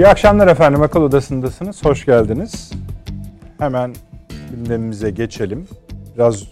[0.00, 0.82] İyi akşamlar efendim.
[0.82, 1.84] Akıl Odası'ndasınız.
[1.84, 2.72] Hoş geldiniz.
[3.58, 3.94] Hemen
[4.50, 5.68] gündemimize geçelim.
[6.14, 6.44] Biraz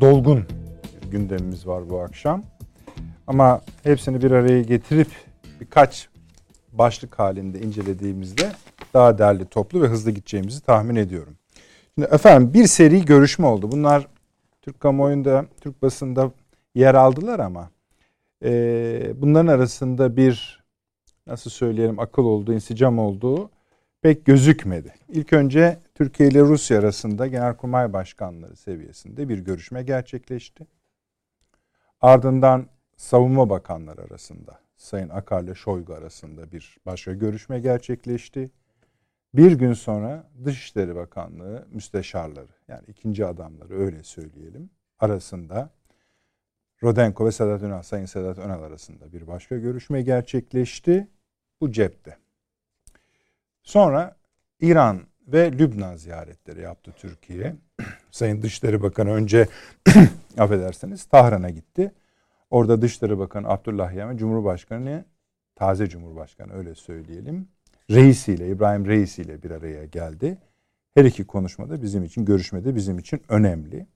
[0.00, 0.44] dolgun
[1.10, 2.42] gündemimiz var bu akşam.
[3.26, 5.08] Ama hepsini bir araya getirip
[5.60, 6.08] birkaç
[6.72, 8.52] başlık halinde incelediğimizde
[8.94, 11.36] daha derli toplu ve hızlı gideceğimizi tahmin ediyorum.
[11.94, 13.72] Şimdi efendim bir seri görüşme oldu.
[13.72, 14.06] Bunlar
[14.62, 16.30] Türk kamuoyunda, Türk basında
[16.74, 17.70] yer aldılar ama
[18.44, 18.50] e,
[19.16, 20.65] bunların arasında bir
[21.26, 23.50] nasıl söyleyelim akıl olduğu, insicam olduğu
[24.02, 24.94] pek gözükmedi.
[25.08, 30.66] İlk önce Türkiye ile Rusya arasında Genelkurmay Başkanları seviyesinde bir görüşme gerçekleşti.
[32.00, 38.50] Ardından Savunma Bakanları arasında Sayın Akar ile Şoygu arasında bir başka görüşme gerçekleşti.
[39.34, 45.70] Bir gün sonra Dışişleri Bakanlığı müsteşarları yani ikinci adamları öyle söyleyelim arasında
[46.82, 51.08] Rodenko ve Sedat Önal, Sayın Sedat Önal arasında bir başka görüşme gerçekleşti.
[51.60, 52.16] Bu cepte.
[53.62, 54.16] Sonra
[54.60, 57.56] İran ve Lübnan ziyaretleri yaptı Türkiye.
[58.10, 59.48] Sayın Dışişleri Bakanı önce
[60.38, 61.92] affedersiniz Tahran'a gitti.
[62.50, 65.04] Orada Dışişleri Bakanı Abdullah Yaman, Cumhurbaşkanı,
[65.54, 67.48] taze Cumhurbaşkanı öyle söyleyelim.
[67.90, 70.38] Reisiyle, İbrahim Reisiyle bir araya geldi.
[70.94, 73.86] Her iki konuşmada bizim için, görüşmede bizim için önemli.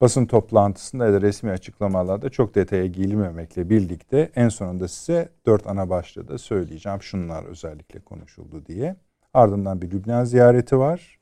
[0.00, 5.90] Basın toplantısında ya da resmi açıklamalarda çok detaya girilmemekle birlikte en sonunda size dört ana
[5.90, 7.02] başlığı da söyleyeceğim.
[7.02, 8.96] Şunlar özellikle konuşuldu diye.
[9.34, 11.18] Ardından bir Lübnan ziyareti var.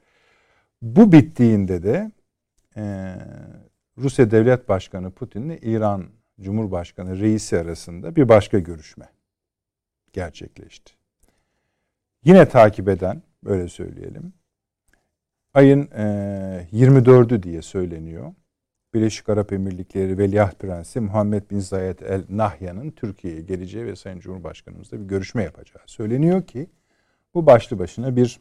[0.83, 2.13] Bu bittiğinde de
[2.77, 3.15] e,
[3.99, 6.07] Rusya Devlet Başkanı Putin ile İran
[6.41, 9.09] Cumhurbaşkanı reisi arasında bir başka görüşme
[10.13, 10.93] gerçekleşti.
[12.25, 14.33] Yine takip eden, böyle söyleyelim,
[15.55, 18.35] ayın e, 24'ü diye söyleniyor.
[18.95, 25.01] Birleşik Arap Emirlikleri Veliaht Prensi Muhammed Bin Zayed El Nahyan'ın Türkiye'ye geleceği ve Sayın Cumhurbaşkanımızla
[25.01, 26.71] bir görüşme yapacağı söyleniyor ki
[27.35, 28.41] bu başlı başına bir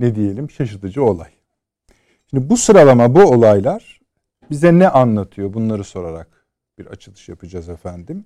[0.00, 1.30] ne diyelim şaşırtıcı olay.
[2.30, 4.00] Şimdi bu sıralama bu olaylar
[4.50, 6.46] bize ne anlatıyor bunları sorarak
[6.78, 8.24] bir açılış yapacağız efendim.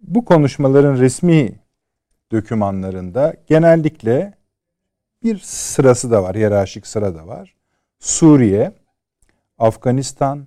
[0.00, 1.60] Bu konuşmaların resmi
[2.32, 4.34] dokümanlarında genellikle
[5.22, 7.54] bir sırası da var, hiyerarşik sıra da var.
[7.98, 8.81] Suriye,
[9.62, 10.46] Afganistan,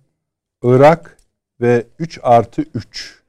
[0.64, 1.18] Irak
[1.62, 3.24] ve 3 artı 3.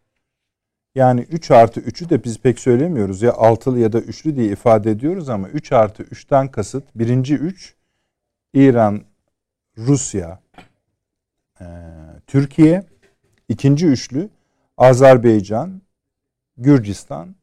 [0.94, 4.90] Yani 3 artı 3'ü de biz pek söylemiyoruz ya altılı ya da üçlü diye ifade
[4.90, 7.74] ediyoruz ama 3 artı 3'ten kasıt birinci 3
[8.54, 9.02] İran,
[9.78, 10.40] Rusya,
[11.60, 11.64] e,
[12.26, 12.84] Türkiye,
[13.48, 14.28] ikinci üçlü
[14.76, 15.82] Azerbaycan,
[16.56, 17.36] Gürcistan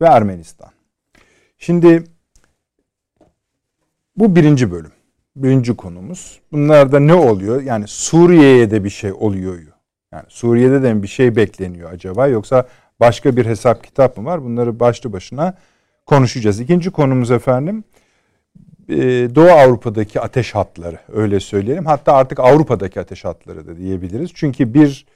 [0.00, 0.70] ve Ermenistan.
[1.58, 2.04] Şimdi
[4.16, 4.92] bu birinci bölüm.
[5.36, 6.40] Birinci konumuz.
[6.52, 7.62] Bunlarda ne oluyor?
[7.62, 9.58] Yani Suriye'ye de bir şey oluyor.
[10.12, 12.26] Yani Suriye'de de bir şey bekleniyor acaba?
[12.26, 12.68] Yoksa
[13.00, 14.44] başka bir hesap kitap mı var?
[14.44, 15.54] Bunları başlı başına
[16.06, 16.60] konuşacağız.
[16.60, 17.84] İkinci konumuz efendim
[18.88, 18.96] e,
[19.34, 21.86] Doğu Avrupa'daki ateş hatları öyle söyleyelim.
[21.86, 24.30] Hatta artık Avrupa'daki ateş hatları da diyebiliriz.
[24.34, 25.06] Çünkü bir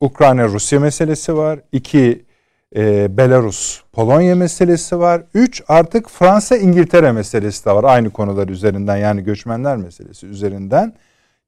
[0.00, 1.60] Ukrayna-Rusya meselesi var.
[1.72, 2.24] İki
[2.76, 5.22] e, Belarus, Polonya meselesi var.
[5.34, 7.84] Üç artık Fransa, İngiltere meselesi de var.
[7.84, 10.94] Aynı konular üzerinden yani göçmenler meselesi üzerinden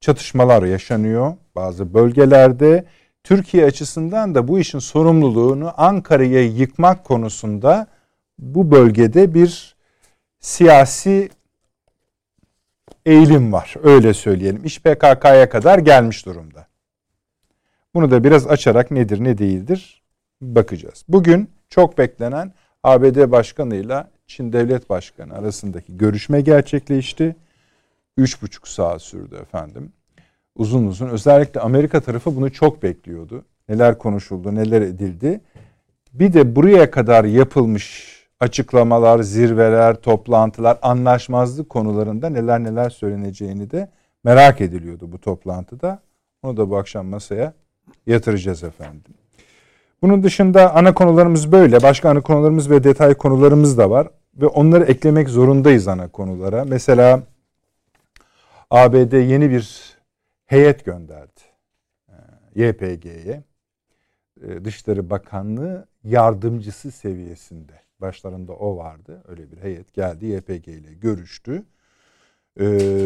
[0.00, 2.84] çatışmalar yaşanıyor bazı bölgelerde.
[3.24, 7.86] Türkiye açısından da bu işin sorumluluğunu Ankara'ya yıkmak konusunda
[8.38, 9.76] bu bölgede bir
[10.40, 11.30] siyasi
[13.06, 13.74] eğilim var.
[13.82, 14.64] Öyle söyleyelim.
[14.64, 16.66] İş PKK'ya kadar gelmiş durumda.
[17.94, 20.02] Bunu da biraz açarak nedir ne değildir
[20.40, 21.04] bakacağız.
[21.08, 22.52] Bugün çok beklenen
[22.82, 27.36] ABD Başkanı'yla Çin Devlet Başkanı arasındaki görüşme gerçekleşti.
[28.16, 29.92] Üç buçuk saat sürdü efendim.
[30.56, 31.08] Uzun uzun.
[31.08, 33.44] Özellikle Amerika tarafı bunu çok bekliyordu.
[33.68, 35.40] Neler konuşuldu, neler edildi.
[36.12, 43.90] Bir de buraya kadar yapılmış açıklamalar, zirveler, toplantılar, anlaşmazlık konularında neler neler söyleneceğini de
[44.24, 46.00] merak ediliyordu bu toplantıda.
[46.42, 47.54] Onu da bu akşam masaya
[48.06, 49.14] yatıracağız efendim.
[50.02, 51.82] Bunun dışında ana konularımız böyle.
[51.82, 54.08] Başka ana konularımız ve detay konularımız da var.
[54.34, 56.64] Ve onları eklemek zorundayız ana konulara.
[56.64, 57.22] Mesela
[58.70, 59.96] ABD yeni bir
[60.46, 61.40] heyet gönderdi.
[62.08, 62.14] E,
[62.54, 63.42] YPG'ye.
[64.42, 67.72] E, Dışişleri Bakanlığı yardımcısı seviyesinde.
[68.00, 69.22] Başlarında o vardı.
[69.28, 70.26] Öyle bir heyet geldi.
[70.26, 71.64] YPG ile görüştü.
[72.60, 73.04] Ee,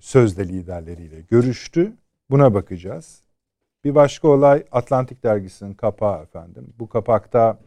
[0.00, 1.92] sözde liderleriyle görüştü.
[2.30, 3.22] Buna bakacağız.
[3.84, 6.74] Bir başka olay Atlantik Dergisi'nin kapağı efendim.
[6.78, 7.58] Bu kapakta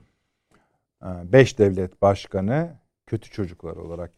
[1.04, 2.75] e, beş devlet başkanı
[3.06, 4.12] kötü çocuklar olarak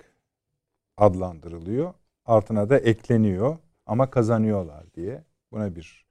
[0.97, 1.93] adlandırılıyor.
[2.25, 5.23] Altına da ekleniyor ama kazanıyorlar diye.
[5.51, 6.05] Buna bir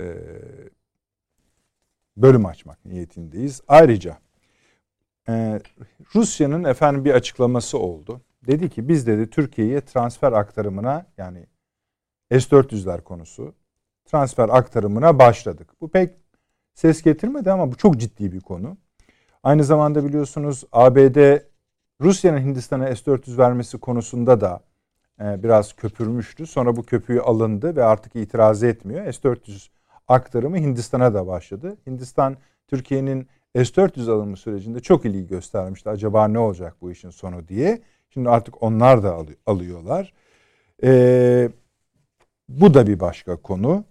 [0.00, 0.16] e,
[2.16, 3.60] bölüm açmak niyetindeyiz.
[3.68, 4.18] Ayrıca
[5.28, 5.60] Ee,
[6.14, 8.20] Rusya'nın efendim bir açıklaması oldu.
[8.46, 11.46] Dedi ki biz dedi Türkiye'ye transfer aktarımına yani
[12.30, 13.54] S-400'ler konusu
[14.06, 15.68] transfer aktarımına başladık.
[15.80, 16.10] Bu pek
[16.74, 18.76] ses getirmedi ama bu çok ciddi bir konu.
[19.42, 21.38] Aynı zamanda biliyorsunuz ABD
[22.00, 24.60] Rusya'nın Hindistan'a S-400 vermesi konusunda da
[25.20, 26.46] e, biraz köpürmüştü.
[26.46, 29.12] Sonra bu köpüğü alındı ve artık itiraz etmiyor.
[29.12, 29.68] S-400
[30.08, 31.76] aktarımı Hindistan'a da başladı.
[31.86, 32.36] Hindistan
[32.68, 35.90] Türkiye'nin S-400 alımı sürecinde çok ilgi göstermişti.
[35.90, 37.82] Acaba ne olacak bu işin sonu diye.
[38.10, 39.16] Şimdi artık onlar da
[39.46, 40.12] alıyorlar.
[40.82, 41.50] Ee,
[42.48, 43.84] bu da bir başka konu.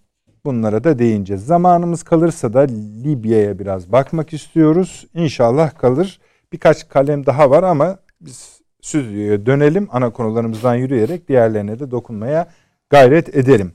[0.46, 1.46] Bunlara da değineceğiz.
[1.46, 2.60] Zamanımız kalırsa da
[3.04, 5.08] Libya'ya biraz bakmak istiyoruz.
[5.14, 6.20] İnşallah kalır.
[6.54, 9.88] Birkaç kalem daha var ama biz stüdyoya dönelim.
[9.92, 12.48] Ana konularımızdan yürüyerek diğerlerine de dokunmaya
[12.90, 13.74] gayret edelim.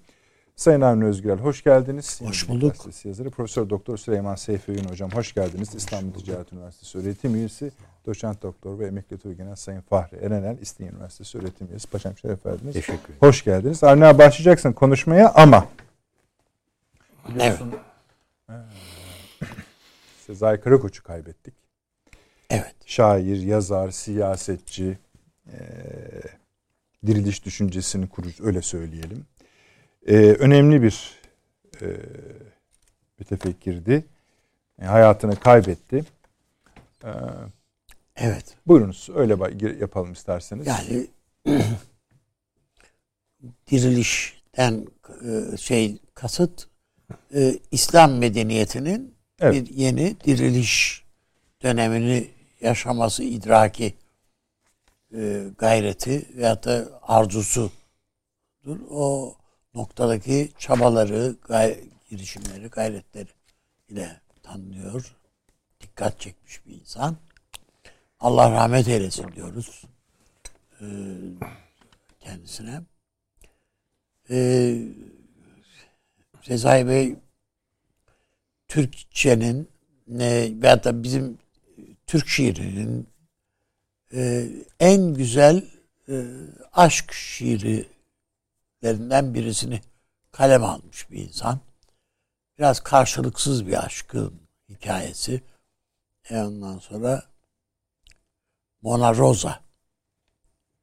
[0.57, 2.21] Sayın Avni Özgürel hoş geldiniz.
[2.25, 2.75] Hoş bulduk.
[3.05, 5.75] Yazarı Profesör Doktor Süleyman Seyfi Öğün hocam hoş geldiniz.
[5.75, 7.73] İstanbul Ticaret Üniversitesi öğretim üyesi,
[8.07, 11.89] doçent doktor ve emekli Turgenel Sayın Fahri Erenel İstinye Üniversitesi öğretim üyesi.
[11.89, 12.75] Paşam şeref verdiniz.
[12.75, 13.17] Teşekkür ederim.
[13.21, 13.85] Hoş geldiniz.
[13.85, 15.67] Avni başlayacaksın konuşmaya ama
[17.39, 17.59] Evet.
[20.27, 21.55] Sezai Karakoç'u kaybettik.
[22.51, 22.75] Evet.
[22.87, 24.99] Şair, yazar, siyasetçi,
[25.47, 25.59] e,
[27.07, 29.27] diriliş düşüncesini kurucu öyle söyleyelim.
[30.07, 31.21] E, önemli bir
[31.83, 31.87] e,
[33.19, 34.05] mütefekkirdi.
[34.83, 36.05] E, hayatını kaybetti.
[37.05, 37.11] E,
[38.17, 38.57] evet.
[38.67, 39.37] Buyurunuz öyle
[39.81, 40.67] yapalım isterseniz.
[40.67, 41.07] Yani
[43.71, 44.87] dirilişten
[45.59, 46.70] şey kasıt
[47.35, 49.55] e, İslam medeniyetinin evet.
[49.55, 51.05] bir yeni diriliş
[51.63, 52.31] dönemini
[52.61, 53.95] yaşaması idraki
[55.15, 57.71] e, gayreti veyahut da arzusudur.
[58.91, 59.35] O
[59.75, 61.81] noktadaki çabaları, gay
[62.11, 63.29] girişimleri, gayretleri
[63.89, 65.17] ile tanınıyor.
[65.81, 67.17] Dikkat çekmiş bir insan.
[68.21, 69.85] Allah rahmet eylesin diyoruz
[70.81, 70.87] e,
[72.21, 72.83] kendisine.
[74.31, 74.37] E,
[76.43, 77.17] Sezai Bey
[78.69, 79.69] Türkçenin
[80.21, 81.39] e, veyahut da bizim
[82.07, 83.09] Türk şiirinin
[84.13, 84.49] e,
[84.81, 85.65] en güzel
[86.09, 86.27] e,
[86.73, 89.81] aşk şiirlerinden birisini
[90.33, 91.61] kalem almış bir insan.
[92.59, 95.43] Biraz karşılıksız bir aşkın hikayesi.
[96.31, 97.23] E ondan sonra
[98.83, 99.61] Mona Rosa.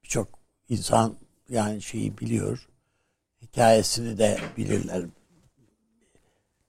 [0.04, 0.40] Birçok
[0.70, 1.18] insan
[1.50, 2.70] yani şeyi biliyor.
[3.42, 5.06] Hikayesini de bilirler.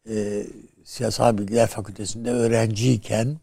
[0.08, 0.46] Ee,
[0.84, 3.38] Siyasal Bilgiler Fakültesi'nde öğrenciyken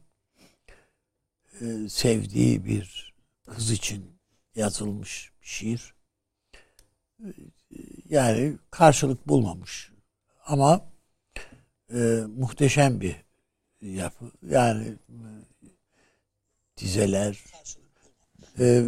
[1.62, 3.13] e, sevdiği bir
[3.47, 4.06] kız için
[4.56, 5.94] yazılmış bir şiir.
[7.19, 7.27] E,
[8.09, 9.91] yani karşılık bulmamış.
[10.45, 10.85] Ama
[11.94, 13.15] e, muhteşem bir
[13.81, 14.31] yapı.
[14.50, 15.19] Yani e,
[16.77, 17.44] dizeler
[18.59, 18.85] e,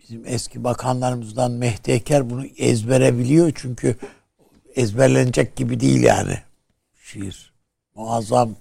[0.00, 3.96] bizim eski bakanlarımızdan Mehdi Eker bunu ezbere biliyor çünkü
[4.74, 6.38] ezberlenecek gibi değil yani
[7.02, 7.52] şiir.
[7.94, 8.56] Muazzam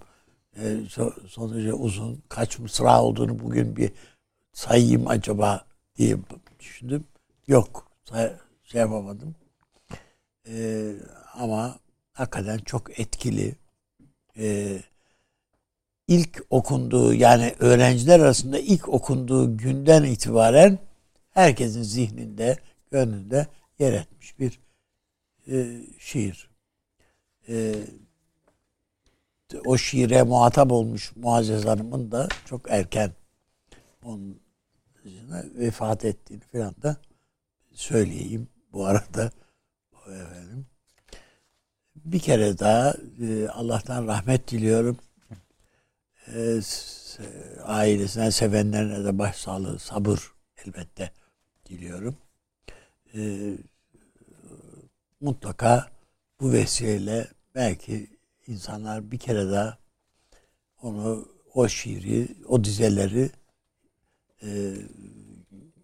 [0.56, 0.78] e,
[1.28, 2.24] sonucu uzun.
[2.30, 3.92] Kaç mısra olduğunu bugün bir
[4.54, 5.66] sayayım acaba
[5.98, 6.18] diye
[6.60, 7.04] düşündüm.
[7.48, 7.92] Yok.
[8.10, 8.34] Say,
[8.64, 9.36] şey yapamadım.
[10.48, 10.92] E,
[11.34, 11.80] ama
[12.14, 13.56] hakikaten çok etkili.
[14.38, 14.78] E,
[16.08, 20.80] ilk okunduğu yani öğrenciler arasında ilk okunduğu günden itibaren
[21.30, 22.58] herkesin zihninde,
[22.92, 23.48] gönlünde
[23.80, 24.60] yer etmiş bir
[25.52, 26.50] e, şiir.
[27.50, 27.76] E,
[29.66, 33.12] o şiire muhatap olmuş Muazzez Hanım'ın da çok erken
[34.04, 34.40] onun
[35.56, 36.98] vefat ettiğini falan da
[37.72, 39.32] söyleyeyim bu arada
[40.08, 40.66] efendim.
[41.96, 44.98] Bir kere daha e, Allah'tan rahmet diliyorum.
[46.36, 46.62] E,
[47.64, 50.20] ailesine, sevenlerine de başsağlığı, sabır
[50.66, 51.12] elbette
[51.66, 52.18] diliyorum.
[53.14, 53.52] E,
[55.20, 55.92] mutlaka
[56.40, 59.78] bu vesileyle belki insanlar bir kere daha
[60.82, 63.30] onu o şiiri, o dizeleri
[64.44, 64.76] e,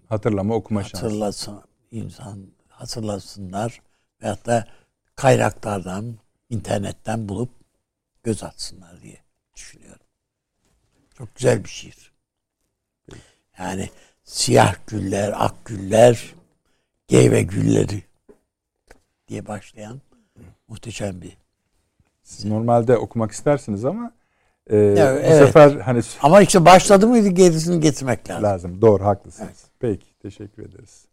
[0.10, 1.68] hatırlama okuma hatırlasın, şansı.
[1.92, 3.82] insan hatırlasınlar
[4.22, 4.68] veyahut da
[5.16, 6.18] kaynaklardan,
[6.50, 7.50] internetten bulup
[8.24, 9.24] göz atsınlar diye
[9.56, 10.06] düşünüyorum.
[11.18, 12.14] Çok güzel bir şiir.
[13.60, 13.90] Yani
[14.24, 16.34] siyah güller, ak güller,
[17.08, 18.04] geyve gülleri
[19.28, 20.02] diye başlayan
[20.68, 21.38] muhteşem bir
[22.24, 24.12] siz normalde okumak istersiniz ama
[24.68, 28.44] e, evet, bu sefer hani ama işte başladı mıydı gerisini getirmek lazım.
[28.44, 28.82] Lazım.
[28.82, 29.50] Doğru haklısınız.
[29.50, 29.72] Evet.
[29.80, 31.06] Peki teşekkür ederiz.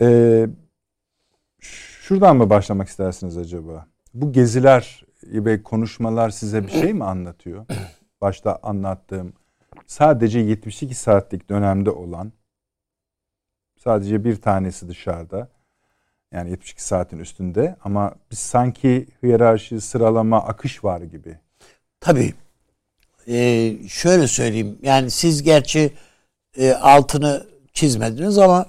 [0.00, 0.46] Ee,
[1.60, 3.86] şuradan mı başlamak istersiniz acaba?
[4.14, 7.66] Bu geziler ve konuşmalar size bir şey mi anlatıyor?
[8.20, 9.32] Başta anlattığım
[9.86, 12.32] sadece 72 saatlik dönemde olan
[13.76, 15.48] sadece bir tanesi dışarıda
[16.36, 21.38] yani 72 saatin üstünde ama biz sanki hiyerarşi, sıralama, akış var gibi.
[22.00, 22.34] Tabii.
[23.28, 24.78] Ee, şöyle söyleyeyim.
[24.82, 25.92] Yani siz gerçi
[26.58, 28.66] e, altını çizmediniz ama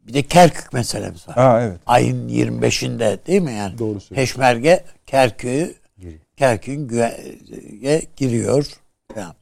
[0.00, 1.36] bir de Kerkük meselemiz var.
[1.36, 1.80] Aa, evet.
[1.86, 3.78] Ayın 25'inde değil mi yani?
[3.78, 4.14] Doğru söylüyorsun.
[4.14, 5.74] Peşmerge Kerkük'ü
[6.36, 8.66] Kerkük'ün güve- giriyor.
[9.14, 9.34] falan.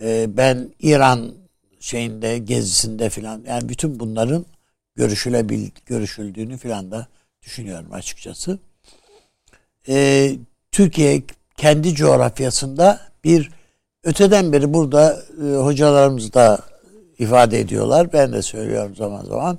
[0.00, 1.34] Ee, ben İran
[1.80, 4.46] şeyinde gezisinde filan yani bütün bunların
[4.94, 7.06] görüşülebil görüşüldüğünü filan da
[7.42, 8.58] düşünüyorum açıkçası.
[9.88, 10.36] Ee,
[10.72, 11.22] Türkiye
[11.56, 13.50] kendi coğrafyasında bir
[14.04, 16.60] öteden beri burada e, hocalarımız da
[17.18, 18.12] ifade ediyorlar.
[18.12, 19.58] Ben de söylüyorum zaman zaman.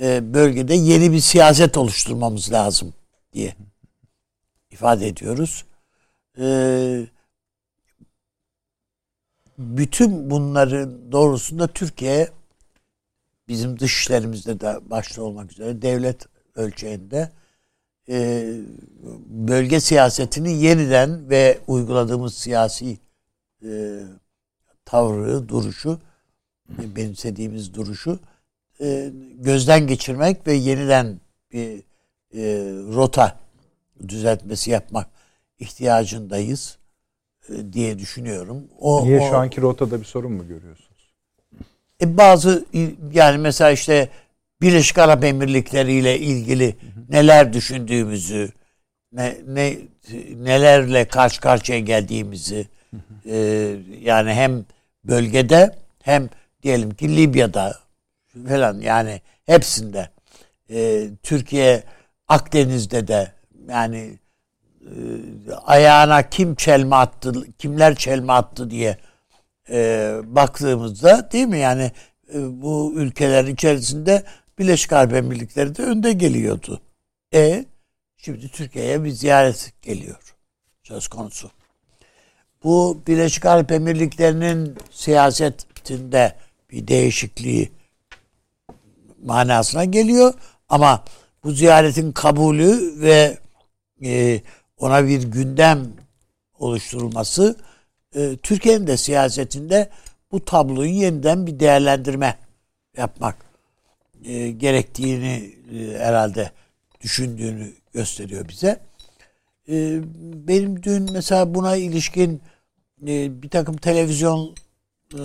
[0.00, 2.94] E, bölgede yeni bir siyaset oluşturmamız lazım
[3.32, 3.54] diye
[4.70, 5.64] ifade ediyoruz.
[6.38, 6.46] E,
[9.58, 12.28] bütün bunların doğrusunda Türkiye
[13.52, 17.30] bizim dışişlerimizde de başta olmak üzere devlet ölçeğinde
[18.08, 18.46] e,
[19.26, 22.98] bölge siyasetini yeniden ve uyguladığımız siyasi
[23.64, 24.00] e,
[24.84, 26.00] tavrı, duruşu,
[26.82, 28.18] e, benimsediğimiz duruşu
[28.80, 31.20] e, gözden geçirmek ve yeniden
[31.52, 31.78] bir
[32.34, 32.42] e,
[32.94, 33.38] rota
[34.08, 35.08] düzeltmesi yapmak
[35.58, 36.78] ihtiyacındayız
[37.48, 38.64] e, diye düşünüyorum.
[38.80, 40.91] O, Niye o- şu anki rotada bir sorun mu görüyorsunuz?
[42.02, 42.64] E, bazı
[43.12, 44.08] yani mesela işte
[44.60, 46.76] Birleşik Arap Emirlikleri ile ilgili
[47.08, 48.52] neler düşündüğümüzü,
[49.12, 49.76] ne, ne
[50.36, 52.68] nelerle karşı karşıya geldiğimizi
[53.26, 53.36] e,
[54.00, 54.64] yani hem
[55.04, 56.28] bölgede hem
[56.62, 57.78] diyelim ki Libya'da
[58.48, 60.08] falan yani hepsinde.
[60.70, 61.82] E, Türkiye
[62.28, 63.32] Akdeniz'de de
[63.68, 64.18] yani
[64.80, 64.94] e,
[65.66, 68.96] ayağına kim çelme attı, kimler çelme attı diye
[69.70, 71.92] e, baktığımızda değil mi yani
[72.34, 74.24] e, bu ülkeler içerisinde
[74.58, 76.80] Birleşik Arap Emirlikleri de önde geliyordu.
[77.34, 77.64] E
[78.16, 80.34] şimdi Türkiye'ye bir ziyaret geliyor
[80.82, 81.50] söz konusu.
[82.64, 86.36] Bu Birleşik Arap Emirlikleri'nin siyasetinde
[86.70, 87.72] bir değişikliği
[89.22, 90.34] manasına geliyor
[90.68, 91.04] ama
[91.44, 93.38] bu ziyaretin kabulü ve
[94.04, 94.40] e,
[94.78, 95.92] ona bir gündem
[96.58, 97.56] oluşturulması
[98.14, 99.88] e, Türkiye'nin de siyasetinde
[100.32, 102.38] bu tabloyu yeniden bir değerlendirme
[102.96, 103.36] yapmak
[104.24, 106.50] e, gerektiğini e, herhalde
[107.00, 108.80] düşündüğünü gösteriyor bize.
[109.68, 110.00] E,
[110.48, 112.42] benim dün mesela buna ilişkin
[113.06, 114.54] e, bir takım televizyon
[115.14, 115.22] e,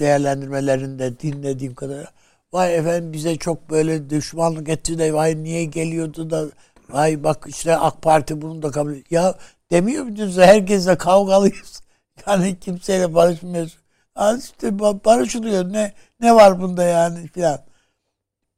[0.00, 2.06] değerlendirmelerinde dinlediğim kadar
[2.52, 6.46] vay efendim bize çok böyle düşmanlık etti de vay niye geliyordu da
[6.90, 9.34] vay bak işte AK Parti bunu da kabul ya
[9.70, 11.83] demiyor musunuz herkesle kavgalıyız
[12.26, 13.78] yani kimseyle barışmıyoruz
[14.14, 17.60] Ha işte ba- barışılıyor ne ne var bunda yani filan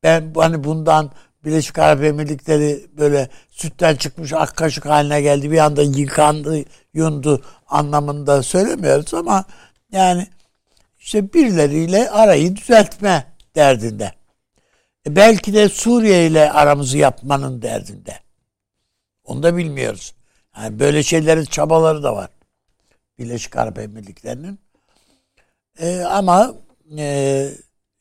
[0.03, 1.11] ben hani bundan
[1.45, 8.43] Birleşik Arap Emirlikleri böyle sütten çıkmış ak kaşık haline geldi bir anda yıkandı yundu anlamında
[8.43, 9.45] söylemiyoruz ama
[9.93, 10.27] yani
[10.99, 14.13] işte birileriyle arayı düzeltme derdinde.
[15.07, 18.21] E belki de Suriye ile aramızı yapmanın derdinde.
[19.25, 20.15] Onu da bilmiyoruz.
[20.57, 22.31] Yani böyle şeylerin çabaları da var.
[23.19, 24.59] Birleşik Arap Emirlikleri'nin.
[25.79, 26.55] E, ama
[26.99, 27.49] e,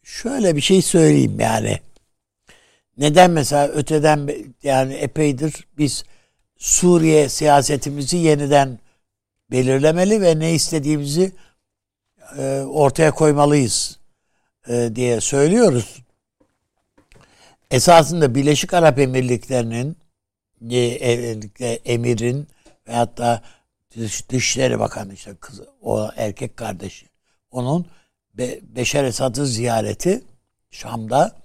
[0.04, 1.80] şöyle bir şey söyleyeyim yani.
[2.98, 4.30] Neden mesela öteden
[4.64, 6.04] yani epeydir biz
[6.58, 8.80] Suriye siyasetimizi yeniden
[9.52, 11.32] belirlemeli ve ne istediğimizi
[12.38, 14.00] e, ortaya koymalıyız
[14.68, 16.04] e, diye söylüyoruz.
[17.72, 19.98] Esasında Birleşik Arap Emirlikleri'nin
[20.72, 20.78] e,
[21.60, 22.48] e, emirin
[22.88, 23.42] ve hatta
[23.98, 27.10] Dış, Dışişleri Bakanı işte kız, o erkek kardeşi
[27.52, 27.88] onun
[28.34, 30.24] Be, Beşer Esad'ı ziyareti
[30.72, 31.36] Şam'da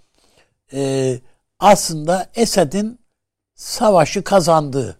[0.72, 1.20] e,
[1.58, 2.98] aslında Esad'ın
[3.54, 4.96] savaşı kazandığının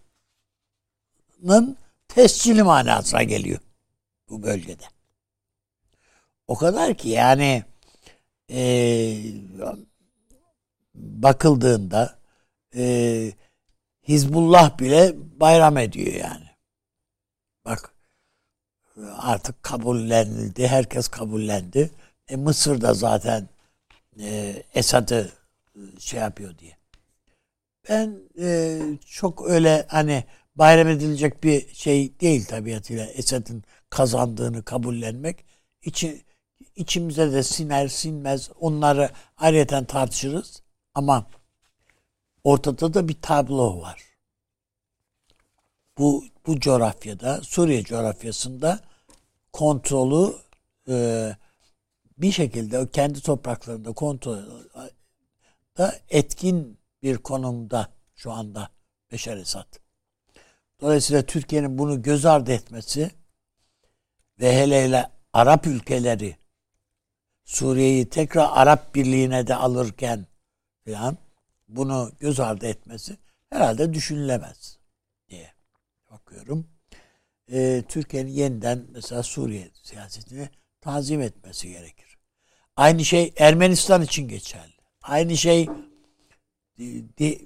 [2.09, 3.61] tescili manasına geliyor
[4.29, 4.85] bu bölgede.
[6.47, 7.65] O kadar ki yani
[8.51, 8.59] e,
[10.95, 12.19] bakıldığında
[12.77, 13.33] e,
[14.09, 16.50] Hizbullah bile bayram ediyor yani.
[17.65, 17.95] Bak
[19.17, 20.69] artık kabullenildi.
[20.69, 21.91] Herkes kabullendi.
[22.29, 23.49] E, Mısır'da zaten
[24.21, 25.33] e, Esad'ı
[25.99, 26.77] şey yapıyor diye.
[27.89, 30.25] Ben e, çok öyle hani
[30.57, 35.45] bayram edilecek bir şey değil tabiatıyla Esad'ın kazandığını kabullenmek.
[35.83, 36.25] İçi,
[36.77, 40.63] içimize de siner sinmez onları ayrıyeten tartışırız.
[40.95, 41.27] Ama
[42.45, 44.03] ortada da bir tablo var.
[45.99, 48.81] Bu, bu coğrafyada Suriye coğrafyasında
[49.53, 50.35] kontrolü
[50.89, 51.37] e,
[52.19, 54.39] bir şekilde kendi topraklarında kontrol
[55.79, 58.71] da etkin bir konumda şu anda
[59.13, 59.79] Beşer Esad.
[60.81, 63.11] Dolayısıyla Türkiye'nin bunu göz ardı etmesi
[64.41, 66.37] ve hele hele Arap ülkeleri
[67.45, 70.27] Suriye'yi tekrar Arap Birliği'ne de alırken
[70.85, 71.17] falan
[71.69, 73.17] bunu göz ardı etmesi
[73.51, 74.80] herhalde düşünülemez
[76.31, 76.67] bakıyorum.
[77.53, 80.49] Ee, Türkiye'nin yeniden mesela Suriye siyasetini
[80.81, 82.19] tanzim etmesi gerekir.
[82.77, 84.73] Aynı şey Ermenistan için geçerli.
[85.03, 85.69] Aynı şey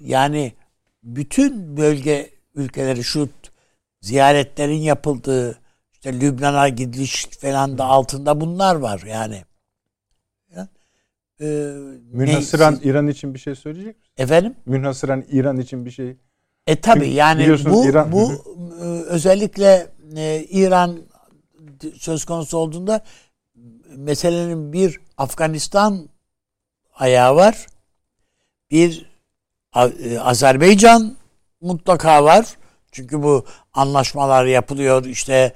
[0.00, 0.52] yani
[1.02, 3.28] bütün bölge ülkeleri şu
[4.00, 5.58] ziyaretlerin yapıldığı
[5.92, 9.44] işte Lübnan'a gidiş falan da altında bunlar var yani.
[11.40, 11.74] Ee,
[12.12, 14.12] Münhasıran İran için bir şey söyleyecek misin?
[14.16, 14.54] Efendim?
[14.66, 16.16] Münhasıran İran için bir şey.
[16.66, 18.12] E tabi yani bu İran...
[18.12, 18.32] bu
[18.80, 20.98] e, özellikle e, İran
[21.98, 23.00] söz konusu olduğunda
[23.96, 26.08] meselenin bir Afganistan
[26.94, 27.66] ayağı var.
[28.70, 29.06] Bir
[29.76, 31.16] e, Azerbaycan
[31.60, 32.46] mutlaka var.
[32.92, 35.52] Çünkü bu anlaşmalar yapılıyor işte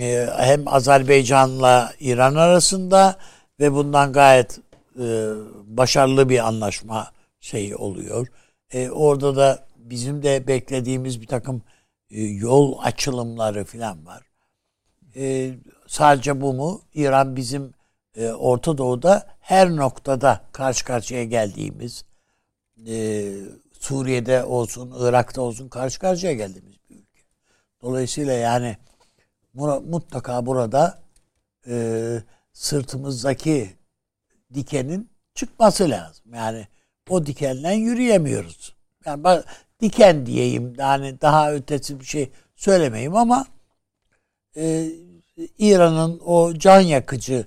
[0.00, 3.16] e, hem Azerbaycan'la İran arasında
[3.60, 4.60] ve bundan gayet
[5.66, 8.26] başarılı bir anlaşma şeyi oluyor.
[8.92, 11.62] orada da bizim de beklediğimiz bir takım
[12.10, 14.22] yol açılımları falan var.
[15.86, 16.82] sadece bu mu?
[16.94, 17.74] İran bizim
[18.38, 22.04] Orta Doğu'da her noktada karşı karşıya geldiğimiz
[22.86, 23.24] e,
[23.80, 27.20] Suriye'de olsun, Irak'ta olsun karşı karşıya geldiğimiz bir ülke.
[27.82, 28.76] Dolayısıyla yani
[29.84, 31.02] mutlaka burada
[31.66, 33.76] e, sırtımızdaki
[34.54, 36.24] dikenin çıkması lazım.
[36.34, 36.68] Yani
[37.08, 38.74] o dikenden yürüyemiyoruz.
[39.06, 39.42] Yani
[39.80, 43.46] diken diyeyim yani daha ötesi bir şey söylemeyeyim ama
[44.56, 44.90] e,
[45.58, 47.46] İran'ın o can yakıcı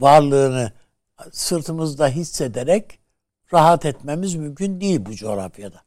[0.00, 0.72] varlığını
[1.32, 2.98] sırtımızda hissederek
[3.52, 5.82] rahat etmemiz mümkün değil bu coğrafyada.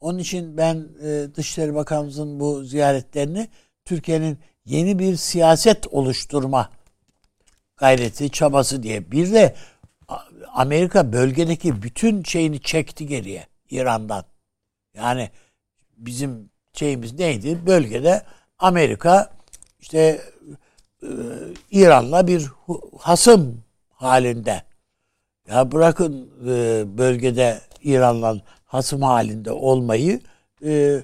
[0.00, 3.48] Onun için ben e, Dışişleri Bakanımızın bu ziyaretlerini
[3.84, 6.70] Türkiye'nin yeni bir siyaset oluşturma
[7.76, 9.10] gayreti, çabası diye.
[9.10, 9.54] Bir de
[10.54, 14.24] Amerika bölgedeki bütün şeyini çekti geriye İran'dan.
[14.94, 15.30] Yani
[15.96, 17.66] bizim şeyimiz neydi?
[17.66, 18.22] Bölgede
[18.58, 19.30] Amerika
[19.80, 20.20] işte
[21.02, 21.08] e,
[21.70, 22.48] İran'la bir
[22.98, 24.62] hasım halinde
[25.48, 30.20] ya bırakın e, bölgede İran'la hasım halinde olmayı
[30.64, 31.02] e,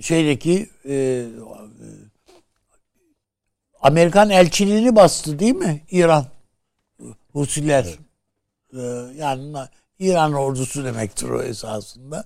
[0.00, 1.26] şeydeki e,
[3.80, 6.26] Amerikan elçiliğini bastı değil mi İran?
[7.32, 7.84] Husiler.
[7.84, 7.98] Evet.
[8.74, 9.56] E, yani
[9.98, 12.24] İran ordusu demektir o esasında.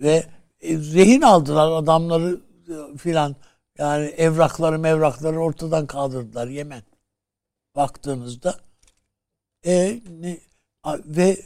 [0.00, 0.26] Ve
[0.60, 3.36] e, rehin aldılar adamları e, filan.
[3.78, 6.82] Yani evrakları mevrakları ortadan kaldırdılar Yemen.
[7.76, 8.60] Baktığınızda
[9.66, 10.38] e, ne,
[10.86, 11.36] ve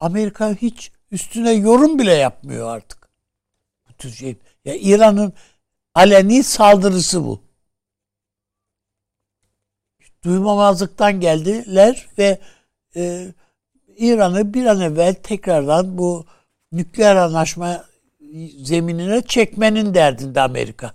[0.00, 3.08] Amerika hiç üstüne yorum bile yapmıyor artık.
[3.88, 4.36] Bu tür şey.
[4.64, 5.32] Ya İran'ın
[5.94, 7.42] aleni saldırısı bu.
[10.24, 12.38] Duymamazlıktan geldiler ve
[12.96, 13.26] e,
[13.96, 16.26] İran'ı bir an evvel tekrardan bu
[16.76, 17.84] nükleer anlaşma
[18.62, 20.92] zeminine çekmenin derdinde Amerika.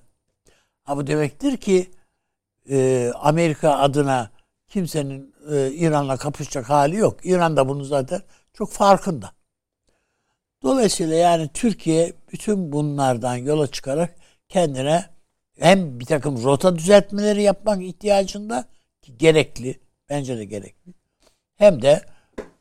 [0.83, 1.91] Ha bu demektir ki
[2.69, 4.31] e, Amerika adına
[4.67, 7.25] kimsenin e, İran'la kapışacak hali yok.
[7.25, 8.21] İran da bunu zaten
[8.53, 9.31] çok farkında.
[10.63, 14.15] Dolayısıyla yani Türkiye bütün bunlardan yola çıkarak
[14.49, 15.05] kendine
[15.59, 18.65] hem bir takım rota düzeltmeleri yapmak ihtiyacında
[19.01, 20.93] ki gerekli, bence de gerekli.
[21.55, 22.01] Hem de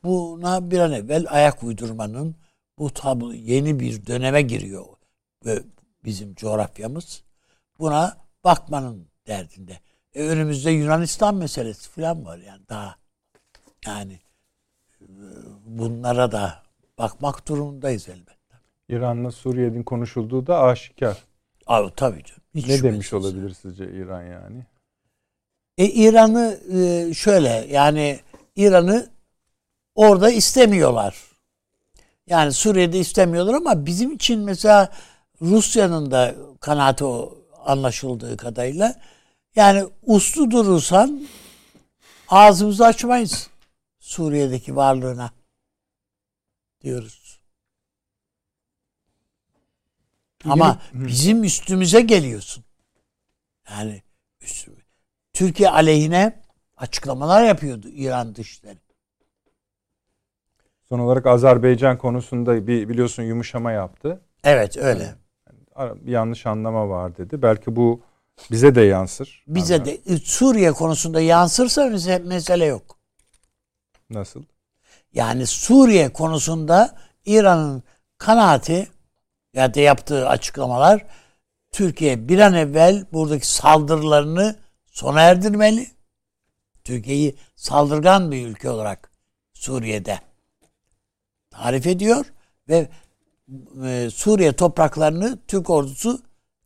[0.03, 2.35] buna bir an evvel ayak uydurmanın
[2.81, 4.85] bu tablo yeni bir döneme giriyor
[5.45, 5.59] ve
[6.05, 7.23] bizim coğrafyamız
[7.79, 9.79] buna bakmanın derdinde.
[10.13, 12.95] E, önümüzde Yunanistan meselesi falan var yani daha.
[13.85, 14.19] Yani
[15.01, 15.07] e,
[15.65, 16.63] bunlara da
[16.97, 18.55] bakmak durumundayız elbette.
[18.89, 21.17] İran'la Suriye'nin konuşulduğu da aşikar.
[21.67, 22.41] Abi tabii canım.
[22.55, 24.65] Hiç ne demiş olabilir sizce İran yani?
[25.77, 28.19] E İran'ı e, şöyle yani
[28.55, 29.09] İran'ı
[29.95, 31.30] orada istemiyorlar.
[32.31, 34.91] Yani Suriye'de istemiyorlar ama bizim için mesela
[35.41, 39.01] Rusya'nın da kanaati o anlaşıldığı kadarıyla
[39.55, 41.27] yani uslu durursan
[42.27, 43.49] ağzımızı açmayız
[43.99, 45.31] Suriye'deki varlığına
[46.83, 47.39] diyoruz.
[50.45, 52.63] Ama bizim üstümüze geliyorsun.
[53.69, 54.03] Yani
[54.41, 54.77] üstüme.
[55.33, 56.41] Türkiye aleyhine
[56.77, 58.77] açıklamalar yapıyordu İran dışları.
[60.91, 64.21] Son olarak Azerbaycan konusunda bir biliyorsun yumuşama yaptı.
[64.43, 65.15] Evet öyle.
[65.79, 67.41] Yani bir yanlış anlama var dedi.
[67.41, 68.01] Belki bu
[68.51, 69.43] Bize de yansır.
[69.47, 71.89] Bize Ama de Suriye konusunda yansırsa
[72.23, 72.97] mesele yok.
[74.09, 74.43] Nasıl?
[75.13, 77.83] Yani Suriye konusunda İran'ın
[78.17, 78.87] kanaati
[79.53, 81.05] ya da yaptığı açıklamalar
[81.71, 85.87] Türkiye bir an evvel buradaki saldırılarını sona erdirmeli.
[86.83, 89.11] Türkiye'yi saldırgan bir ülke olarak
[89.53, 90.30] Suriye'de
[91.51, 92.25] tarif ediyor
[92.69, 92.89] ve
[93.85, 96.21] e, Suriye topraklarını Türk ordusu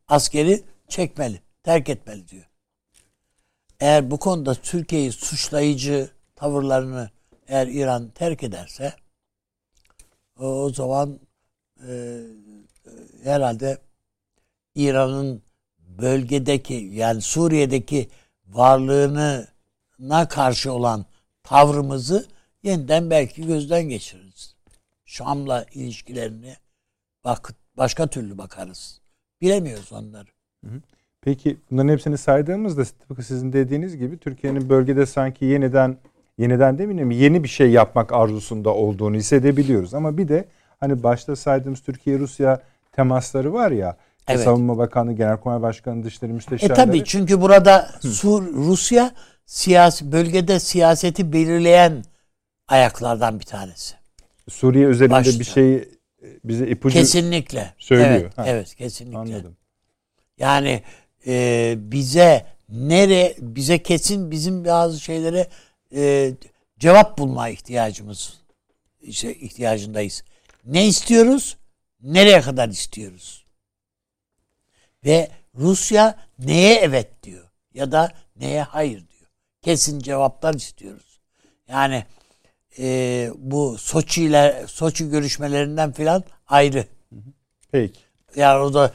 [0.07, 2.49] askeri çekmeli, terk etmeli diyor.
[3.79, 7.09] Eğer bu konuda Türkiye'yi suçlayıcı tavırlarını
[7.47, 8.93] eğer İran terk ederse
[10.39, 11.19] o, o zaman
[11.87, 12.19] e,
[13.23, 13.77] herhalde
[14.75, 15.41] İran'ın
[15.79, 18.09] bölgedeki yani Suriye'deki
[18.47, 21.05] varlığına karşı olan
[21.43, 22.25] tavrımızı
[22.63, 24.24] yeniden belki gözden geçiririz.
[25.15, 26.55] Şam'la ilişkilerini
[27.23, 29.01] bak başka türlü bakarız.
[29.41, 30.27] Bilemiyoruz onları.
[31.21, 35.97] Peki bunların hepsini saydığımızda tıpkı sizin dediğiniz gibi Türkiye'nin bölgede sanki yeniden
[36.37, 39.93] yeniden demeyeyim mi yeni bir şey yapmak arzusunda olduğunu hissedebiliyoruz.
[39.93, 40.45] Ama bir de
[40.79, 43.97] hani başta saydığımız Türkiye-Rusya temasları var ya
[44.27, 44.43] evet.
[44.43, 46.81] Savunma Bakanı, Genelkurmay Başkanı, Dışişleri Müsteşarları.
[46.81, 49.11] E tabii çünkü burada Sur Rusya
[49.45, 52.03] siyasi bölgede siyaseti belirleyen
[52.67, 54.04] ayaklardan bir tanesi.
[54.49, 55.39] Suriye üzerinde Başta.
[55.39, 55.89] bir şey
[56.43, 58.31] bize ipucu kesinlikle söylüyor.
[58.37, 59.17] Evet, evet kesinlikle.
[59.17, 59.57] Anladım.
[60.37, 60.83] Yani
[61.27, 65.47] e, bize nere bize kesin bizim bazı şeylere
[65.95, 66.31] e,
[66.79, 68.39] cevap bulma ihtiyacımız
[69.01, 70.23] işte ihtiyacındayız.
[70.65, 71.57] Ne istiyoruz?
[72.01, 73.45] Nereye kadar istiyoruz?
[75.05, 79.29] Ve Rusya neye evet diyor ya da neye hayır diyor.
[79.61, 81.19] Kesin cevaplar istiyoruz.
[81.67, 82.05] Yani
[82.79, 86.85] e, bu Soçi ile Soçi görüşmelerinden filan ayrı.
[87.71, 87.99] Peki.
[88.35, 88.91] Yani o da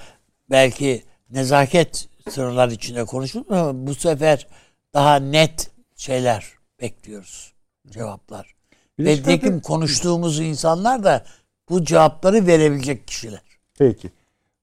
[0.51, 4.47] belki nezaket sınırlar içinde konuşulur ama bu sefer
[4.95, 7.53] daha net şeyler bekliyoruz.
[7.91, 8.55] Cevaplar.
[8.99, 11.25] Ve dekim konuştuğumuz insanlar da
[11.69, 13.43] bu cevapları verebilecek kişiler.
[13.79, 14.11] Peki.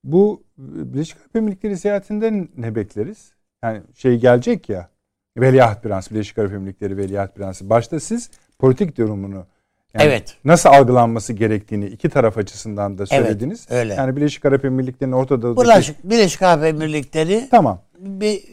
[0.03, 3.32] Bu Birleşik Arap Emirlikleri seyahatinden ne bekleriz?
[3.63, 4.89] Yani şey gelecek ya
[5.38, 7.69] Veliaht Prensi, Birleşik Arap Emirlikleri Veliaht Prensi.
[7.69, 9.45] Başta siz politik durumunu
[9.93, 10.37] yani evet.
[10.45, 13.67] nasıl algılanması gerektiğini iki taraf açısından da söylediniz.
[13.69, 13.93] Evet, öyle.
[13.93, 17.81] Yani Birleşik Arap Emirlikleri'nin ortada Birleşik, Birleşik Arap Emirlikleri tamam.
[17.99, 18.43] Bir,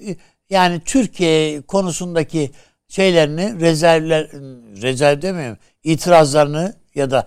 [0.50, 2.50] yani Türkiye konusundaki
[2.88, 4.30] şeylerini rezervler
[4.82, 7.26] rezerv demiyorum itirazlarını ya da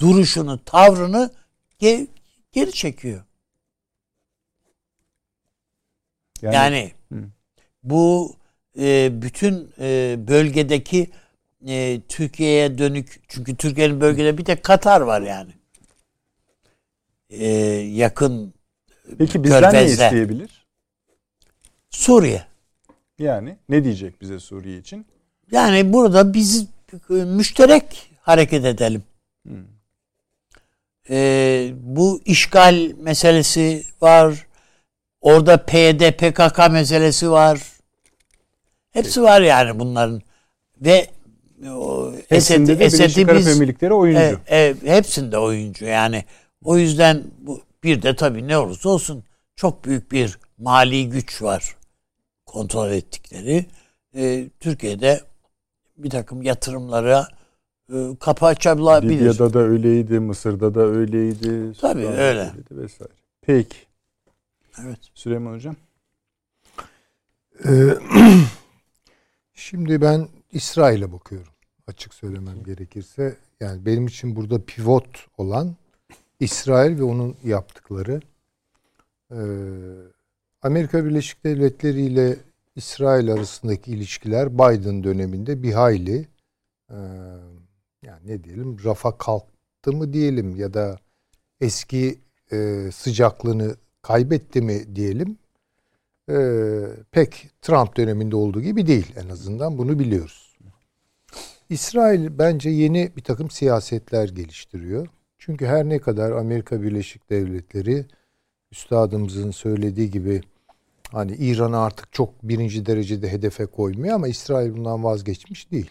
[0.00, 1.30] duruşunu tavrını
[1.78, 2.06] geri,
[2.52, 3.24] geri çekiyor.
[6.42, 6.92] Yani, yani
[7.82, 8.36] bu
[8.78, 11.10] e, bütün e, bölgedeki
[11.68, 15.52] e, Türkiye'ye dönük çünkü Türkiye'nin bölgede bir tek Katar var yani.
[17.30, 17.46] E,
[17.76, 18.54] yakın
[19.18, 20.02] Peki bizden Körfez'de.
[20.02, 20.66] ne isteyebilir?
[21.90, 22.46] Suriye.
[23.18, 25.06] Yani ne diyecek bize Suriye için?
[25.50, 26.66] Yani burada biz
[27.08, 29.02] müşterek hareket edelim.
[29.42, 29.64] Hmm.
[31.10, 34.46] Ee, bu işgal meselesi var.
[35.20, 37.60] Orada PYD, PKK meselesi var.
[38.90, 40.22] Hepsi var yani bunların.
[40.80, 41.06] Ve
[41.70, 44.40] o Hepsinde de Birleşik Arap Emirlikleri oyuncu.
[44.46, 46.24] E, e, hepsinde oyuncu yani.
[46.64, 49.24] O yüzden bu, bir de tabii ne olursa olsun
[49.56, 51.76] çok büyük bir mali güç var
[52.46, 53.66] kontrol ettikleri.
[54.16, 55.20] E, Türkiye'de
[55.96, 57.28] bir takım yatırımlara
[57.92, 59.08] e, kapı açabilir.
[59.08, 61.72] Libya'da da öyleydi, Mısır'da da öyleydi.
[61.80, 62.40] Tabii Sudan'da öyle.
[62.40, 63.12] Öyleydi vesaire.
[63.42, 63.76] Peki.
[64.84, 64.98] Evet.
[65.14, 65.76] Süleyman Hocam.
[67.64, 67.94] Ee,
[69.54, 71.53] şimdi ben İsrail'e bakıyorum.
[71.86, 73.36] Açık söylemem gerekirse.
[73.60, 75.76] Yani benim için burada pivot olan
[76.40, 78.20] İsrail ve onun yaptıkları.
[80.62, 82.36] Amerika Birleşik Devletleri ile
[82.76, 86.28] İsrail arasındaki ilişkiler Biden döneminde bir hayli
[86.90, 86.96] e,
[88.02, 90.98] yani ne diyelim rafa kalktı mı diyelim ya da
[91.60, 92.18] eski
[92.52, 95.38] e, sıcaklığını kaybetti mi diyelim
[96.30, 96.36] e,
[97.10, 100.43] pek Trump döneminde olduğu gibi değil en azından bunu biliyoruz.
[101.74, 105.08] İsrail bence yeni bir takım siyasetler geliştiriyor.
[105.38, 108.06] Çünkü her ne kadar Amerika Birleşik Devletleri
[108.72, 110.40] üstadımızın söylediği gibi
[111.12, 115.90] hani İran'ı artık çok birinci derecede hedefe koymuyor ama İsrail bundan vazgeçmiş değil.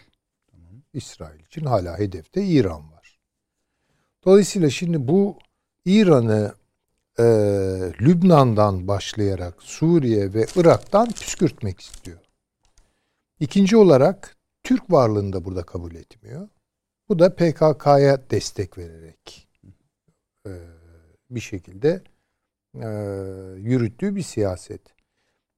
[0.92, 3.18] İsrail için hala hedefte İran var.
[4.24, 5.38] Dolayısıyla şimdi bu
[5.84, 6.54] İran'ı
[7.18, 7.24] e,
[8.00, 12.18] Lübnan'dan başlayarak Suriye ve Irak'tan püskürtmek istiyor.
[13.40, 16.48] İkinci olarak Türk varlığını da burada kabul etmiyor.
[17.08, 19.48] Bu da PKK'ya destek vererek
[20.46, 20.52] e,
[21.30, 22.02] bir şekilde
[22.74, 22.88] e,
[23.58, 24.80] yürüttüğü bir siyaset.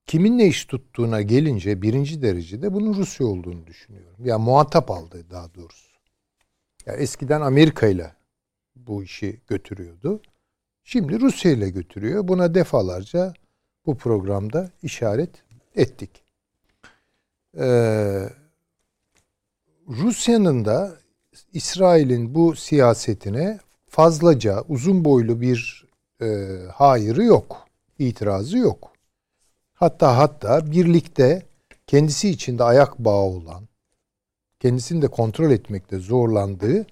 [0.07, 4.17] kiminle iş tuttuğuna gelince birinci derecede bunun Rusya olduğunu düşünüyorum.
[4.19, 5.97] Ya yani muhatap aldı daha doğrusu.
[6.87, 8.13] Ya eskiden Amerika ile
[8.77, 10.23] bu işi götürüyordu.
[10.85, 12.29] Şimdi Rusya ile götürüyor.
[12.29, 13.35] Buna defalarca
[13.87, 15.31] bu programda işaret
[15.77, 16.11] ettik.
[17.59, 18.29] Ee,
[19.89, 20.97] Rusya'nın da
[21.53, 25.87] İsrail'in bu siyasetine fazlaca uzun boylu bir
[26.23, 26.27] e,
[26.75, 27.67] hayırı yok.
[27.99, 28.93] itirazı yok.
[29.75, 31.43] Hatta hatta birlikte
[31.87, 33.69] kendisi içinde ayak bağı olan,
[34.61, 36.87] kendisini de kontrol etmekte zorlandığı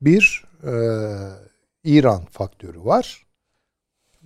[0.00, 0.72] bir e,
[1.84, 3.26] İran faktörü var.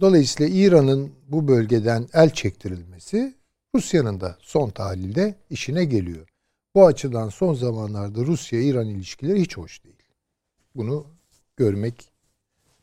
[0.00, 3.35] Dolayısıyla İran'ın bu bölgeden el çektirilmesi
[3.74, 6.36] Rusya'nın da son tahlilde işine geliyor.
[6.76, 10.02] Bu açıdan son zamanlarda Rusya-İran ilişkileri hiç hoş değil.
[10.74, 11.06] Bunu
[11.56, 12.12] görmek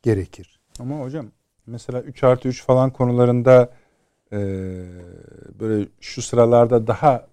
[0.03, 0.59] gerekir.
[0.79, 1.25] Ama hocam
[1.65, 3.69] mesela 3 artı 3 falan konularında
[4.31, 4.37] e,
[5.59, 7.27] böyle şu sıralarda daha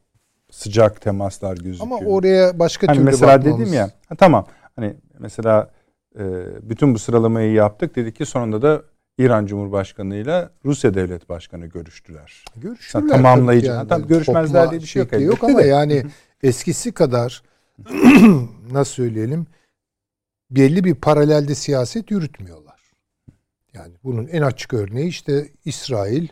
[0.51, 2.01] sıcak temaslar gözüküyor.
[2.01, 3.61] Ama oraya başka hani türlü mesela bakmamız.
[3.61, 4.47] dedim ya ha, tamam
[4.77, 5.71] hani mesela
[6.19, 6.25] e,
[6.63, 8.83] bütün bu sıralamayı yaptık dedik ki sonunda da
[9.19, 12.45] İran Cumhurbaşkanı ile Rusya Devlet Başkanı görüştüler.
[12.57, 13.03] Görüşürler.
[13.05, 13.67] Mesela tamamlayıcı.
[13.67, 13.89] Yani.
[13.89, 15.21] Tabii görüşmezler diye bir şey yok.
[15.21, 16.03] yok ama yani
[16.43, 17.43] eskisi kadar
[18.71, 19.47] nasıl söyleyelim
[20.51, 22.81] belli bir paralelde siyaset yürütmüyorlar.
[23.73, 26.29] Yani bunun en açık örneği işte İsrail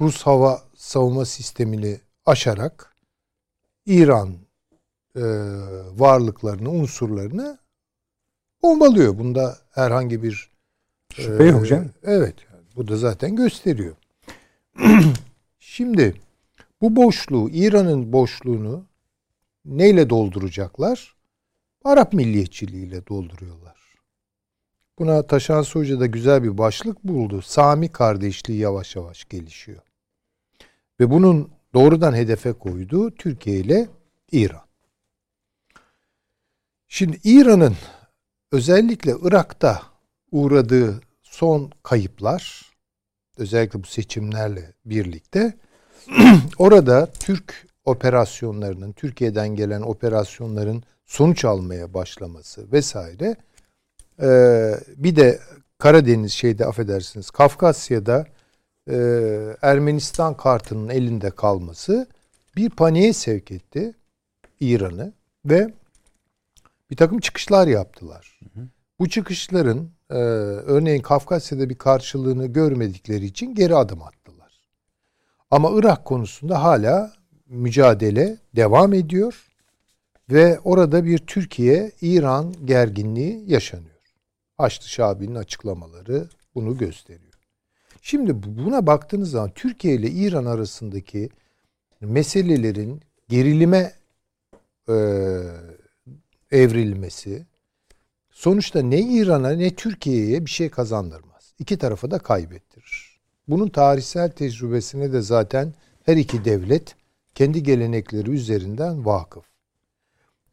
[0.00, 2.96] Rus hava savunma sistemini aşarak
[3.86, 4.34] İran
[5.16, 5.22] e,
[5.96, 7.58] varlıklarını, unsurlarını
[8.62, 9.18] bombalıyor.
[9.18, 10.50] Bunda herhangi bir
[11.14, 11.90] Şüphe yok canım.
[12.02, 12.34] Evet.
[12.76, 13.96] Bu da zaten gösteriyor.
[15.58, 16.14] Şimdi
[16.80, 18.87] bu boşluğu, İran'ın boşluğunu
[19.64, 21.16] neyle dolduracaklar?
[21.84, 23.78] Arap milliyetçiliğiyle dolduruyorlar.
[24.98, 27.42] Buna Taşan Hoca da güzel bir başlık buldu.
[27.42, 29.82] Sami kardeşliği yavaş yavaş gelişiyor.
[31.00, 33.88] Ve bunun doğrudan hedefe koyduğu Türkiye ile
[34.32, 34.68] İran.
[36.88, 37.76] Şimdi İran'ın
[38.52, 39.82] özellikle Irak'ta
[40.32, 42.72] uğradığı son kayıplar
[43.36, 45.56] özellikle bu seçimlerle birlikte
[46.58, 53.36] orada Türk operasyonlarının Türkiye'den gelen operasyonların sonuç almaya başlaması vesaire
[54.22, 55.38] ee, bir de
[55.78, 58.26] Karadeniz şeyde affedersiniz Kafkasya'da
[58.90, 58.96] e,
[59.62, 62.06] Ermenistan kartının elinde kalması
[62.56, 63.94] bir paniğe sevk etti
[64.60, 65.12] İran'ı
[65.44, 65.74] ve
[66.90, 68.40] bir takım çıkışlar yaptılar.
[68.42, 68.64] Hı hı.
[68.98, 74.60] Bu çıkışların e, örneğin Kafkasya'da bir karşılığını görmedikleri için geri adım attılar.
[75.50, 77.12] Ama Irak konusunda hala
[77.48, 79.48] mücadele devam ediyor
[80.30, 83.98] ve orada bir Türkiye-İran gerginliği yaşanıyor.
[84.56, 87.28] Haçlı Şabi'nin açıklamaları bunu gösteriyor.
[88.02, 91.28] Şimdi buna baktığınız zaman Türkiye ile İran arasındaki
[92.00, 93.92] meselelerin gerilime
[94.88, 94.94] e,
[96.50, 97.46] evrilmesi
[98.30, 101.54] sonuçta ne İran'a ne Türkiye'ye bir şey kazandırmaz.
[101.58, 103.20] İki tarafı da kaybettirir.
[103.48, 106.97] Bunun tarihsel tecrübesine de zaten her iki devlet
[107.38, 109.44] kendi gelenekleri üzerinden vakıf.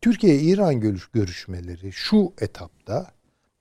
[0.01, 0.79] Türkiye-İran
[1.13, 3.11] görüşmeleri şu etapta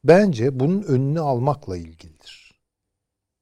[0.04, 2.54] bence bunun önünü almakla ilgilidir.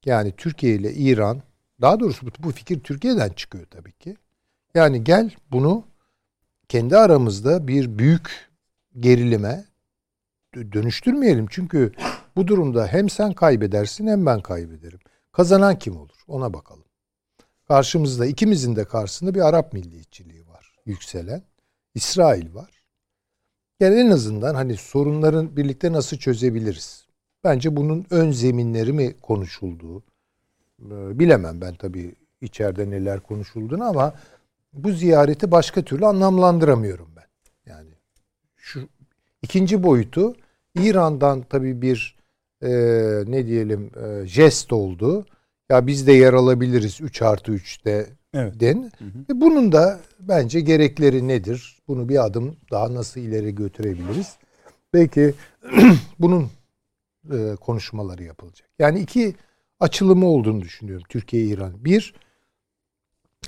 [0.05, 1.41] Yani Türkiye ile İran,
[1.81, 4.15] daha doğrusu bu fikir Türkiye'den çıkıyor tabii ki.
[4.75, 5.83] Yani gel bunu
[6.67, 8.51] kendi aramızda bir büyük
[8.99, 9.65] gerilime
[10.55, 11.45] dönüştürmeyelim.
[11.49, 11.91] Çünkü
[12.35, 14.99] bu durumda hem sen kaybedersin hem ben kaybederim.
[15.31, 16.23] Kazanan kim olur?
[16.27, 16.92] Ona bakalım.
[17.67, 21.43] Karşımızda ikimizin de karşısında bir Arap milliyetçiliği var yükselen.
[21.95, 22.83] İsrail var.
[23.79, 27.07] Yani en azından hani sorunların birlikte nasıl çözebiliriz?
[27.43, 30.03] Bence bunun ön zeminleri mi konuşulduğu
[31.19, 34.13] bilemem ben tabii içeride neler konuşulduğunu ama
[34.73, 37.27] bu ziyareti başka türlü anlamlandıramıyorum ben.
[37.65, 37.89] Yani
[38.55, 38.89] şu
[39.41, 40.35] ikinci boyutu
[40.75, 42.17] İran'dan tabii bir
[42.61, 42.69] e,
[43.27, 45.25] ne diyelim e, jest oldu.
[45.69, 48.59] Ya biz de yer alabiliriz 3 artı 3'te evet.
[48.59, 48.91] den.
[48.97, 49.33] Hı hı.
[49.33, 51.79] E bunun da bence gerekleri nedir?
[51.87, 54.37] Bunu bir adım daha nasıl ileri götürebiliriz?
[54.93, 55.33] Belki
[56.19, 56.49] bunun
[57.31, 58.69] e, konuşmaları yapılacak.
[58.79, 59.35] Yani iki
[59.79, 61.85] açılımı olduğunu düşünüyorum Türkiye-İran.
[61.85, 62.13] Bir,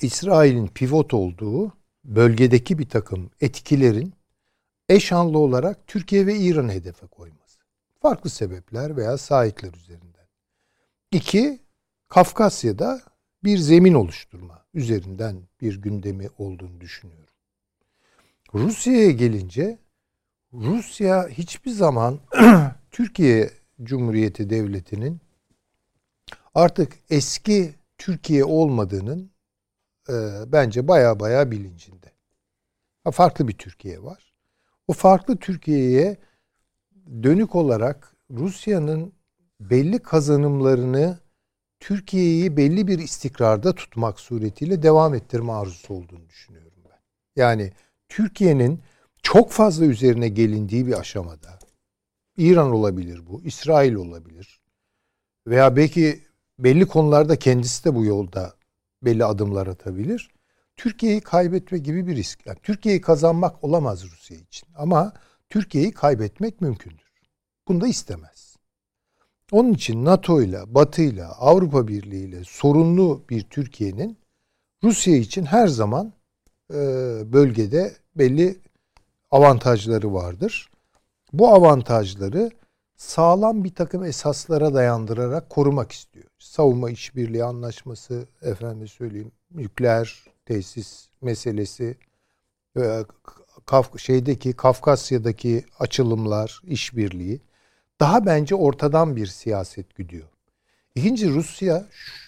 [0.01, 1.71] İsrail'in pivot olduğu
[2.05, 4.13] bölgedeki bir takım etkilerin
[4.89, 7.59] eşanlı olarak Türkiye ve İran'ı hedefe koyması.
[8.01, 10.27] Farklı sebepler veya sahipler üzerinden.
[11.11, 11.59] İki,
[12.15, 13.01] Kafkasya'da
[13.43, 17.33] bir zemin oluşturma üzerinden bir gündemi olduğunu düşünüyorum.
[18.53, 19.79] Rusya'ya gelince
[20.53, 22.19] Rusya hiçbir zaman
[22.91, 23.49] Türkiye
[23.83, 25.21] Cumhuriyeti Devleti'nin
[26.53, 29.31] artık eski Türkiye olmadığının
[30.09, 30.13] e,
[30.47, 32.11] bence baya baya bilincinde.
[33.03, 34.33] Ha, farklı bir Türkiye var.
[34.87, 36.17] O farklı Türkiye'ye
[37.23, 39.13] dönük olarak Rusya'nın
[39.59, 41.24] belli kazanımlarını
[41.85, 46.99] Türkiye'yi belli bir istikrarda tutmak suretiyle devam ettirme arzusu olduğunu düşünüyorum ben.
[47.41, 47.73] Yani
[48.09, 48.81] Türkiye'nin
[49.23, 51.59] çok fazla üzerine gelindiği bir aşamada
[52.37, 54.61] İran olabilir bu, İsrail olabilir
[55.47, 56.23] veya belki
[56.59, 58.53] belli konularda kendisi de bu yolda
[59.03, 60.31] belli adımlar atabilir.
[60.75, 62.45] Türkiye'yi kaybetme gibi bir risk.
[62.45, 65.13] Yani Türkiye'yi kazanmak olamaz Rusya için ama
[65.49, 67.11] Türkiye'yi kaybetmek mümkündür.
[67.67, 68.44] Bunu da istemez.
[69.51, 74.17] Onun için NATO ile, Batı ile, Avrupa Birliği ile sorunlu bir Türkiye'nin
[74.83, 76.13] Rusya için her zaman
[76.73, 76.77] e,
[77.33, 78.57] bölgede belli
[79.31, 80.69] avantajları vardır.
[81.33, 82.51] Bu avantajları
[82.95, 86.25] sağlam bir takım esaslara dayandırarak korumak istiyor.
[86.39, 91.97] Savunma işbirliği anlaşması, efendim söyleyeyim, nükleer tesis meselesi,
[92.77, 93.05] e,
[93.65, 97.41] Kaf şeydeki Kafkasya'daki açılımlar, işbirliği
[97.99, 100.27] daha bence ortadan bir siyaset güdüyor.
[100.95, 101.85] İkinci Rusya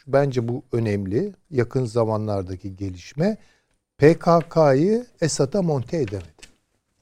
[0.08, 1.34] bence bu önemli.
[1.52, 3.38] Yakın zamanlardaki gelişme
[3.98, 6.28] PKK'yı Esad'a monte edemedi.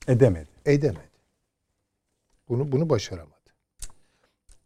[0.07, 0.49] Edemedi.
[0.65, 1.15] Edemedi.
[2.49, 3.35] Bunu bunu başaramadı.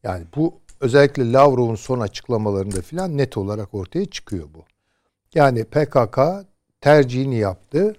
[0.04, 4.64] Yani bu özellikle Lavrov'un son açıklamalarında filan net olarak ortaya çıkıyor bu.
[5.36, 6.20] Yani PKK
[6.82, 7.96] tercihini yaptı.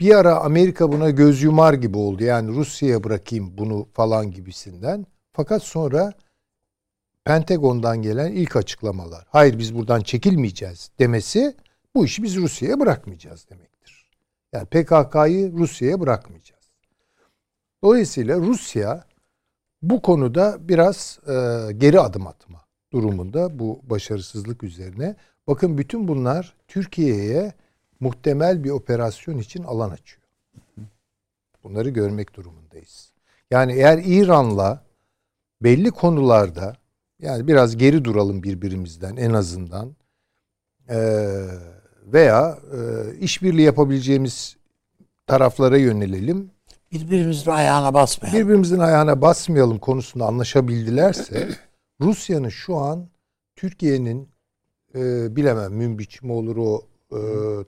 [0.00, 2.24] Bir ara Amerika buna göz yumar gibi oldu.
[2.24, 5.06] Yani Rusya'ya bırakayım bunu falan gibisinden.
[5.34, 6.12] Fakat sonra
[7.24, 9.26] Pentagon'dan gelen ilk açıklamalar.
[9.28, 11.56] Hayır biz buradan çekilmeyeceğiz demesi
[11.94, 14.10] bu işi biz Rusya'ya bırakmayacağız demektir.
[14.52, 16.64] Yani PKK'yı Rusya'ya bırakmayacağız.
[17.82, 19.04] Dolayısıyla Rusya
[19.82, 22.60] bu konuda biraz e, geri adım atma
[22.92, 25.16] durumunda bu başarısızlık üzerine.
[25.46, 27.52] Bakın bütün bunlar Türkiye'ye
[28.00, 30.22] muhtemel bir operasyon için alan açıyor.
[31.64, 33.12] Bunları görmek durumundayız.
[33.50, 34.84] Yani eğer İran'la
[35.64, 36.76] belli konularda
[37.18, 39.96] yani biraz geri duralım birbirimizden en azından
[40.88, 40.98] e,
[42.06, 42.78] veya e,
[43.18, 44.56] işbirliği yapabileceğimiz
[45.26, 46.50] taraflara yönelelim.
[46.92, 48.40] Birbirimizin ayağına basmayalım.
[48.40, 51.48] Birbirimizin ayağına basmayalım konusunda anlaşabildilerse
[52.00, 53.08] Rusya'nın şu an
[53.56, 54.28] Türkiye'nin
[54.94, 57.18] e, bilemem Münbiç mi olur o e,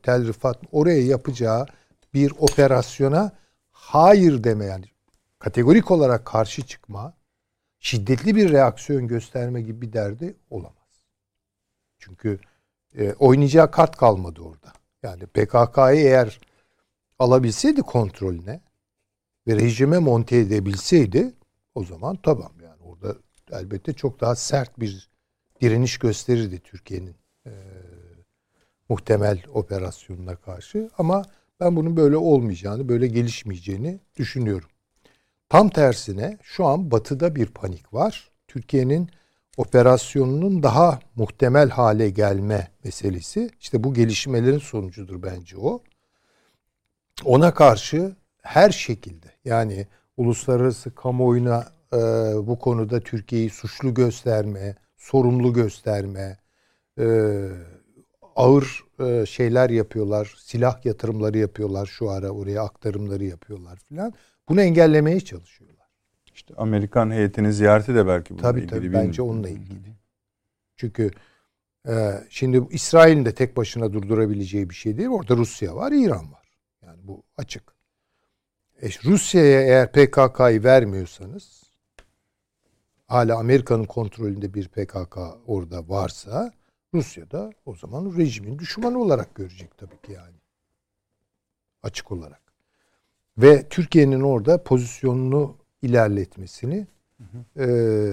[0.02, 1.66] Tel Rifat oraya yapacağı
[2.14, 3.32] bir operasyona
[3.72, 4.84] hayır deme yani
[5.38, 7.15] kategorik olarak karşı çıkma
[7.86, 11.02] şiddetli bir reaksiyon gösterme gibi bir derdi olamaz.
[11.98, 12.38] Çünkü
[12.98, 14.72] e, oynayacağı kart kalmadı orada.
[15.02, 16.40] Yani PKK'yı eğer
[17.18, 18.60] alabilseydi kontrolüne
[19.46, 21.34] ve rejime monte edebilseydi
[21.74, 23.16] o zaman tamam yani orada
[23.52, 25.10] elbette çok daha sert bir
[25.60, 27.52] direniş gösterirdi Türkiye'nin e,
[28.88, 31.22] muhtemel operasyonuna karşı ama
[31.60, 34.68] ben bunun böyle olmayacağını, böyle gelişmeyeceğini düşünüyorum.
[35.48, 38.30] Tam tersine şu an batıda bir panik var.
[38.48, 39.10] Türkiye'nin
[39.56, 45.82] operasyonunun daha muhtemel hale gelme meselesi işte bu gelişmelerin sonucudur bence o.
[47.24, 51.96] Ona karşı her şekilde yani uluslararası kamuoyuna e,
[52.46, 56.38] bu konuda Türkiye'yi suçlu gösterme, sorumlu gösterme,
[56.98, 57.06] e,
[58.36, 64.14] ağır e, şeyler yapıyorlar, silah yatırımları yapıyorlar şu ara oraya aktarımları yapıyorlar filan.
[64.48, 65.86] Bunu engellemeye çalışıyorlar.
[66.34, 68.70] İşte Amerikan heyetinin ziyareti de belki bununla tabii, ilgili.
[68.70, 69.96] Tabii bence onunla ilgili.
[70.76, 71.10] Çünkü
[71.88, 75.08] e, şimdi İsrail'in de tek başına durdurabileceği bir şey değil.
[75.08, 76.48] Orada Rusya var, İran var.
[76.82, 77.62] Yani bu açık.
[78.82, 81.62] E, Rusya'ya eğer PKK'yı vermiyorsanız
[83.06, 86.52] hala Amerika'nın kontrolünde bir PKK orada varsa
[86.94, 90.36] Rusya da o zaman rejimin düşmanı olarak görecek tabii ki yani.
[91.82, 92.45] Açık olarak.
[93.38, 96.86] Ve Türkiye'nin orada pozisyonunu ilerletmesini
[97.56, 97.66] E,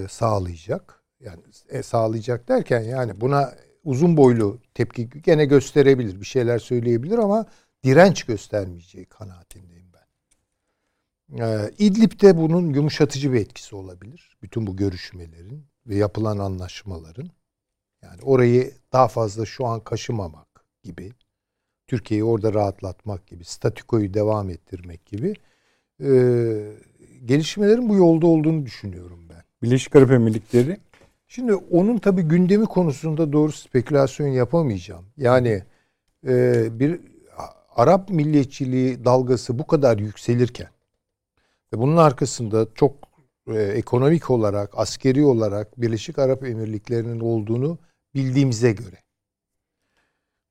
[0.09, 1.03] sağlayacak.
[1.19, 3.53] Yani e, sağlayacak derken yani buna
[3.83, 6.19] uzun boylu tepki gene gösterebilir.
[6.19, 7.45] Bir şeyler söyleyebilir ama
[7.83, 10.05] direnç göstermeyeceği kanaatindeyim ben.
[11.39, 14.37] E, İdlib'de bunun yumuşatıcı bir etkisi olabilir.
[14.41, 17.29] Bütün bu görüşmelerin ve yapılan anlaşmaların.
[18.01, 21.11] Yani orayı daha fazla şu an kaşımamak gibi.
[21.87, 25.33] Türkiye'yi orada rahatlatmak gibi, statükoyu devam ettirmek gibi
[26.03, 26.11] e,
[27.25, 29.43] gelişmelerin bu yolda olduğunu düşünüyorum ben.
[29.63, 30.77] Birleşik Arap Emirlikleri?
[31.27, 35.05] Şimdi onun tabii gündemi konusunda doğru spekülasyon yapamayacağım.
[35.17, 35.63] Yani
[36.27, 36.99] e, bir
[37.75, 40.69] Arap milliyetçiliği dalgası bu kadar yükselirken
[41.73, 42.95] ve bunun arkasında çok
[43.47, 47.77] e, ekonomik olarak, askeri olarak Birleşik Arap Emirlikleri'nin olduğunu
[48.15, 49.02] bildiğimize göre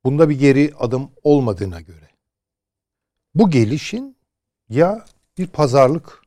[0.04, 2.08] Bunda bir geri adım olmadığına göre.
[3.34, 4.16] Bu gelişin
[4.68, 5.04] ya
[5.38, 6.22] bir pazarlık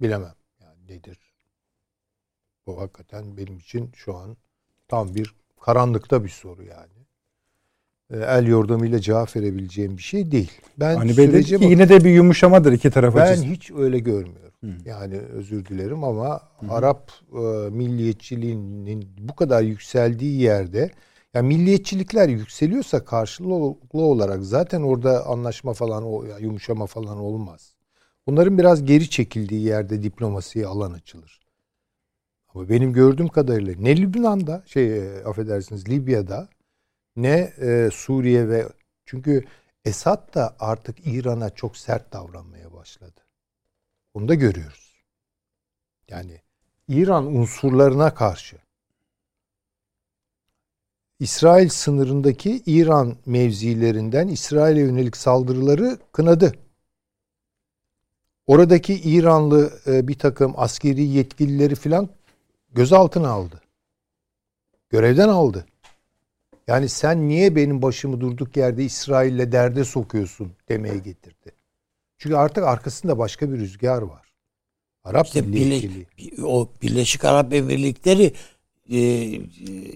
[0.00, 1.18] bilemem yani nedir.
[2.66, 4.36] Bu hakikaten benim için şu an
[4.88, 6.92] tam bir karanlıkta bir soru yani.
[8.10, 10.52] E, el yordamıyla cevap verebileceğim bir şey değil.
[10.78, 13.50] Ben Hani sürece ki bak- yine de bir yumuşamadır iki taraf ben açısından.
[13.52, 14.52] hiç öyle görmüyorum.
[14.64, 14.70] Hı.
[14.84, 17.38] Yani özür dilerim ama Arap e,
[17.70, 20.90] milliyetçiliğinin bu kadar yükseldiği yerde
[21.38, 27.74] ya milliyetçilikler yükseliyorsa karşılıklı olarak zaten orada anlaşma falan o yumuşama falan olmaz.
[28.26, 31.40] Bunların biraz geri çekildiği yerde diplomasiye alan açılır.
[32.54, 36.48] Ama benim gördüğüm kadarıyla ne Lübnan'da şey e, affedersiniz Libya'da
[37.16, 38.68] ne e, Suriye ve
[39.06, 39.44] çünkü
[39.84, 43.20] Esad da artık İran'a çok sert davranmaya başladı.
[44.14, 45.04] Bunu da görüyoruz.
[46.08, 46.40] Yani
[46.88, 48.56] İran unsurlarına karşı
[51.20, 56.52] İsrail sınırındaki İran mevzilerinden İsrail'e yönelik saldırıları kınadı.
[58.46, 62.08] Oradaki İranlı e, bir takım askeri yetkilileri filan
[62.72, 63.60] gözaltına aldı.
[64.90, 65.66] Görevden aldı.
[66.66, 71.52] Yani sen niye benim başımı durduk yerde İsrail'le derde sokuyorsun demeye getirdi.
[72.18, 74.32] Çünkü artık arkasında başka bir rüzgar var.
[75.04, 75.52] Arap İşte.
[75.52, 78.34] Bile- o Birleşik Arap Emirlikleri
[78.90, 78.98] e,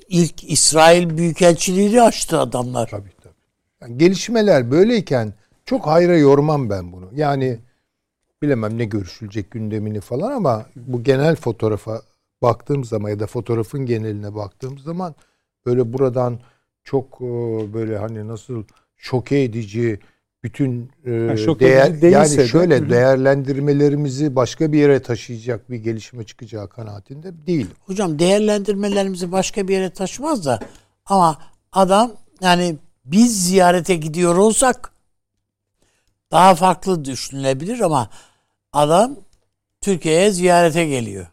[0.09, 2.88] ilk İsrail Büyükelçiliğini açtı adamlar.
[2.90, 3.34] Tabii tabii.
[3.80, 5.32] Yani gelişmeler böyleyken
[5.64, 7.11] çok hayra yormam ben bunu.
[7.14, 7.59] Yani
[8.43, 12.03] bilemem ne görüşülecek gündemini falan ama bu genel fotoğrafa
[12.43, 15.14] baktığım zaman ya da fotoğrafın geneline baktığım zaman
[15.66, 16.40] böyle buradan
[16.84, 17.24] çok e,
[17.74, 18.64] böyle hani nasıl
[18.97, 20.01] şoke edici
[20.45, 22.90] bütün e, Ha, şoke değer yani de- şöyle hı.
[22.90, 27.70] değerlendirmelerimizi başka bir yere taşıyacak bir gelişme çıkacağı kanaatinde değilim.
[27.86, 30.61] Hocam değerlendirmelerimizi başka bir yere taşımaz da
[31.07, 31.38] ama
[31.72, 34.93] adam yani biz ziyarete gidiyor olsak
[36.30, 38.11] daha farklı düşünülebilir ama
[38.72, 39.16] adam
[39.80, 41.26] Türkiye'ye ziyarete geliyor.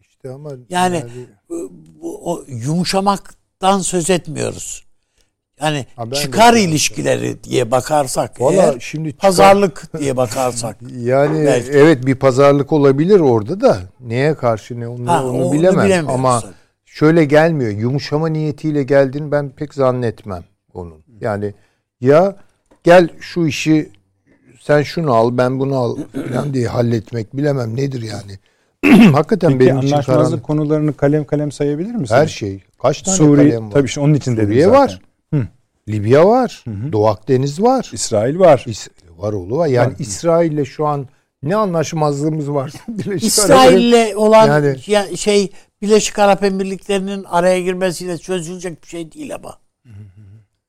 [0.00, 1.04] İşte ama Yani
[1.48, 4.87] bu, bu- o yumuşamaktan söz etmiyoruz.
[5.62, 10.76] Yani Ha, çıkar ilişkileri diye bakarsak Valla eğer, şimdi çıkar- pazarlık diye bakarsak.
[10.98, 11.70] Yani Belki.
[11.70, 16.40] evet bir pazarlık olabilir orada da neye karşı ne onu, Ha, onu onu bilemem ama
[16.40, 16.52] tabii.
[16.84, 17.70] şöyle gelmiyor.
[17.70, 20.44] Yumuşama niyetiyle geldiğini ben pek zannetmem
[20.74, 21.04] onun.
[21.20, 21.54] Yani
[22.00, 22.36] ya
[22.84, 23.90] gel şu işi
[24.60, 25.96] sen şunu al ben bunu al
[26.28, 28.38] falan diye halletmek bilemem nedir yani.
[29.12, 30.42] Hakikaten Peki benim için anlaşmazlık karanlık.
[30.42, 32.10] konularını kalem kalem sayabilir misiniz?
[32.10, 32.62] Her şey.
[32.82, 33.70] Kaç tane Suriye kalem var?
[33.72, 34.80] tabii işte onun için dedim Suriye zaten.
[34.80, 35.00] var.
[35.88, 35.92] Hı.
[35.92, 36.64] Libya var.
[36.68, 36.92] hı.
[36.92, 37.90] Doğu Akdeniz var.
[37.92, 38.64] İsrail var.
[38.66, 39.66] İs- var oğlu var.
[39.66, 39.94] Yani.
[39.98, 41.08] İsrail'le şu an
[41.42, 42.72] ne anlaşmazlığımız var?
[42.88, 49.12] Birleşik Arap İsrail'le olan Yani- ya- şey Birleşik Arap Emirlikleri'nin araya girmesiyle çözülecek bir şey
[49.12, 49.58] değil ama.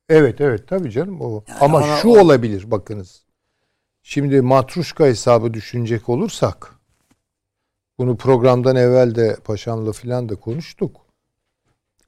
[0.08, 1.44] Evet evet tabii canım o.
[1.48, 3.22] Yani Ama ona- şu o- olabilir bakınız.
[4.02, 6.74] Şimdi matruşka hesabı düşünecek olursak
[7.98, 10.96] bunu programdan evvel de paşamla filan da konuştuk.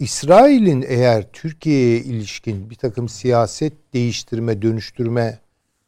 [0.02, 5.38] İsrail'in eğer Türkiye'ye ilişkin bir takım siyaset değiştirme, dönüştürme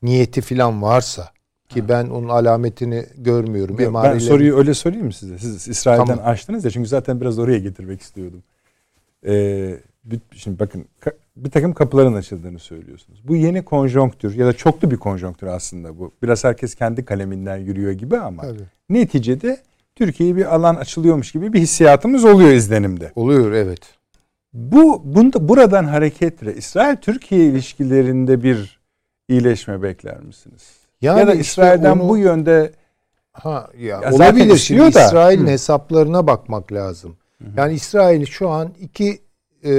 [0.02, 1.28] niyeti filan varsa
[1.68, 3.78] ki ben onun alametini görmüyorum.
[3.78, 5.38] ben emareleri- soruyu öyle sorayım mı size?
[5.38, 6.26] Siz İsrail'den Tamam.
[6.26, 8.42] açtınız ya çünkü zaten biraz oraya getirmek istiyordum.
[9.26, 9.76] Ee,
[10.36, 10.84] şimdi bakın
[11.36, 13.20] bir takım kapıların açıldığını söylüyorsunuz.
[13.28, 16.12] Bu yeni konjonktür ya da çoklu bir konjonktür aslında bu.
[16.22, 18.62] Biraz herkes kendi kaleminden yürüyor gibi ama Tabii.
[18.88, 19.58] neticede
[19.96, 23.12] Türkiye'ye bir alan açılıyormuş gibi bir hissiyatımız oluyor izlenimde.
[23.16, 23.80] Oluyor evet.
[24.54, 28.80] Bu bunda buradan hareketle İsrail Türkiye ilişkilerinde bir
[29.28, 30.62] iyileşme bekler misiniz?
[31.00, 32.72] Yani ya da işte İsrail'den onu- bu yönde
[33.32, 35.06] Ha ya, Ya olabilir şimdi da.
[35.06, 35.50] İsrail'in Hı.
[35.50, 37.16] hesaplarına bakmak lazım.
[37.56, 39.18] Yani İsrail şu an iki
[39.64, 39.72] e,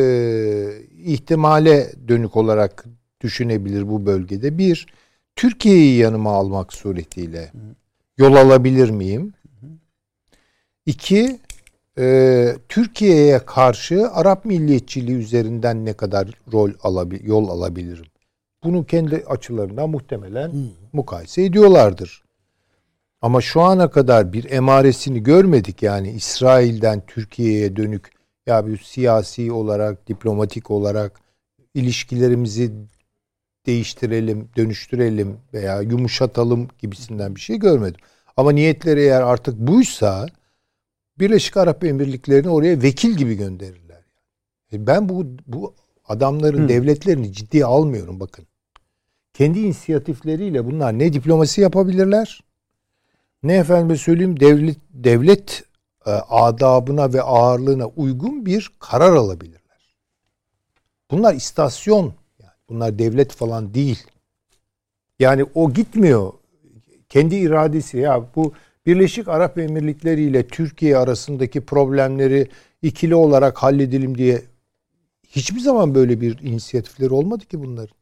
[1.03, 2.85] ihtimale dönük olarak
[3.21, 4.57] düşünebilir bu bölgede.
[4.57, 4.87] Bir,
[5.35, 7.51] Türkiye'yi yanıma almak suretiyle
[8.17, 9.33] yol alabilir miyim?
[10.85, 11.39] İki,
[11.99, 18.05] e, Türkiye'ye karşı Arap milliyetçiliği üzerinden ne kadar rol alabil, yol alabilirim?
[18.63, 20.51] Bunu kendi açılarından muhtemelen
[20.93, 22.23] mukayese ediyorlardır.
[23.21, 28.11] Ama şu ana kadar bir emaresini görmedik yani İsrail'den Türkiye'ye dönük
[28.45, 31.19] ya bir siyasi olarak, diplomatik olarak
[31.73, 32.71] ilişkilerimizi
[33.65, 38.01] değiştirelim, dönüştürelim veya yumuşatalım gibisinden bir şey görmedim.
[38.37, 40.27] Ama niyetleri eğer artık buysa
[41.19, 44.03] Birleşik Arap Emirlikleri'ni oraya vekil gibi gönderirler.
[44.73, 46.69] E Ben bu bu adamların Hı.
[46.69, 48.47] devletlerini ciddiye almıyorum bakın.
[49.33, 52.43] Kendi inisiyatifleriyle bunlar ne diplomasi yapabilirler
[53.43, 55.63] ne efendime söyleyeyim devlet devlet
[56.05, 59.95] e, adabına ve ağırlığına uygun bir karar alabilirler.
[61.11, 62.13] Bunlar istasyon
[62.69, 64.03] Bunlar devlet falan değil.
[65.19, 66.33] Yani o gitmiyor.
[67.09, 68.53] Kendi iradesi ya bu
[68.85, 72.47] Birleşik Arap Emirlikleri ile Türkiye arasındaki problemleri
[72.81, 74.41] ikili olarak halledelim diye
[75.27, 77.95] hiçbir zaman böyle bir inisiyatifleri olmadı ki bunların.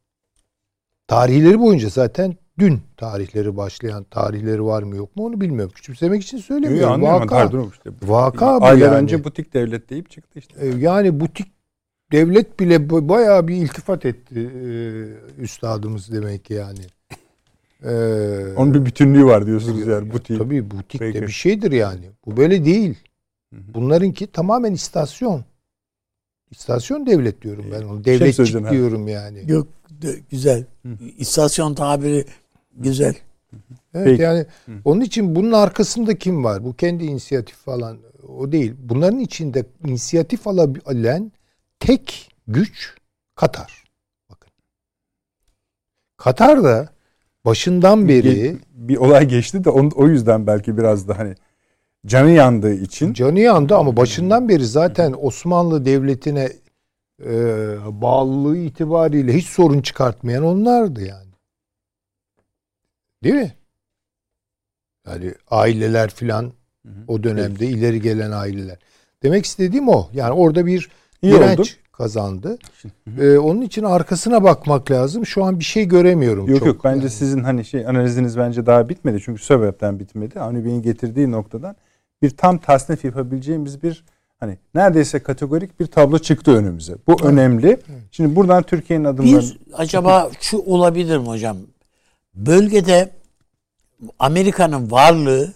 [1.07, 5.71] Tarihleri boyunca zaten dün tarihleri başlayan tarihleri var mı yok mu onu bilmiyorum.
[5.75, 7.01] Küçümsemek için söylemiyorum.
[7.01, 7.25] Yok, Vaka.
[7.27, 7.89] Pardon, işte.
[8.03, 8.95] Vaka bu Aylar yani.
[8.95, 10.55] önce butik devlet deyip çıktı işte.
[10.65, 11.47] E, Yani butik
[12.11, 16.79] devlet bile ba- bayağı bir iltifat etti e, üstadımız demek ki yani.
[17.83, 20.37] E, Onun bir bütünlüğü var diyorsunuz yani butik.
[20.37, 21.21] Tabii butik de Peki.
[21.21, 22.05] bir şeydir yani.
[22.25, 22.95] Bu böyle değil.
[23.51, 25.43] Bunlarınki tamamen istasyon.
[26.51, 28.05] İstasyon devlet diyorum ben onu.
[28.05, 28.71] Devletçik söyleyeceksin ha.
[28.71, 29.51] diyorum yani.
[29.51, 30.65] Yok de- güzel.
[31.17, 32.25] İstasyon tabiri
[32.75, 33.15] güzel.
[33.93, 34.21] Evet Peki.
[34.21, 34.45] yani
[34.85, 36.63] onun için bunun arkasında kim var?
[36.63, 37.97] Bu kendi inisiyatif falan
[38.37, 38.73] o değil.
[38.83, 41.31] Bunların içinde inisiyatif alabilen
[41.79, 42.95] tek güç
[43.35, 43.83] Katar.
[44.29, 44.49] Bakın.
[46.17, 46.89] Katar da
[47.45, 51.35] başından beri Bir, bir olay geçti de on- o yüzden belki biraz da hani
[52.05, 56.51] canı yandığı için canı yandı ama başından beri zaten Osmanlı Devleti'ne
[57.25, 57.35] e,
[58.01, 61.33] bağlılığı itibariyle hiç sorun çıkartmayan onlardı yani.
[63.23, 63.53] Değil mi?
[65.07, 66.53] Yani aileler filan
[67.07, 68.77] o dönemde ileri gelen aileler.
[69.23, 70.09] Demek istediğim o.
[70.13, 70.89] Yani orada bir
[71.21, 71.67] İyi direnç oldu.
[71.93, 72.57] Kazandı.
[73.19, 75.25] Ee, onun için arkasına bakmak lazım.
[75.25, 76.67] Şu an bir şey göremiyorum Yok çok.
[76.67, 77.09] yok bence Yani.
[77.09, 79.21] sizin hani şey analiziniz bence daha bitmedi.
[79.25, 80.39] Çünkü sebepten bitmedi.
[80.39, 81.75] Avni Bey'in getirdiği noktadan
[82.21, 84.03] bir tam tasnif yapabileceğimiz bir
[84.39, 86.95] hani neredeyse kategorik bir tablo çıktı önümüze.
[87.07, 87.79] Bu önemli.
[88.11, 91.57] Şimdi buradan Türkiye'nin adımlarını Bir acaba şu olabilir mi hocam?
[92.35, 93.11] Bölgede
[94.19, 95.53] Amerika'nın varlığı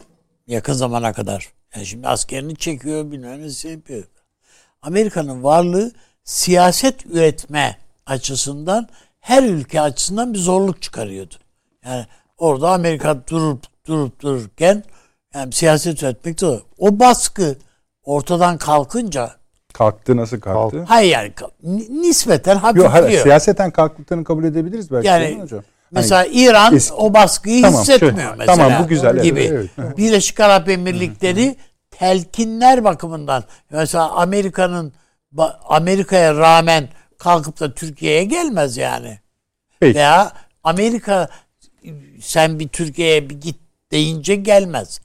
[0.48, 4.04] yakın zamana kadar yani şimdi askerini çekiyor bilmem ne yapıyor.
[4.82, 5.92] Amerika'nın varlığı
[6.32, 8.88] siyaset üretme açısından
[9.20, 11.36] her ülke açısından bir zorluk çıkarıyordu.
[11.86, 12.06] Yani
[12.38, 14.84] orada Amerika durup durup dururken
[15.34, 16.60] yani siyaset üretmek zor.
[16.78, 17.56] O baskı
[18.04, 19.32] ortadan kalkınca
[19.74, 20.84] kalktı nasıl kalktı?
[20.88, 21.32] hayır yani
[21.64, 23.24] ni- nispeten Yok hayır, hafifliyor.
[23.24, 25.08] siyaseten kalktıklarını kabul edebiliriz belki.
[25.08, 25.62] Yani hocam?
[25.92, 28.56] Mesela İran eski- o baskıyı Tamam, hissetmiyor şöyle- mesela.
[28.56, 29.42] tamam, bu güzel, evet, Gibi.
[29.78, 29.98] evet.
[29.98, 31.56] Birleşik Arap Emirlikleri
[31.92, 34.94] telkinler bakımından mesela Amerika'nın
[35.64, 39.20] Amerika'ya rağmen kalkıp da Türkiye'ye gelmez yani.
[39.80, 39.96] Peki.
[39.96, 40.34] Veya
[40.64, 41.30] Amerika
[42.22, 43.56] sen bir Türkiye'ye bir git
[43.92, 45.02] deyince gelmez.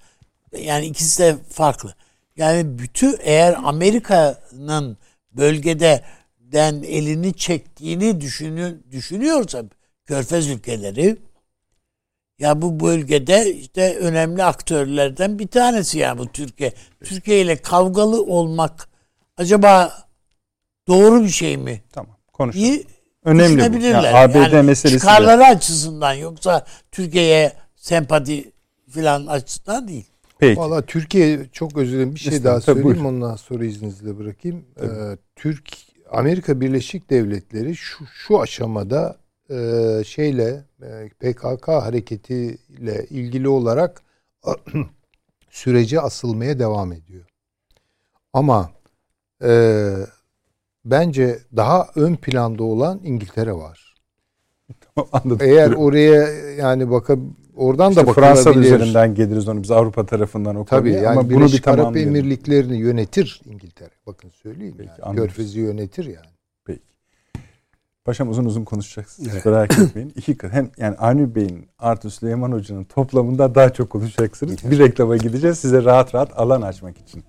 [0.59, 1.95] Yani ikisi de farklı.
[2.37, 4.99] Yani bütün eğer Amerika'nın
[5.33, 6.05] bölgede
[6.41, 9.65] den elini çektiğini düşünü, düşünüyorsa
[10.07, 11.17] Körfez ülkeleri
[12.39, 16.73] ya bu bölgede işte önemli aktörlerden bir tanesi yani bu Türkiye.
[17.05, 18.89] Türkiye ile kavgalı olmak
[19.37, 20.03] acaba
[20.89, 21.83] doğru bir şey mi?
[21.93, 22.65] Tamam konuşalım.
[22.65, 22.87] İyi
[23.25, 23.79] Önemli bu.
[23.85, 24.99] Yani ABD Yani meselesi de.
[24.99, 28.53] çıkarları açısından yoksa Türkiye'ye sempati
[28.91, 30.07] filan açısından değil.
[30.39, 30.61] Peki.
[30.61, 33.05] Valla Türkiye çok özür dilerim bir şey Lütfen, daha söyleyeyim buyurun.
[33.05, 34.65] ondan sonra izninizle bırakayım.
[34.81, 34.87] Ee,
[35.37, 35.69] Türk
[36.11, 39.17] Amerika Birleşik Devletleri şu şu aşamada
[39.51, 39.57] e,
[40.07, 44.03] şeyle e, PKK hareketiyle ilgili olarak
[45.51, 47.25] sürece asılmaya devam ediyor.
[48.33, 48.71] Ama
[49.45, 49.51] e,
[50.85, 53.95] bence daha ön planda olan İngiltere var.
[55.13, 55.39] Anladım.
[55.41, 56.29] Eğer oraya
[56.59, 57.17] yani baka
[57.57, 58.35] oradan İşte da bakılabilir.
[58.35, 61.03] Fransa üzerinden geliriz onu biz Avrupa tarafından o Tabii konuya.
[61.03, 61.97] yani ama bunu bir Arap.
[61.97, 63.91] Emirlikleri'ni yönetir İngiltere.
[64.07, 65.17] Bakın söyleyeyim Peki, yani.
[65.17, 66.27] Körfez'i yönetir yani.
[66.65, 66.81] Peki.
[68.05, 69.35] Paşam uzun uzun konuşacaksınız.
[69.35, 70.13] Hiç Merak etmeyin.
[70.17, 70.37] İki.
[70.51, 74.71] Hem yani Avni Bey'in artı Süleyman Hoca'nın toplamında daha çok konuşacaksınız.
[74.71, 75.59] Bir reklama gideceğiz.
[75.59, 77.25] Size rahat rahat alan açmak için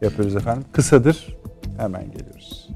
[0.00, 0.64] yapıyoruz efendim.
[0.72, 1.38] Kısadır.
[1.78, 2.68] Hemen geliyoruz.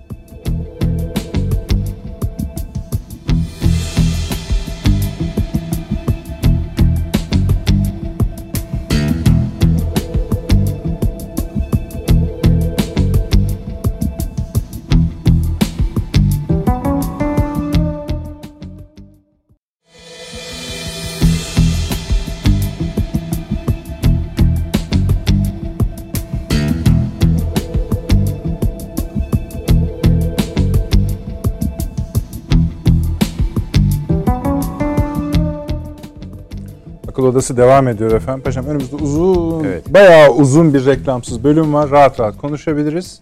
[37.37, 38.43] Odası devam ediyor efendim.
[38.45, 39.95] Paşam önümüzde uzun, Evet.
[39.95, 41.91] bayağı uzun bir reklamsız bölüm var.
[41.91, 43.21] Rahat rahat konuşabiliriz.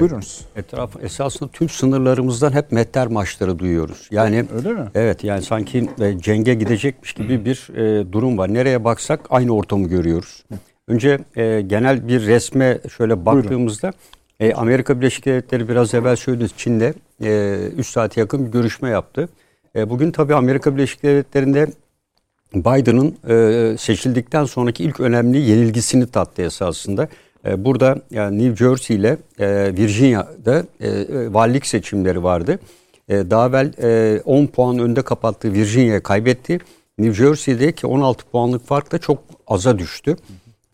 [0.00, 0.46] Buyurunuz.
[0.56, 4.08] Etraf esasında tüm sınırlarımızdan hep mehter maçları duyuyoruz.
[4.10, 4.84] Yani Öyle mi?
[4.94, 8.54] evet yani sanki e, cenge gidecekmiş gibi bir e, durum var.
[8.54, 10.44] Nereye baksak aynı ortamı görüyoruz.
[10.88, 13.92] Önce e, genel bir resme şöyle baktığımızda
[14.40, 16.94] e, Amerika Birleşik Devletleri biraz evvel söyledi Çin'de
[17.76, 19.28] 3 saate yakın bir görüşme yaptı.
[19.76, 21.66] bugün tabii Amerika Birleşik Devletleri'nde
[22.54, 23.16] Biden'ın
[23.76, 27.08] seçildikten sonraki ilk önemli yenilgisini tattı esasında.
[27.56, 29.18] burada yani New Jersey ile
[29.76, 30.64] Virginia'da
[31.34, 32.58] valilik seçimleri vardı.
[33.10, 33.72] daha evvel
[34.24, 36.58] 10 puan önde kapattığı Virginia'ya kaybetti.
[36.98, 40.16] New Jersey'deki 16 puanlık fark da çok aza düştü.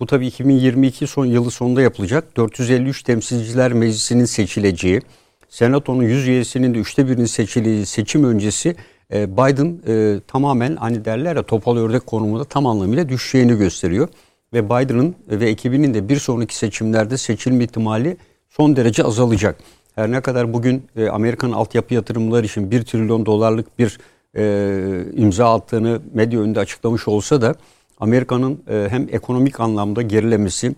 [0.01, 2.37] Bu tabii 2022 son yılı sonunda yapılacak.
[2.37, 5.01] 453 temsilciler meclisinin seçileceği,
[5.49, 8.77] senatonun 100 üyesinin de üçte birinin seçileceği seçim öncesi
[9.13, 14.09] e, Biden e, tamamen hani derler ya topal ördek konumunda tam anlamıyla düşeceğini gösteriyor.
[14.53, 18.17] Ve Biden'ın ve ekibinin de bir sonraki seçimlerde seçilme ihtimali
[18.49, 19.59] son derece azalacak.
[19.95, 23.99] Her ne kadar bugün e, Amerikan altyapı yatırımları için 1 trilyon dolarlık bir
[24.37, 27.55] e, imza attığını medya önünde açıklamış olsa da
[28.01, 30.75] Amerika'nın e, hem ekonomik anlamda gerilemesi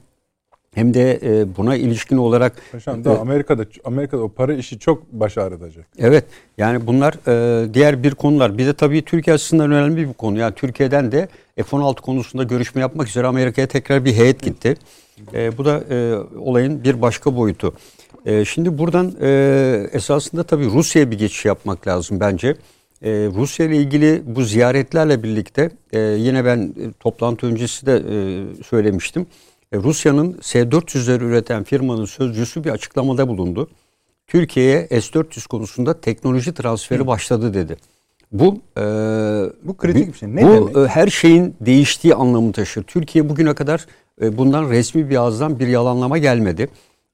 [0.74, 5.38] hem de e, buna ilişkin olarak Paşam da Amerika'da Amerika'da o para işi çok baş
[5.38, 5.86] ağrıtacak.
[5.98, 6.24] Evet.
[6.58, 8.58] Yani bunlar e, diğer bir konular.
[8.58, 10.38] Bir de tabii Türkiye açısından önemli bir konu.
[10.38, 14.76] Yani Türkiye'den de F-16 konusunda görüşme yapmak üzere Amerika'ya tekrar bir heyet gitti.
[15.34, 17.74] E, bu da e, olayın bir başka boyutu.
[18.26, 22.56] E, şimdi buradan e, esasında tabii Rusya'ya bir geçiş yapmak lazım bence.
[23.02, 28.64] Ee, Rusya ile ilgili bu ziyaretlerle birlikte e, yine ben e, toplantı öncesi de e,
[28.64, 29.26] söylemiştim.
[29.72, 33.68] E, Rusya'nın S-400'leri üreten firmanın sözcüsü bir açıklamada bulundu.
[34.26, 37.76] Türkiye'ye S-400 konusunda teknoloji transferi başladı dedi.
[38.32, 38.82] Bu e,
[39.62, 40.36] bu kritik bir şey.
[40.36, 40.76] Ne bu demek?
[40.76, 42.82] E, her şeyin değiştiği anlamı taşır.
[42.82, 43.86] Türkiye bugüne kadar
[44.22, 46.68] e, bundan resmi bir ağızdan bir yalanlama gelmedi.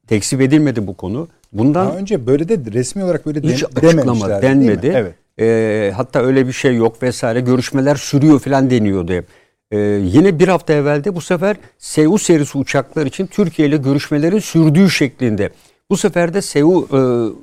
[0.06, 1.28] Tekzip edilmedi bu konu.
[1.52, 4.92] Bundan Daha önce böyle de resmi olarak böyle hiç açıklama denmedi.
[4.94, 5.14] Evet.
[5.40, 9.26] E, hatta öyle bir şey yok vesaire görüşmeler sürüyor falan deniyordu hep.
[9.70, 14.90] E, yine bir hafta evvelde bu sefer SEU serisi uçaklar için Türkiye ile görüşmelerin sürdüğü
[14.90, 15.50] şeklinde.
[15.90, 16.98] Bu sefer de SEU e,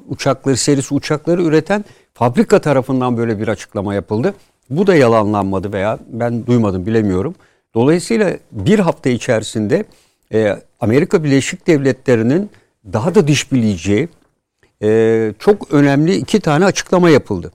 [0.09, 4.33] uçakları serisi uçakları üreten fabrika tarafından böyle bir açıklama yapıldı.
[4.69, 7.35] Bu da yalanlanmadı veya ben duymadım bilemiyorum.
[7.75, 9.85] Dolayısıyla bir hafta içerisinde
[10.33, 12.49] e, Amerika Birleşik Devletleri'nin
[12.93, 14.07] daha da diş bileceği
[14.83, 17.51] e, çok önemli iki tane açıklama yapıldı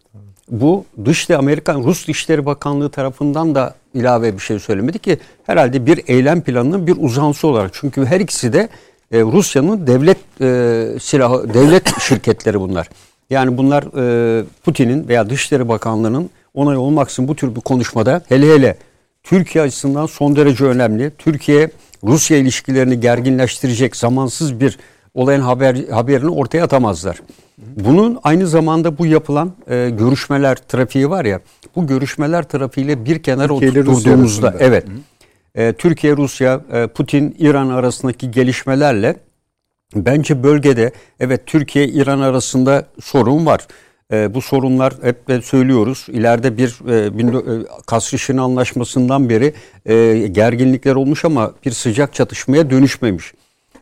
[0.51, 6.01] bu dışlı Amerikan Rus Dışişleri Bakanlığı tarafından da ilave bir şey söylemedi ki herhalde bir
[6.07, 7.71] eylem planının bir uzantısı olarak.
[7.75, 8.69] Çünkü her ikisi de
[9.13, 12.89] e, Rusya'nın devlet e, silahı devlet şirketleri bunlar.
[13.31, 18.77] Yani bunlar e, Putin'in veya Dışişleri Bakanlığı'nın onay olmaksın bu tür bir konuşmada hele hele
[19.23, 21.13] Türkiye açısından son derece önemli.
[21.19, 21.71] Türkiye
[22.05, 24.79] Rusya ilişkilerini gerginleştirecek zamansız bir
[25.15, 27.21] olayın haber haberini ortaya atamazlar.
[27.59, 31.41] Bunun aynı zamanda bu yapılan e, görüşmeler trafiği var ya
[31.77, 34.85] bu görüşmeler trafiğiyle bir kenara oturttuğumuzda evet
[35.55, 39.17] e, Türkiye Rusya e, Putin İran arasındaki gelişmelerle
[39.95, 43.67] bence bölgede evet Türkiye İran arasında sorun var.
[44.13, 46.07] E, bu sorunlar hep de söylüyoruz.
[46.09, 49.55] İleride bir e, e, Kasr Şirin anlaşmasından beri
[49.87, 53.33] e, gerginlikler olmuş ama bir sıcak çatışmaya dönüşmemiş.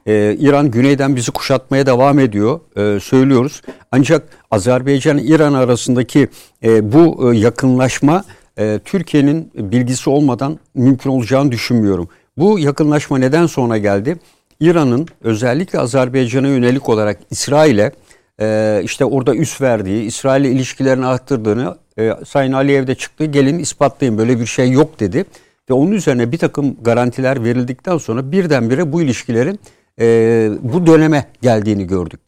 [0.07, 2.61] Ee, İran güneyden bizi kuşatmaya devam ediyor.
[2.77, 3.63] Ee, söylüyoruz.
[3.93, 6.29] Ancak Azerbaycan-İran arasındaki
[6.65, 8.25] e, bu e, yakınlaşma
[8.59, 12.09] e, Türkiye'nin bilgisi olmadan mümkün olacağını düşünmüyorum.
[12.39, 14.17] Bu yakınlaşma neden sonra geldi?
[14.61, 17.93] İran'ın özellikle Azerbaycan'a yönelik olarak İsrail'e
[18.41, 24.19] e, işte orada üs verdiği, İsrail'le ilişkilerini arttırdığını e, Sayın Aliyev de çıktı gelin ispatlayın
[24.19, 25.25] böyle bir şey yok dedi.
[25.71, 29.61] Ve onun üzerine bir takım garantiler verildikten sonra birdenbire bu ilişkilerin
[30.01, 32.21] e, bu döneme geldiğini gördük.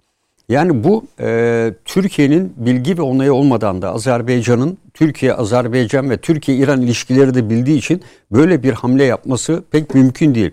[0.49, 7.35] Yani bu e, Türkiye'nin bilgi ve onayı olmadan da Azerbaycan'ın Türkiye, Azerbaycan ve Türkiye-İran ilişkileri
[7.35, 8.03] de bildiği için
[8.33, 10.51] böyle bir hamle yapması pek mümkün değil.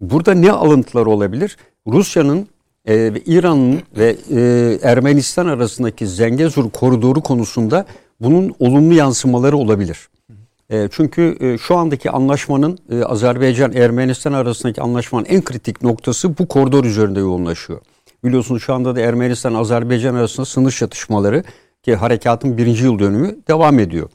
[0.00, 1.56] Burada ne alıntılar olabilir?
[1.86, 2.48] Rusya'nın
[2.86, 7.86] e, ve İran'ın ve e, Ermenistan arasındaki Zengezur koridoru konusunda
[8.20, 10.08] bunun olumlu yansımaları olabilir.
[10.70, 16.84] E, çünkü e, şu andaki anlaşmanın e, Azerbaycan-Ermenistan arasındaki anlaşmanın en kritik noktası bu koridor
[16.84, 17.80] üzerinde yoğunlaşıyor.
[18.24, 21.42] Biliyorsunuz şu anda da Ermenistan-Azerbaycan arasında sınır çatışmaları
[21.82, 24.10] ki harekatın birinci yıl dönümü devam ediyor.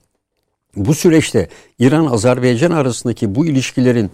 [0.75, 1.49] Bu süreçte
[1.79, 4.11] İran-Azerbaycan arasındaki bu ilişkilerin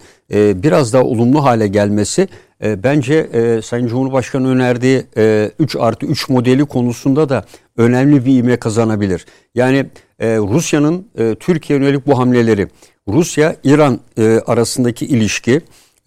[0.64, 2.28] biraz daha olumlu hale gelmesi
[2.62, 3.30] bence
[3.64, 7.46] Sayın Cumhurbaşkanı önerdiği e, 3 artı 3 modeli konusunda da
[7.78, 9.26] önemli bir ivme kazanabilir.
[9.56, 9.86] Yani
[10.20, 12.68] e, Rusya'nın e, Türkiye yönelik bu hamleleri,
[13.08, 15.52] Rusya-İran e, arasındaki ilişki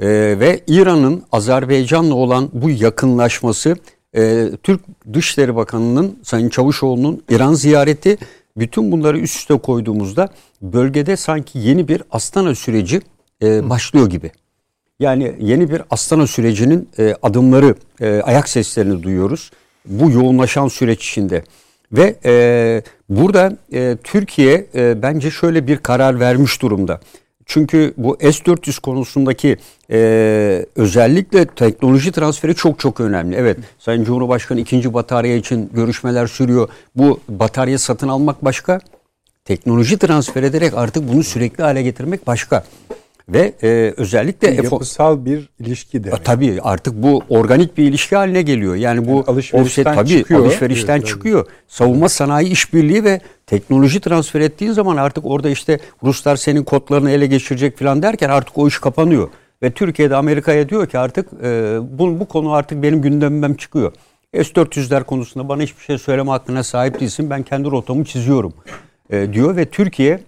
[0.00, 0.08] e,
[0.40, 3.76] ve İran'ın Azerbaycan'la olan bu yakınlaşması,
[4.16, 4.80] e, Türk
[5.12, 8.18] Dışişleri Bakanı'nın Sayın Çavuşoğlu'nun İran ziyareti,
[8.56, 10.28] bütün bunları üst üste koyduğumuzda
[10.62, 13.00] bölgede sanki yeni bir Astana süreci
[13.42, 14.30] başlıyor gibi.
[15.00, 16.88] Yani yeni bir Astana sürecinin
[17.22, 17.74] adımları,
[18.22, 19.50] ayak seslerini duyuyoruz.
[19.86, 21.44] Bu yoğunlaşan süreç içinde.
[21.92, 27.00] Ve e, burada e, Türkiye e, bence şöyle bir karar vermiş durumda.
[27.46, 29.56] Çünkü bu S-400 konusundaki
[29.90, 33.36] e, özellikle teknoloji transferi çok çok önemli.
[33.36, 36.68] Evet Sayın Cumhurbaşkanı ikinci batarya için görüşmeler sürüyor.
[36.96, 38.80] Bu batarya satın almak başka.
[39.44, 42.64] Teknoloji transfer ederek artık bunu sürekli hale getirmek başka.
[43.28, 46.10] Ve e, özellikle yapısal bir ilişki de.
[46.24, 48.74] Tabii artık bu organik bir ilişki haline geliyor.
[48.74, 50.40] Yani bu yani alışverişten offset, tabii, çıkıyor.
[50.40, 51.46] Alışverişten evet, çıkıyor.
[51.68, 57.26] Savunma sanayi işbirliği ve teknoloji transfer ettiğin zaman artık orada işte Ruslar senin kodlarını ele
[57.26, 59.28] geçirecek falan derken artık o iş kapanıyor.
[59.62, 63.92] Ve Türkiye'de Amerika'ya diyor ki artık e, bu, bu konu artık benim gündemimden çıkıyor.
[64.34, 67.30] S-400'ler konusunda bana hiçbir şey söyleme hakkına sahip değilsin.
[67.30, 68.52] Ben kendi rotamı çiziyorum
[69.10, 70.20] e, diyor ve Türkiye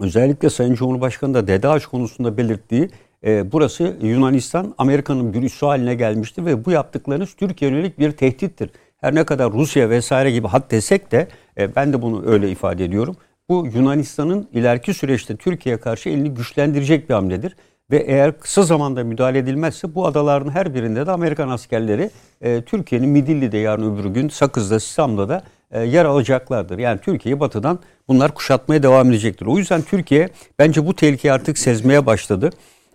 [0.00, 2.90] özellikle Sayın Cumhurbaşkanı da DEDAŞ konusunda belirttiği
[3.24, 8.70] e, burası Yunanistan Amerika'nın bir üssü haline gelmiştir ve bu yaptıklarınız Türkiye yönelik bir tehdittir.
[9.00, 11.28] Her ne kadar Rusya vesaire gibi hat desek de
[11.58, 13.16] e, ben de bunu öyle ifade ediyorum.
[13.48, 17.56] Bu Yunanistan'ın ileriki süreçte Türkiye'ye karşı elini güçlendirecek bir hamledir.
[17.90, 23.08] Ve eğer kısa zamanda müdahale edilmezse bu adaların her birinde de Amerikan askerleri e, Türkiye'nin
[23.08, 26.78] Midilli'de yarın öbür gün Sakız'da, Sisam'da da e, yer alacaklardır.
[26.78, 29.46] Yani Türkiye'yi batıdan bunlar kuşatmaya devam edecektir.
[29.46, 32.50] O yüzden Türkiye bence bu tehlikeyi artık sezmeye başladı.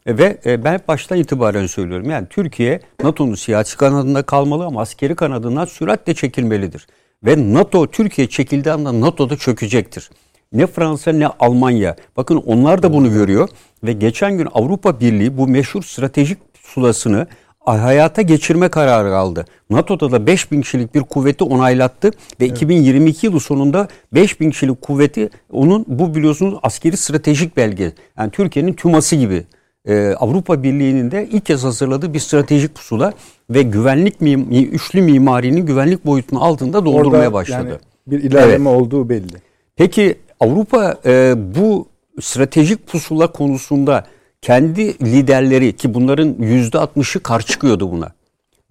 [0.06, 2.10] E, ve e, ben baştan itibaren söylüyorum.
[2.10, 6.88] Yani Türkiye NATO'nun siyasi kanadında kalmalı ama askeri kanadından süratle çekilmelidir.
[7.26, 10.10] Ve NATO Türkiye çekildiği anda NATO da çökecektir.
[10.54, 11.96] Ne Fransa ne Almanya.
[12.18, 13.50] Bakın onlar da bunu görüyor.
[13.84, 17.28] Ve geçen gün Avrupa Birliği bu meşhur stratejik sulasını
[17.66, 19.46] hayata geçirme kararı aldı.
[19.70, 22.08] NATO'da da 5000 kişilik bir kuvveti onaylattı
[22.40, 22.58] ve evet.
[22.58, 27.92] 2022 yılı sonunda 5000 kişilik kuvveti onun bu biliyorsunuz askeri stratejik belge.
[28.18, 29.44] Yani Türkiye'nin tüması gibi.
[29.86, 33.14] Ee, Avrupa Birliği'nin de ilk kez hazırladığı bir stratejik pusula
[33.50, 37.68] ve güvenlik mim üçlü mimarinin güvenlik boyutunun altında doldurmaya Orada başladı.
[37.68, 38.82] Yani bir ilerleme evet.
[38.82, 39.36] olduğu belli.
[39.76, 41.88] Peki Avrupa e, bu
[42.22, 44.06] stratejik pusula konusunda
[44.42, 48.12] kendi liderleri ki bunların yüzde altmışı karşı çıkıyordu buna.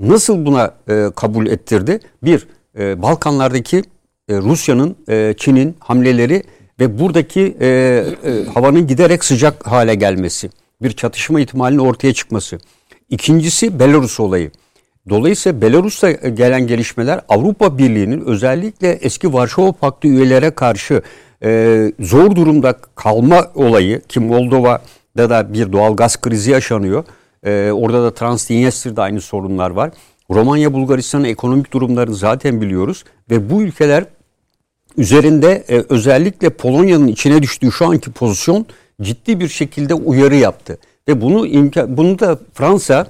[0.01, 2.01] Nasıl buna e, kabul ettirdi?
[2.23, 2.47] Bir,
[2.79, 3.83] e, Balkanlardaki
[4.29, 6.43] e, Rusya'nın, e, Çin'in hamleleri
[6.81, 10.51] ve buradaki e, e, havanın giderek sıcak hale gelmesi.
[10.83, 12.59] Bir çatışma ihtimalinin ortaya çıkması.
[13.11, 14.51] İkincisi Belarus olayı.
[15.09, 21.03] Dolayısıyla Belarus'ta gelen gelişmeler Avrupa Birliği'nin özellikle eski Varşova Paktı üyelere karşı
[21.45, 24.83] e, zor durumda kalma olayı ki Moldova
[25.17, 27.05] da da bir doğal gaz krizi yaşanıyor.
[27.47, 29.91] Ee, orada da Transdniester'da aynı sorunlar var.
[30.31, 34.05] Romanya, Bulgaristan'ın ekonomik durumlarını zaten biliyoruz ve bu ülkeler
[34.97, 38.67] üzerinde e, özellikle Polonya'nın içine düştüğü şu anki pozisyon
[39.03, 43.07] ciddi bir şekilde uyarı yaptı ve bunu imkan bunu da Fransa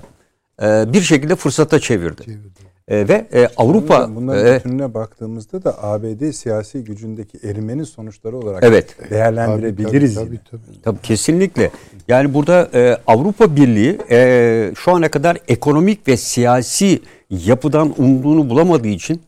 [0.63, 2.25] e, bir şekilde fırsata çevirdi.
[2.25, 2.70] çevirdi.
[2.91, 8.65] E, ve e, Avrupa bunların e, bütününe baktığımızda da ABD siyasi gücündeki erimenin sonuçları olarak
[8.65, 9.11] evet.
[9.11, 10.15] değerlendirebiliriz.
[10.15, 10.83] Tabii, tabii, tabii.
[10.83, 11.71] tabii kesinlikle.
[12.09, 18.89] Yani burada e, Avrupa Birliği e, şu ana kadar ekonomik ve siyasi yapıdan umduğunu bulamadığı
[18.89, 19.23] için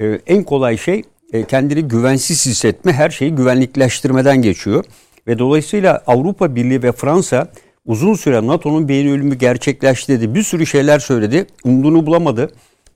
[0.00, 1.02] e, en kolay şey
[1.32, 4.84] e, kendini güvensiz hissetme, her şeyi güvenlikleştirmeden geçiyor.
[5.26, 7.48] Ve dolayısıyla Avrupa Birliği ve Fransa
[7.86, 10.34] uzun süre NATO'nun beyin ölümü gerçekleştirdi.
[10.34, 11.46] Bir sürü şeyler söyledi.
[11.64, 12.50] Umduğunu bulamadı.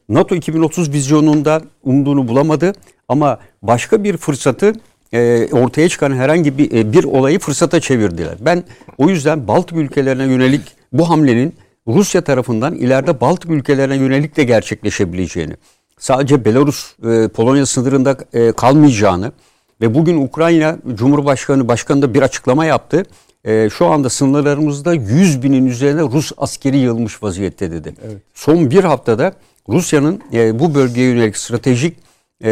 [0.08, 2.72] NATO 2030 vizyonunda umduğunu bulamadı
[3.08, 4.72] ama başka bir fırsatı
[5.12, 8.34] e, ortaya çıkan herhangi bir, e, bir olayı fırsata çevirdiler.
[8.40, 8.64] Ben
[8.98, 11.54] o yüzden Baltık ülkelerine yönelik bu hamlenin
[11.88, 15.56] Rusya tarafından ileride Baltık ülkelerine yönelik de gerçekleşebileceğini,
[15.98, 19.32] sadece Belarus, e, Polonya sınırında e, kalmayacağını
[19.80, 23.04] ve bugün Ukrayna Cumhurbaşkanı Başkanı da bir açıklama yaptı.
[23.44, 27.94] E, şu anda sınırlarımızda 100 binin üzerine Rus askeri yığılmış vaziyette dedi.
[28.06, 28.16] Evet.
[28.34, 29.32] Son bir haftada
[29.68, 31.96] Rusya'nın e, bu bölgeye yönelik stratejik
[32.44, 32.50] e,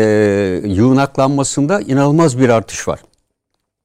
[0.64, 3.00] yığınaklanmasında inanılmaz bir artış var.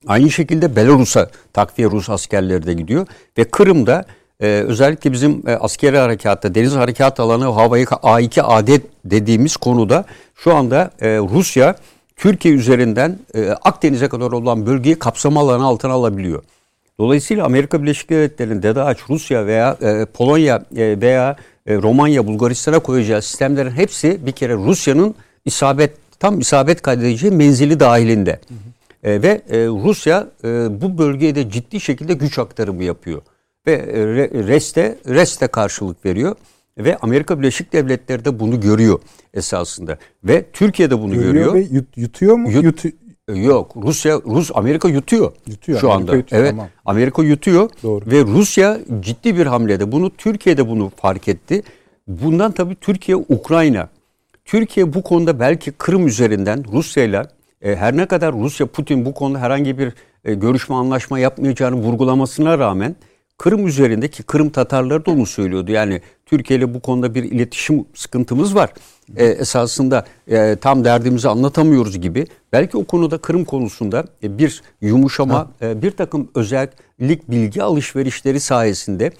[0.07, 3.07] Aynı şekilde Belarus'a takviye Rus askerleri de gidiyor
[3.37, 4.05] ve Kırım'da
[4.39, 10.05] e, özellikle bizim e, askeri harekatta deniz harekat alanı havayı A2 adet dediğimiz konuda
[10.35, 11.75] şu anda e, Rusya
[12.15, 16.43] Türkiye üzerinden e, Akdeniz'e kadar olan bölgeyi kapsama alanı altına alabiliyor.
[16.99, 21.35] Dolayısıyla Amerika Birleşik Devletleri'nin DEDAŞ, Rusya veya e, Polonya e, veya
[21.67, 25.15] e, Romanya, Bulgaristan'a koyacağı sistemlerin hepsi bir kere Rusya'nın
[25.45, 28.31] isabet tam isabet kaydedeceği menzili dahilinde.
[28.31, 28.77] Hı hı.
[29.03, 30.47] E, ve e, Rusya e,
[30.81, 33.21] bu bölgeye de ciddi şekilde güç aktarımı yapıyor.
[33.67, 34.05] Ve e,
[34.47, 36.35] REST'e REST'e karşılık veriyor.
[36.77, 38.99] Ve Amerika Birleşik Devletleri de bunu görüyor
[39.33, 39.97] esasında.
[40.23, 41.33] Ve Türkiye de bunu görüyor.
[41.33, 41.53] görüyor.
[41.53, 42.51] Ve yut, yutuyor mu?
[42.51, 42.93] Yut, Yut,
[43.35, 45.31] Yok Rusya Rus Amerika yutuyor.
[45.47, 45.79] Yutuyor.
[45.79, 46.17] Şu Amerika anda.
[46.17, 46.51] Yutuyor, evet.
[46.51, 46.67] Tamam.
[46.85, 48.05] Amerika yutuyor Doğru.
[48.05, 51.63] ve Rusya ciddi bir hamlede bunu Türkiye de bunu fark etti.
[52.07, 53.89] Bundan tabii Türkiye Ukrayna
[54.45, 57.27] Türkiye bu konuda belki Kırım üzerinden Rusya'yla
[57.61, 59.93] e, her ne kadar Rusya Putin bu konuda herhangi bir
[60.25, 62.95] e, görüşme anlaşma yapmayacağını vurgulamasına rağmen
[63.37, 65.71] Kırım üzerindeki Kırım Tatarları da onu söylüyordu.
[65.71, 68.69] Yani Türkiye ile bu konuda bir iletişim sıkıntımız var.
[69.15, 72.25] E, esasında e, tam derdimizi anlatamıyoruz gibi.
[72.53, 79.11] Belki o konuda Kırım konusunda e, bir yumuşama, e, bir takım özellik bilgi alışverişleri sayesinde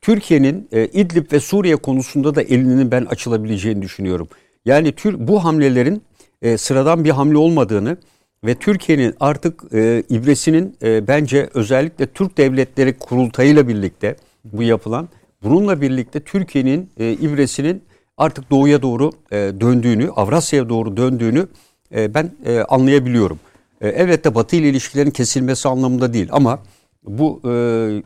[0.00, 4.28] Türkiye'nin e, İdlib ve Suriye konusunda da elinin ben açılabileceğini düşünüyorum.
[4.64, 6.02] Yani tür, bu hamlelerin
[6.42, 7.96] e, sıradan bir hamle olmadığını
[8.44, 15.08] ve Türkiye'nin artık e, ibresinin e, bence özellikle Türk Devletleri Kurultayı'yla birlikte bu yapılan
[15.42, 17.82] bununla birlikte Türkiye'nin e, ibresinin
[18.16, 21.48] artık doğuya doğru e, döndüğünü, Avrasya'ya doğru döndüğünü
[21.94, 23.40] e, ben e, anlayabiliyorum.
[23.80, 26.58] E, elbette Batı ile ilişkilerin kesilmesi anlamında değil ama
[27.04, 28.02] bu e,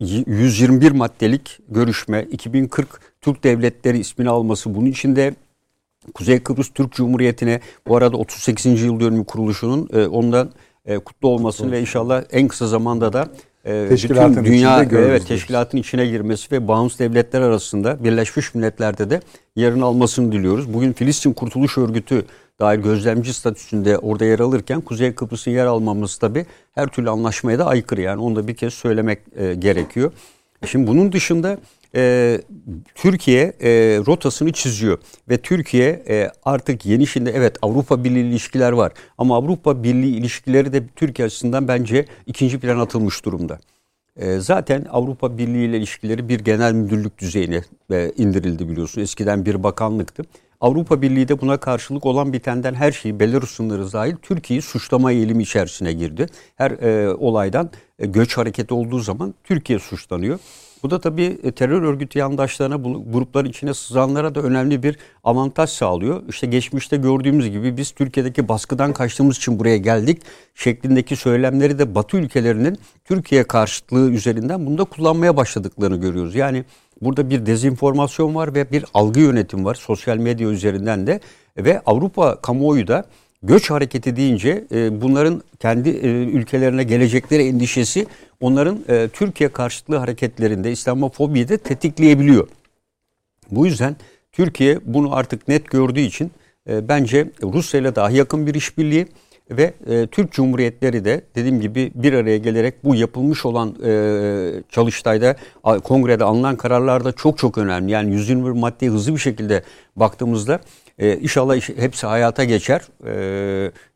[0.00, 5.34] 121 maddelik görüşme 2040 Türk Devletleri ismini alması bunun içinde
[6.14, 8.82] Kuzey Kıbrıs Türk Cumhuriyeti'ne bu arada 38.
[8.82, 10.50] yıl dönümü kuruluşunun e, ondan
[10.84, 13.28] e, kutlu olmasını ve inşallah en kısa zamanda da
[13.64, 19.20] e, teşkilatın bütün dünya evet teşkilatın içine girmesi ve bağımsız devletler arasında Birleşmiş Milletler'de de
[19.56, 20.74] yerini almasını diliyoruz.
[20.74, 22.24] Bugün Filistin Kurtuluş Örgütü
[22.60, 27.66] dair gözlemci statüsünde orada yer alırken Kuzey Kıbrıs'ın yer almamız tabi her türlü anlaşmaya da
[27.66, 30.12] aykırı yani onu da bir kez söylemek e, gerekiyor.
[30.66, 31.58] Şimdi bunun dışında
[31.94, 32.40] e,
[32.94, 33.70] Türkiye e,
[34.06, 39.82] rotasını çiziyor ve Türkiye e, artık yeni şimdi evet Avrupa Birliği ilişkiler var ama Avrupa
[39.82, 43.58] Birliği ilişkileri de Türkiye açısından bence ikinci plan atılmış durumda.
[44.16, 47.62] E, zaten Avrupa Birliği ile ilişkileri bir genel müdürlük düzeyine
[47.92, 49.00] e, indirildi biliyorsun.
[49.00, 50.22] Eskiden bir bakanlıktı.
[50.60, 55.42] Avrupa Birliği de buna karşılık olan bitenden her şeyi Belarus sınırı dahil Türkiye'yi suçlama eğilimi
[55.42, 56.26] içerisine girdi.
[56.56, 60.38] Her e, olaydan e, göç hareketi olduğu zaman Türkiye suçlanıyor.
[60.82, 62.76] Bu da tabii e, terör örgütü yandaşlarına,
[63.12, 66.22] grupların içine sızanlara da önemli bir avantaj sağlıyor.
[66.28, 70.22] İşte geçmişte gördüğümüz gibi biz Türkiye'deki baskıdan kaçtığımız için buraya geldik
[70.54, 76.34] şeklindeki söylemleri de Batı ülkelerinin Türkiye karşıtlığı üzerinden bunu da kullanmaya başladıklarını görüyoruz.
[76.34, 76.64] Yani
[77.02, 81.20] burada bir dezinformasyon var ve bir algı yönetim var sosyal medya üzerinden de
[81.56, 83.04] ve Avrupa kamuoyu da
[83.42, 88.06] göç hareketi deyince e, bunların kendi e, ülkelerine gelecekleri endişesi
[88.40, 92.48] onların e, Türkiye karşıtlığı hareketlerinde İslamofobiyi de tetikleyebiliyor.
[93.50, 93.96] Bu yüzden
[94.32, 96.30] Türkiye bunu artık net gördüğü için
[96.68, 99.06] e, bence Rusya ile daha yakın bir işbirliği
[99.50, 105.36] ve e, Türk Cumhuriyetleri de dediğim gibi bir araya gelerek bu yapılmış olan e, çalıştayda
[105.84, 107.92] kongrede alınan kararlar da çok çok önemli.
[107.92, 109.62] Yani 121 maddeye hızlı bir şekilde
[109.96, 110.60] baktığımızda
[111.02, 113.12] e, inşallah hepsi hayata geçer e,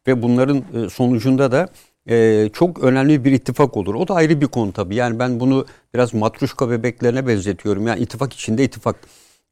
[0.07, 1.69] ve bunların e, sonucunda da
[2.09, 3.95] e, çok önemli bir ittifak olur.
[3.95, 4.95] O da ayrı bir konu tabii.
[4.95, 7.87] Yani ben bunu biraz matruşka bebeklerine benzetiyorum.
[7.87, 8.97] Yani ittifak içinde ittifak.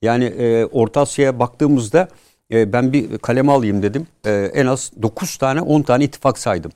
[0.02, 2.08] Yani e, Orta Asya'ya baktığımızda
[2.52, 4.06] e, ben bir kaleme alayım dedim.
[4.26, 6.72] E, en az 9 tane 10 tane ittifak saydım.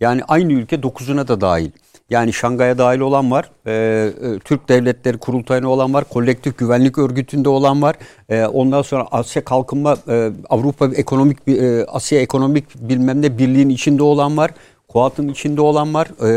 [0.00, 1.70] Yani aynı ülke 9'una da dahil.
[2.10, 7.48] Yani Şangay'a dahil olan var, e, e, Türk Devletleri Kurultayı'na olan var, Kolektif Güvenlik Örgütü'nde
[7.48, 7.96] olan var.
[8.28, 14.02] E, ondan sonra Asya Kalkınma, e, Avrupa Ekonomik, e, Asya Ekonomik bilmem ne birliğin içinde
[14.02, 14.50] olan var.
[14.88, 16.08] Kuat'ın içinde olan var.
[16.22, 16.28] E,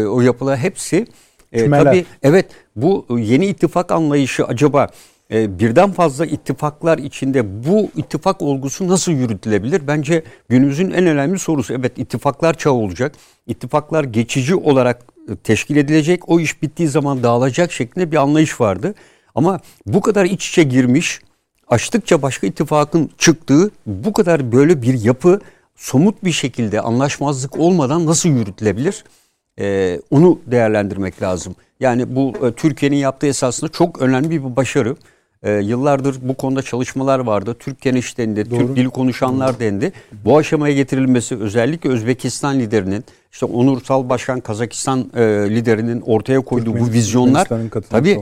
[0.00, 1.06] e, o yapılar hepsi.
[1.52, 2.46] E, tabii evet
[2.76, 4.88] bu yeni ittifak anlayışı acaba
[5.32, 9.86] e, birden fazla ittifaklar içinde bu ittifak olgusu nasıl yürütülebilir?
[9.86, 11.74] Bence günümüzün en önemli sorusu.
[11.74, 13.14] Evet ittifaklar çağı olacak.
[13.46, 15.11] İttifaklar geçici olarak e,
[15.44, 16.28] teşkil edilecek.
[16.28, 18.94] O iş bittiği zaman dağılacak şeklinde bir anlayış vardı.
[19.34, 21.20] Ama bu kadar iç içe girmiş,
[21.68, 25.40] açtıkça başka ittifakın çıktığı bu kadar böyle bir yapı
[25.76, 29.04] somut bir şekilde anlaşmazlık olmadan nasıl yürütülebilir?
[29.58, 31.56] Ee, onu değerlendirmek lazım.
[31.80, 34.96] Yani bu e, Türkiye'nin yaptığı esasında çok önemli bir başarı.
[35.42, 37.56] E, yıllardır bu konuda çalışmalar vardı.
[37.58, 38.58] Türk geniş dendi, Doğru.
[38.58, 39.92] Türk dili konuşanlar dendi.
[40.24, 45.20] Bu aşamaya getirilmesi özellikle Özbekistan liderinin, işte Onursal Başkan Kazakistan e,
[45.50, 47.48] liderinin ortaya koyduğu bu vizyonlar
[47.90, 48.20] tabii.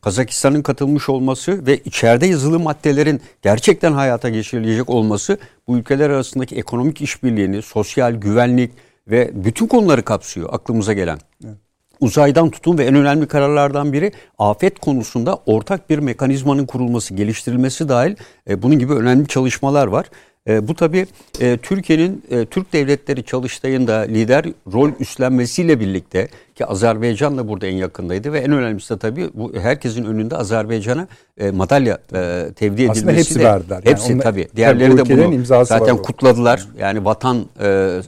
[0.00, 7.00] Kazakistan'ın katılmış olması ve içeride yazılı maddelerin gerçekten hayata geçirilecek olması bu ülkeler arasındaki ekonomik
[7.00, 8.70] işbirliğini, sosyal güvenlik
[9.08, 11.18] ve bütün konuları kapsıyor aklımıza gelen.
[11.44, 11.61] Evet
[12.02, 18.16] uzaydan tutun ve en önemli kararlardan biri afet konusunda ortak bir mekanizmanın kurulması, geliştirilmesi dahil
[18.48, 20.06] e, bunun gibi önemli çalışmalar var.
[20.48, 21.06] E, bu tabi
[21.40, 27.76] e, Türkiye'nin e, Türk devletleri çalıştayında lider rol üstlenmesiyle birlikte ki Azerbaycan da burada en
[27.76, 32.90] yakındaydı ve en önemlisi de tabi bu herkesin önünde Azerbaycan'a e, madalya e, tevdi edilmesi
[32.90, 33.80] Aslında hepsi de, verdiler.
[33.84, 34.48] Hepsi yani tabi.
[34.56, 36.66] Diğerleri de bunu zaten kutladılar.
[36.78, 38.00] Yani vatan e,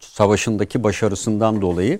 [0.00, 1.98] savaşındaki başarısından dolayı.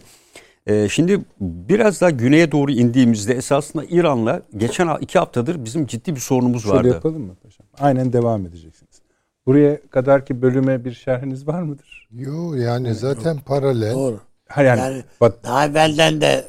[0.66, 6.20] Ee, şimdi biraz daha güneye doğru indiğimizde esasında İran'la geçen iki haftadır bizim ciddi bir
[6.20, 6.88] sorunumuz Şöyle vardı.
[6.88, 7.66] yapalım mı paşam?
[7.78, 9.02] Aynen devam edeceksiniz.
[9.46, 12.08] Buraya kadar ki bölüme bir şerhiniz var mıdır?
[12.12, 13.46] Yok yani evet, zaten yok.
[13.46, 13.94] paralel.
[13.94, 14.20] Doğru.
[14.48, 16.48] Ha yani, yani bak, daha evvelden de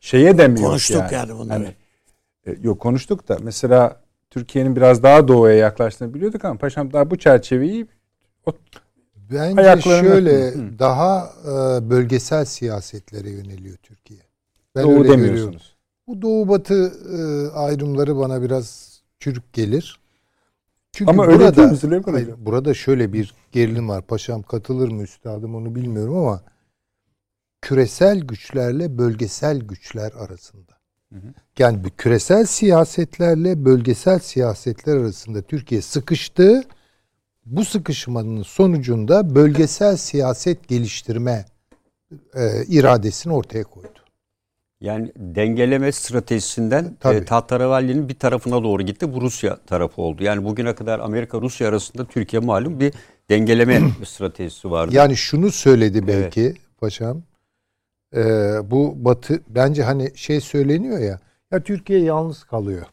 [0.00, 1.62] şeye demiyor konuştuk yani, yani bunları.
[1.62, 1.74] Yani,
[2.46, 4.00] e, yok konuştuk da mesela
[4.30, 7.86] Türkiye'nin biraz daha doğuya yaklaştığını biliyorduk ama paşam daha bu çerçeveyi
[8.46, 8.52] o
[9.30, 10.78] Bence şöyle hı.
[10.78, 14.20] daha e, bölgesel siyasetlere yöneliyor Türkiye.
[14.74, 15.42] Ben Doğu öyle demiyorsunuz.
[15.44, 15.60] Görüyorum.
[16.06, 20.00] Bu doğu batı e, ayrımları bana biraz çürük gelir.
[20.92, 24.02] Çünkü ama burada, öyle değil mi hayır, Burada şöyle bir gerilim var.
[24.02, 26.42] Paşam katılır mı üstadım onu bilmiyorum ama
[27.62, 30.72] küresel güçlerle bölgesel güçler arasında.
[31.12, 31.34] Hı hı.
[31.58, 36.62] Yani bu küresel siyasetlerle bölgesel siyasetler arasında Türkiye sıkıştı.
[37.46, 41.44] Bu sıkışmanın sonucunda bölgesel siyaset geliştirme
[42.34, 43.98] e, iradesini ortaya koydu.
[44.80, 49.14] Yani dengeleme stratejisinden e, Tahterevalli'nin bir tarafına doğru gitti.
[49.14, 50.24] Bu Rusya tarafı oldu.
[50.24, 52.94] Yani bugüne kadar Amerika-Rusya arasında Türkiye malum bir
[53.30, 54.94] dengeleme stratejisi vardı.
[54.94, 56.56] Yani şunu söyledi belki evet.
[56.80, 57.22] paşam.
[58.16, 58.22] E,
[58.70, 61.20] bu Batı bence hani şey söyleniyor ya.
[61.52, 62.86] Ya Türkiye yalnız kalıyor.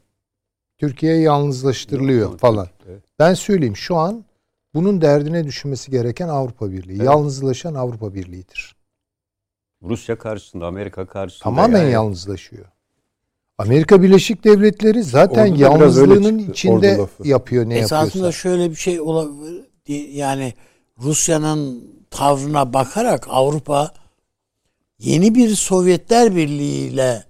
[0.78, 2.68] Türkiye yalnızlaştırılıyor falan.
[2.90, 3.02] Evet.
[3.20, 4.24] Ben söyleyeyim şu an
[4.74, 6.96] bunun derdine düşünmesi gereken Avrupa Birliği.
[6.96, 7.06] Evet.
[7.06, 8.76] Yalnızlaşan Avrupa Birliği'dir.
[9.84, 11.44] Rusya karşısında, Amerika karşısında.
[11.44, 11.92] Tamamen yani.
[11.92, 12.66] yalnızlaşıyor.
[13.58, 18.06] Amerika Birleşik Devletleri zaten yalnızlığının içinde yapıyor ne Esasında yapıyorsa.
[18.06, 19.66] Esasında şöyle bir şey olabilir.
[20.14, 20.54] Yani
[21.00, 23.94] Rusya'nın tavrına bakarak Avrupa
[25.00, 27.24] yeni bir Sovyetler Birliği ile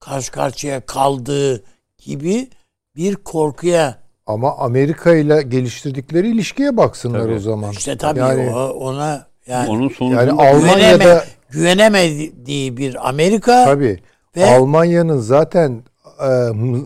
[0.00, 1.62] karşı karşıya kaldığı
[1.98, 2.48] gibi
[2.96, 3.98] bir korkuya
[4.28, 7.34] ama Amerika ile geliştirdikleri ilişkiye baksınlar tabii.
[7.34, 7.72] o zaman.
[7.72, 14.00] İşte tabii yani, o, ona yani onun sonucunda yani Almanya'da güvenemediği bir Amerika tabii
[14.36, 15.82] ve Almanya'nın zaten
[16.22, 16.28] e,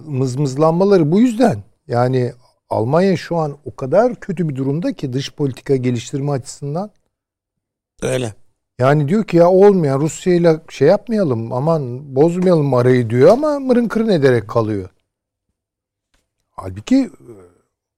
[0.06, 1.58] mızmızlanmaları bu yüzden.
[1.88, 2.32] Yani
[2.70, 6.90] Almanya şu an o kadar kötü bir durumda ki dış politika geliştirme açısından.
[8.02, 8.34] Öyle.
[8.78, 13.88] Yani diyor ki ya olmayan Rusya ile şey yapmayalım aman bozmayalım arayı diyor ama mırın
[13.88, 14.88] kırın ederek kalıyor.
[16.52, 17.10] Halbuki e,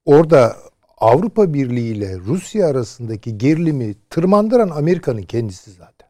[0.04, 0.56] orada
[0.98, 6.08] Avrupa Birliği ile Rusya arasındaki gerilimi tırmandıran Amerika'nın kendisi zaten.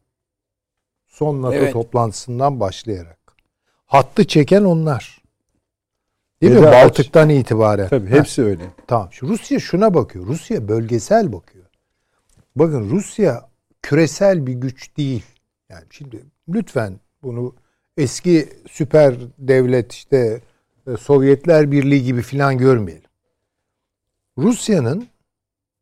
[1.07, 1.73] Son NATO evet.
[1.73, 3.19] toplantısından başlayarak.
[3.87, 5.23] Hattı çeken onlar.
[6.43, 6.73] Değil Veda mi?
[6.73, 7.35] Baltık'tan aç.
[7.35, 7.89] itibaren.
[7.89, 8.49] Tabii hepsi ha.
[8.49, 8.65] öyle.
[8.87, 9.09] Tamam.
[9.13, 10.27] Şu Rusya şuna bakıyor.
[10.27, 11.65] Rusya bölgesel bakıyor.
[12.57, 13.49] Bakın Rusya
[13.83, 15.25] küresel bir güç değil.
[15.69, 17.55] Yani şimdi lütfen bunu
[17.97, 20.41] eski süper devlet işte
[21.01, 23.11] Sovyetler Birliği gibi filan görmeyelim.
[24.39, 25.09] Rusya'nın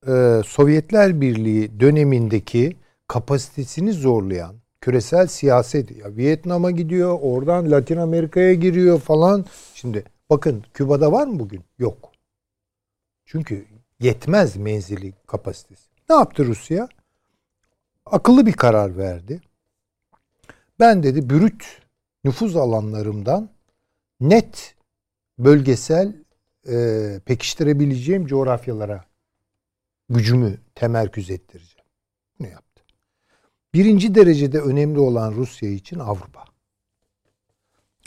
[0.06, 2.76] e, Sovyetler Birliği dönemindeki
[3.08, 9.44] kapasitesini zorlayan küresel siyaset ya Vietnam'a gidiyor, oradan Latin Amerika'ya giriyor falan.
[9.74, 11.64] Şimdi bakın Küba'da var mı bugün?
[11.78, 12.12] Yok.
[13.24, 13.66] Çünkü
[14.00, 15.88] yetmez menzili kapasitesi.
[16.10, 16.88] Ne yaptı Rusya?
[18.06, 19.40] Akıllı bir karar verdi.
[20.80, 21.64] Ben dedi bürüt
[22.24, 23.48] nüfuz alanlarımdan
[24.20, 24.74] net
[25.38, 26.16] bölgesel
[26.68, 29.04] e, pekiştirebileceğim coğrafyalara
[30.08, 31.86] gücümü temerküz ettireceğim.
[32.38, 32.82] Bunu yaptı.
[33.74, 36.44] Birinci derecede önemli olan Rusya için Avrupa.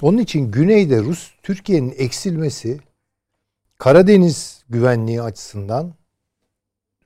[0.02, 2.80] Onun için güneyde Rus Türkiye'nin eksilmesi
[3.78, 5.94] Karadeniz güvenliği açısından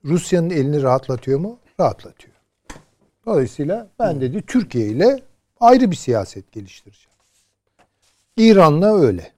[0.04, 1.58] Rusya'nın elini rahatlatıyor mu?
[1.80, 2.34] Rahatlatıyor.
[3.26, 5.22] Dolayısıyla ben dedi Türkiye ile
[5.60, 7.10] ayrı bir siyaset geliştireceğim.
[8.36, 9.32] İran'la öyle.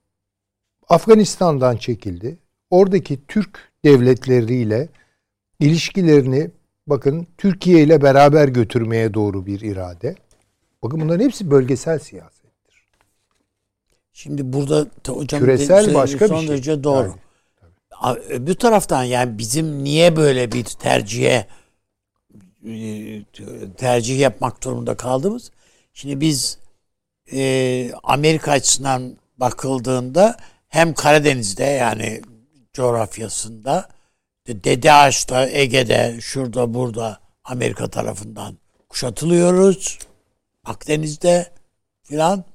[0.93, 2.37] Afganistan'dan çekildi.
[2.69, 4.89] Oradaki Türk devletleriyle
[5.59, 6.51] ilişkilerini
[6.87, 10.15] bakın Türkiye ile beraber götürmeye doğru bir irade.
[10.83, 12.87] Bakın bunların hepsi bölgesel siyasettir.
[14.13, 16.49] Şimdi burada hocam küresel başka son bir şey.
[16.49, 17.15] derece doğru.
[18.03, 21.47] Yani, Öbür taraftan yani bizim niye böyle bir tercihe
[22.67, 23.23] e,
[23.77, 25.51] tercih yapmak durumunda kaldığımız.
[25.93, 26.57] Şimdi biz
[27.33, 30.37] e, Amerika açısından bakıldığında
[30.73, 32.21] hem Karadeniz'de yani
[32.73, 33.89] coğrafyasında
[34.47, 38.57] Dede Ağaç'ta, Ege'de, şurada burada Amerika tarafından
[38.89, 39.99] kuşatılıyoruz.
[40.63, 41.51] Akdeniz'de
[42.03, 42.45] filan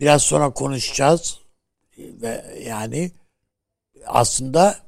[0.00, 1.40] biraz sonra konuşacağız
[1.98, 3.12] ve yani
[4.06, 4.78] aslında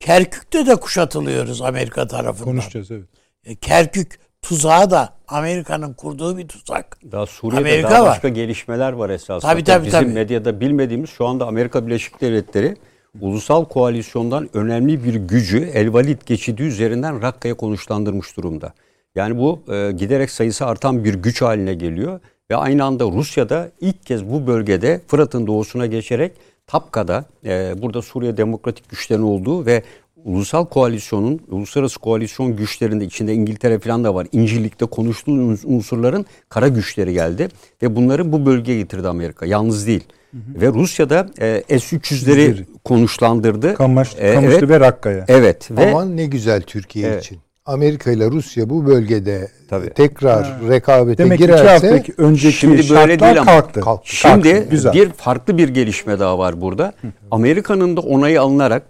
[0.00, 2.44] Kerkük'te de kuşatılıyoruz Amerika tarafından.
[2.44, 3.08] Konuşacağız evet.
[3.44, 6.98] E, Kerkük tuzağı da Amerika'nın kurduğu bir tuzak.
[7.12, 8.34] Daha Suriye'de Amerika daha başka var.
[8.34, 9.52] gelişmeler var esasında.
[9.52, 10.12] Tabii, tabii, Bizim tabii.
[10.12, 12.76] medyada bilmediğimiz şu anda Amerika Birleşik Devletleri
[13.20, 15.92] ulusal koalisyondan önemli bir gücü El
[16.26, 18.72] geçidi üzerinden Rakka'ya konuşlandırmış durumda.
[19.14, 22.20] Yani bu e, giderek sayısı artan bir güç haline geliyor
[22.50, 26.32] ve aynı anda Rusya'da ilk kez bu bölgede Fırat'ın doğusuna geçerek
[26.66, 29.82] Tapka'da e, burada Suriye Demokratik Güçlerin olduğu ve
[30.24, 34.26] ulusal koalisyonun, uluslararası koalisyon güçlerinde içinde İngiltere falan da var.
[34.32, 35.32] İncirlik'te konuştuğu
[35.64, 37.48] unsurların kara güçleri geldi
[37.82, 39.46] ve bunları bu bölgeye getirdi Amerika.
[39.46, 40.04] Yalnız değil.
[40.30, 40.60] Hı hı.
[40.60, 43.74] Ve Rusya'da e, S-300'leri konuşlandırdı.
[43.74, 45.24] Kamaş, e, Kamışlı evet, ve Rakka'ya.
[45.28, 45.70] Evet.
[45.70, 47.24] Ve, Aman ne güzel Türkiye evet.
[47.24, 47.38] için.
[47.66, 49.90] Amerika ile Rusya bu bölgede Tabii.
[49.90, 50.58] tekrar ha.
[50.68, 53.80] rekabete Demek girerse haftaki önceki şimdi böyle değil ama kalktı.
[53.80, 54.16] kalktı.
[54.16, 54.92] Şimdi kalktı.
[54.92, 56.92] bir farklı bir gelişme daha var burada.
[57.30, 58.82] Amerika'nın da onayı alınarak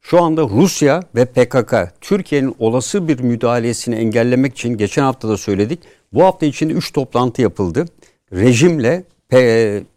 [0.00, 5.80] şu anda Rusya ve PKK Türkiye'nin olası bir müdahalesini engellemek için geçen hafta da söyledik.
[6.12, 7.84] Bu hafta içinde 3 toplantı yapıldı.
[8.32, 9.04] Rejimle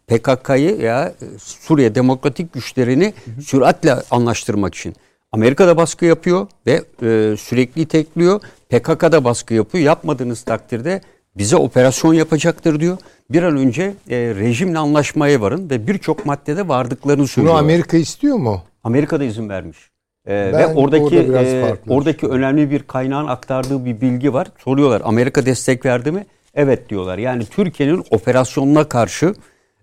[0.06, 4.94] PKK'yı ya Suriye demokratik güçlerini süratle anlaştırmak için.
[5.32, 8.40] Amerika da baskı yapıyor ve e, sürekli tekliyor.
[8.68, 9.84] PKK da baskı yapıyor.
[9.84, 11.00] Yapmadığınız takdirde
[11.36, 12.98] bize operasyon yapacaktır diyor.
[13.30, 17.54] Bir an önce e, rejimle anlaşmaya varın ve birçok maddede vardıklarını söylüyor.
[17.54, 18.62] Bunu Amerika istiyor mu?
[18.84, 19.93] Amerika da izin vermiş.
[20.26, 24.48] E, ve oradaki e, oradaki önemli bir kaynağın aktardığı bir bilgi var.
[24.58, 26.26] Soruyorlar Amerika destek verdi mi?
[26.54, 27.18] Evet diyorlar.
[27.18, 29.34] Yani Türkiye'nin operasyonuna karşı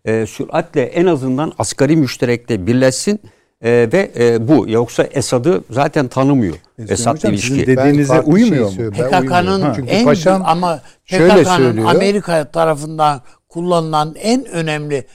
[0.06, 3.20] e, süratle en azından asgari müşterekte birleşsin
[3.62, 6.56] e, ve e, bu yoksa Esad'ı zaten tanımıyor.
[6.80, 7.68] E, Esad'la ilişki.
[7.68, 8.92] dediğinize uymuyor şey mu?
[8.92, 15.06] PKK'nın en paşam, ama PKK'nın Amerika tarafından kullanılan en önemli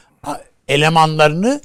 [0.69, 1.61] elemanlarını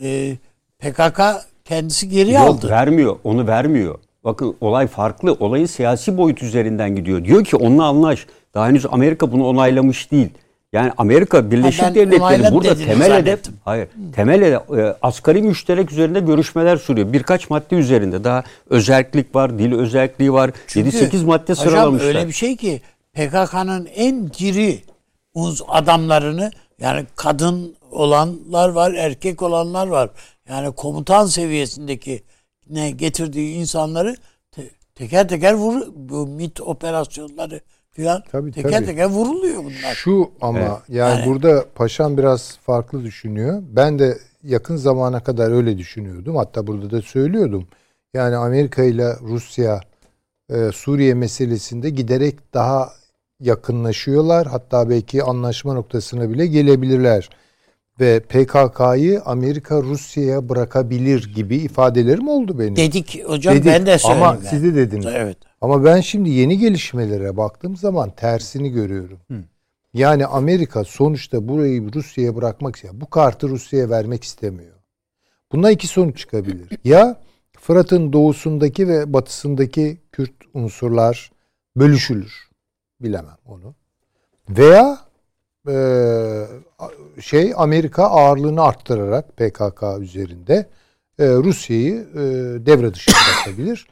[0.00, 0.36] e,
[0.78, 1.20] PKK
[1.64, 2.68] kendisi geri Yok, aldı.
[2.68, 3.16] vermiyor.
[3.24, 3.98] Onu vermiyor.
[4.24, 5.32] Bakın olay farklı.
[5.32, 7.24] Olayın siyasi boyut üzerinden gidiyor.
[7.24, 8.26] Diyor ki onunla anlaş.
[8.54, 10.28] Daha henüz Amerika bunu onaylamış değil.
[10.72, 16.76] Yani Amerika Birleşik Devletleri burada temel hedef hayır temel hedef, e, asgari müşterek üzerinde görüşmeler
[16.76, 17.12] sürüyor.
[17.12, 20.50] Birkaç madde üzerinde daha özellik var, dil özelliği var.
[20.68, 22.08] 7-8 madde sıralamışlar.
[22.08, 22.80] öyle bir şey ki
[23.12, 24.78] PKK'nın en diri
[25.68, 30.10] adamlarını yani kadın olanlar var, erkek olanlar var.
[30.48, 32.22] Yani komutan seviyesindeki
[32.70, 34.16] ne getirdiği insanları
[34.50, 38.86] te- teker teker vur bu MIT operasyonları filan tabii, teker tabii.
[38.86, 39.94] teker vuruluyor bunlar.
[39.94, 40.70] Şu ama evet.
[40.88, 43.62] yani, yani burada paşam biraz farklı düşünüyor.
[43.68, 46.36] Ben de yakın zamana kadar öyle düşünüyordum.
[46.36, 47.66] Hatta burada da söylüyordum.
[48.14, 49.80] Yani Amerika ile Rusya
[50.50, 52.92] e, Suriye meselesinde giderek daha
[53.40, 54.46] yakınlaşıyorlar.
[54.46, 57.30] Hatta belki anlaşma noktasına bile gelebilirler.
[58.00, 62.76] Ve PKK'yı Amerika Rusya'ya bırakabilir gibi ifadelerim oldu benim.
[62.76, 63.66] Dedik hocam Dedik.
[63.66, 64.22] ben de söyledim.
[64.22, 64.46] Ama yani.
[64.50, 65.06] siz de dediniz.
[65.06, 65.38] Evet.
[65.60, 69.18] Ama ben şimdi yeni gelişmelere baktığım zaman tersini görüyorum.
[69.30, 69.44] Hı.
[69.94, 72.94] Yani Amerika sonuçta burayı Rusya'ya bırakmak istiyor.
[72.96, 74.74] Bu kartı Rusya'ya vermek istemiyor.
[75.52, 76.68] Buna iki sonuç çıkabilir.
[76.84, 77.20] Ya
[77.60, 81.32] Fırat'ın doğusundaki ve batısındaki Kürt unsurlar
[81.76, 82.48] bölüşülür.
[83.00, 83.74] Bilemem onu.
[84.48, 84.98] Veya
[87.20, 90.66] şey Amerika ağırlığını arttırarak PKK üzerinde
[91.18, 92.20] e, Rusya'yı e,
[92.66, 93.10] devre dışı
[93.46, 93.86] bırakabilir.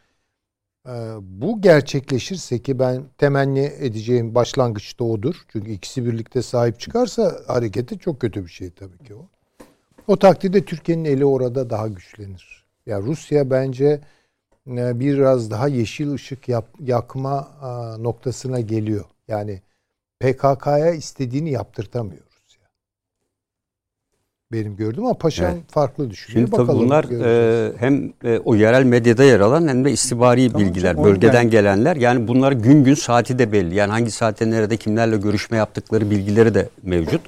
[0.88, 5.34] Ee, bu gerçekleşirse ki ben temenni edeceğim başlangıçta odur.
[5.48, 9.26] Çünkü ikisi birlikte sahip çıkarsa hareketi çok kötü bir şey tabii ki o.
[10.06, 12.64] O takdirde Türkiye'nin eli orada daha güçlenir.
[12.86, 14.00] Ya yani Rusya bence
[14.66, 17.48] e, biraz daha yeşil ışık yap, yakma
[18.00, 19.04] noktasına geliyor.
[19.28, 19.62] Yani
[20.22, 22.22] PKK'ya istediğini yaptırtamıyor
[24.52, 25.62] benim gördüğüm ama paşam evet.
[25.68, 26.48] farklı düşünüyor.
[26.48, 30.48] Şimdi Bakalım, tabii bunlar e, hem e, o yerel medyada yer alan hem de istihbari
[30.52, 31.50] tamam, bilgiler, bölgeden ben...
[31.50, 31.96] gelenler.
[31.96, 33.74] Yani bunlar gün gün saati de belli.
[33.74, 37.20] Yani hangi saatte nerede kimlerle görüşme yaptıkları bilgileri de mevcut.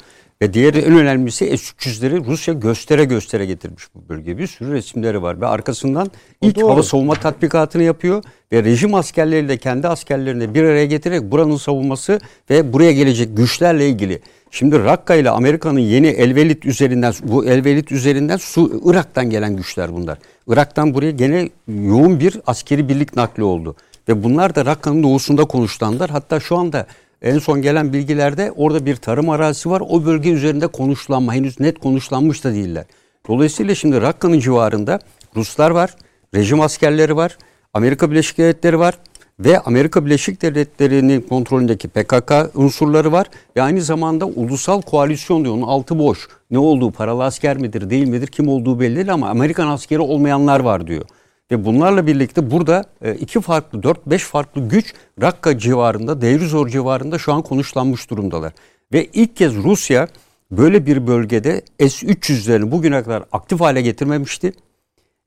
[0.43, 4.39] Ve diğeri en önemlisi S-300'leri Rusya göstere göstere getirmiş bu bölgeye.
[4.39, 9.57] Bir sürü resimleri var ve arkasından ilk hava savunma tatbikatını yapıyor ve rejim askerleri de
[9.57, 12.21] kendi askerlerini bir araya getirerek buranın savunması
[12.51, 14.21] ve buraya gelecek güçlerle ilgili
[14.55, 20.19] Şimdi Rakka ile Amerika'nın yeni Elvelit üzerinden bu Elvelit üzerinden su Irak'tan gelen güçler bunlar.
[20.49, 23.77] Irak'tan buraya gene yoğun bir askeri birlik nakli oldu.
[24.09, 26.11] Ve bunlar da Rakka'nın doğusunda konuşlandılar.
[26.11, 26.87] Hatta şu anda
[27.25, 29.83] en son gelen bilgilerde orada bir tarım arazisi var.
[29.89, 32.85] O bölge üzerinde konuşlanma henüz net konuşlanmış da değiller.
[33.29, 34.99] Dolayısıyla şimdi Rakka'nın civarında
[35.37, 35.95] Ruslar var,
[36.35, 37.39] rejim askerleri var,
[37.75, 38.99] Amerika Birleşik Devletleri var
[39.41, 43.27] ve Amerika Birleşik Devletleri'nin kontrolündeki PKK unsurları var
[43.57, 45.55] ve aynı zamanda ulusal koalisyon diyor.
[45.55, 46.29] Onun altı boş.
[46.51, 50.61] Ne olduğu paralı asker midir değil midir kim olduğu belli değil ama Amerikan askeri olmayanlar
[50.61, 51.05] var diyor.
[51.51, 57.19] Ve bunlarla birlikte burada e, iki farklı, dört, beş farklı güç Rakka civarında, Deirizor civarında
[57.19, 58.53] şu an konuşlanmış durumdalar.
[58.93, 60.09] Ve ilk kez Rusya
[60.51, 64.53] böyle bir bölgede S-300'lerini bugüne kadar aktif hale getirmemişti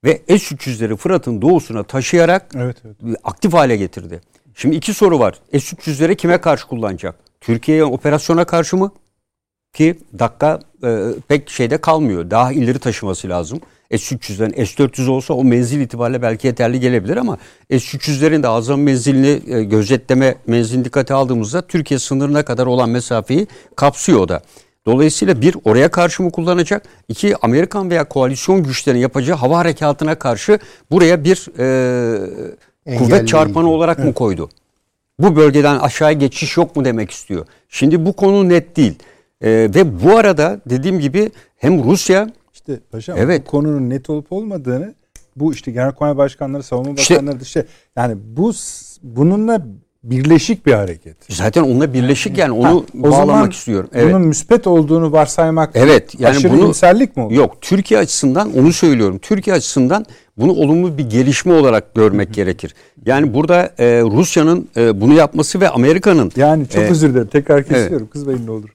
[0.04, 3.18] ve S-300'leri Fırat'ın doğusuna taşıyarak evet, evet.
[3.24, 4.22] aktif hale getirdi.
[4.56, 5.40] Şimdi iki soru var.
[5.52, 7.16] S-300'leri kime karşı kullanacak?
[7.42, 8.92] Türkiye'ye operasyona karşı mı?
[9.74, 12.32] Ki dakika e, pek şeyde kalmıyor.
[12.32, 13.62] Daha ileri taşıması lazım.
[13.92, 17.38] S-300'den S-400 olsa o menzil itibariyle belki yeterli gelebilir ama
[17.70, 24.20] S-300'lerin de azam menzilini e, gözetleme menzilini dikkate aldığımızda Türkiye sınırına kadar olan mesafeyi kapsıyor
[24.20, 24.42] o da.
[24.86, 26.84] Dolayısıyla bir oraya karşı mı kullanacak?
[27.08, 30.60] İki Amerikan veya koalisyon güçlerinin yapacağı hava harekatına karşı
[30.92, 31.48] buraya bir
[32.88, 34.08] e, kuvvet çarpanı olarak evet.
[34.08, 34.50] mı koydu?
[35.20, 37.46] Bu bölgeden aşağıya geçiş yok mu demek istiyor.
[37.70, 38.96] Şimdi bu konu net değil.
[39.42, 42.30] E, ve bu arada dediğim gibi hem Rusya
[42.68, 43.42] işte paşam evet.
[43.46, 44.94] bu konunun net olup olmadığını
[45.36, 47.66] bu işte Genelkurmay Başkanları, Savunma işte, Bakanları işte
[47.96, 48.52] yani bu
[49.04, 49.66] bununla
[50.04, 51.18] birleşik bir hareket.
[51.30, 53.90] Zaten onunla birleşik yani onu ha, bağlamak zaman istiyorum.
[53.94, 54.14] Evet.
[54.14, 56.74] Bunun müspet olduğunu varsaymak evet, yani aşırı bunu,
[57.16, 57.32] mi olur?
[57.32, 59.20] Yok Türkiye açısından onu söylüyorum.
[59.20, 60.06] Türkiye açısından
[60.38, 62.76] bunu olumlu bir gelişme olarak görmek gerekir.
[63.06, 66.32] Yani burada e, Rusya'nın e, bunu yapması ve Amerika'nın...
[66.36, 68.10] Yani çok e, özür dilerim tekrar kesiyorum evet.
[68.10, 68.70] kızmayın ne olur.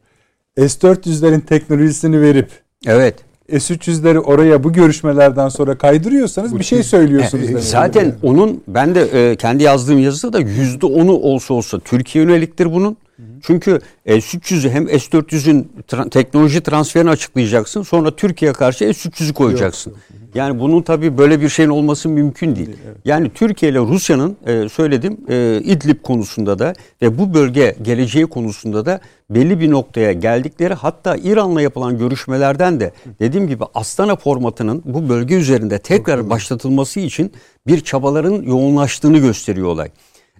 [0.56, 2.48] S-400'lerin teknolojisini verip
[2.86, 3.14] Evet.
[3.60, 7.50] S-300'leri oraya bu görüşmelerden sonra kaydırıyorsanız bir şey söylüyorsunuz.
[7.50, 8.14] E, zaten yani.
[8.22, 12.96] onun ben de e, kendi yazdığım yazıda da yüzde onu olsa olsa Türkiye yöneliktir bunun.
[13.42, 17.82] Çünkü S-300'ü hem S-400'ün tra- teknoloji transferini açıklayacaksın.
[17.82, 19.90] Sonra Türkiye'ye karşı S-300'ü koyacaksın.
[19.90, 20.00] Yok.
[20.34, 22.76] Yani bunun tabii böyle bir şeyin olması mümkün değil.
[22.86, 22.96] Evet.
[23.04, 28.86] Yani Türkiye ile Rusya'nın e, söyledim e, İdlib konusunda da ve bu bölge geleceği konusunda
[28.86, 29.00] da
[29.30, 35.34] belli bir noktaya geldikleri hatta İran'la yapılan görüşmelerden de dediğim gibi Astana formatının bu bölge
[35.34, 37.32] üzerinde tekrar başlatılması için
[37.66, 39.90] bir çabaların yoğunlaştığını gösteriyor olay.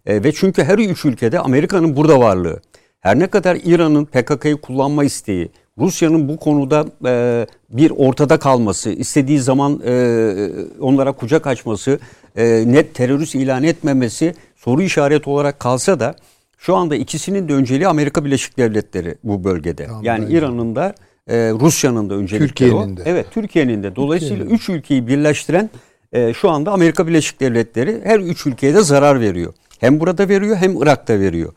[0.07, 2.61] E, ve çünkü her üç ülkede Amerika'nın burada varlığı,
[3.03, 9.39] her ne kadar İran'ın PKK'yı kullanma isteği, Rusya'nın bu konuda e, bir ortada kalması, istediği
[9.39, 10.51] zaman e,
[10.81, 11.99] onlara kucak açması,
[12.37, 16.15] e, net terörist ilan etmemesi soru işareti olarak kalsa da
[16.59, 19.87] şu anda ikisinin de önceliği Amerika Birleşik Devletleri bu bölgede.
[19.87, 20.95] Tamam, yani İran'ın da
[21.29, 23.03] e, Rusya'nın da önceliği Türkiye'nin de.
[23.07, 23.97] Evet Türkiye'nin de.
[23.97, 24.59] Dolayısıyla Türkiye'nin.
[24.59, 25.71] üç ülkeyi birleştiren
[26.13, 29.53] e, şu anda Amerika Birleşik Devletleri her üç ülkeye de zarar veriyor.
[29.79, 31.53] Hem burada veriyor hem Irak'ta veriyor.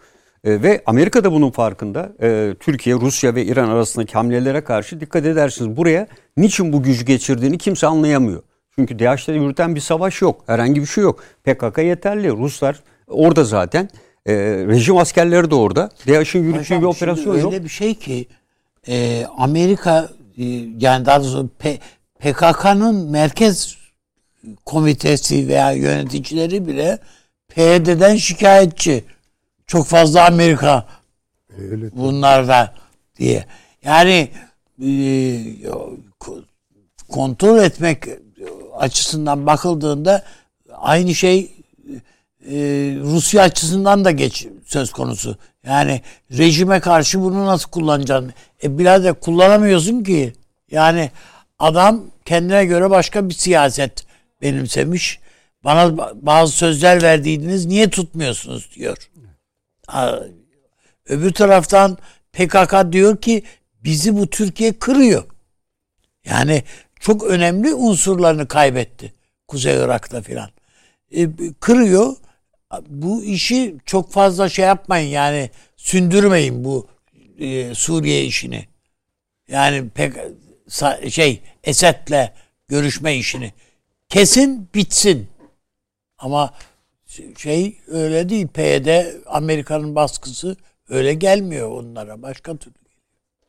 [0.46, 2.12] E, ve Amerika da bunun farkında.
[2.22, 5.78] E, Türkiye, Rusya ve İran arasındaki hamlelere karşı dikkat edersiniz.
[5.78, 6.08] Buraya
[6.38, 8.44] niçin bu gücü geçirdiğini kimse anlayamıyor.
[8.76, 10.44] Çünkü DAEŞ'te yürüten bir savaş yok.
[10.48, 11.24] Herhangi bir şey yok.
[11.44, 12.32] PKK yeterli.
[12.32, 13.90] Ruslar orada zaten.
[14.26, 14.34] E,
[14.68, 15.90] rejim askerleri de orada.
[16.08, 17.54] DAEŞ'in yürüttüğü bir operasyon yok.
[17.54, 18.28] Öyle bir şey ki
[18.88, 20.44] e, Amerika e,
[20.80, 21.50] yani daha doğrusu
[22.20, 23.78] PKK'nın merkez
[24.66, 27.00] komitesi veya yöneticileri bile
[27.50, 29.04] PYD'den şikayetçi.
[29.68, 30.86] Çok fazla Amerika
[31.58, 32.74] Öyle bunlarda
[33.18, 33.46] diye.
[33.84, 34.30] Yani
[34.82, 34.90] e,
[37.10, 38.04] kontrol etmek
[38.78, 40.24] açısından bakıldığında
[40.72, 41.52] aynı şey
[42.46, 42.56] e,
[43.02, 45.38] Rusya açısından da geç söz konusu.
[45.66, 46.02] Yani
[46.38, 48.34] rejime karşı bunu nasıl kullanacaksın?
[48.64, 50.34] E birader kullanamıyorsun ki.
[50.72, 51.12] Yani
[51.60, 54.06] adam kendine göre başka bir siyaset
[54.42, 55.20] benimsemiş.
[55.64, 58.98] Bana bazı sözler verdiydiniz niye tutmuyorsunuz diyor.
[61.06, 61.98] Öbür taraftan
[62.34, 63.44] PKK diyor ki
[63.84, 65.24] bizi bu Türkiye kırıyor.
[66.26, 66.64] Yani
[67.00, 69.14] çok önemli unsurlarını kaybetti.
[69.48, 70.50] Kuzey Irak'ta filan.
[71.12, 71.28] E,
[71.60, 72.16] kırıyor.
[72.88, 76.88] Bu işi çok fazla şey yapmayın yani sündürmeyin bu
[77.40, 78.68] e, Suriye işini.
[79.48, 80.14] Yani pek
[81.10, 82.32] şey Esed'le
[82.68, 83.54] görüşme işini.
[84.10, 85.28] Kesin bitsin.
[86.18, 86.54] Ama
[87.38, 88.48] şey öyle değil.
[88.48, 88.88] PYD
[89.26, 90.56] Amerika'nın baskısı
[90.90, 92.22] öyle gelmiyor onlara.
[92.22, 92.76] Başka türlü.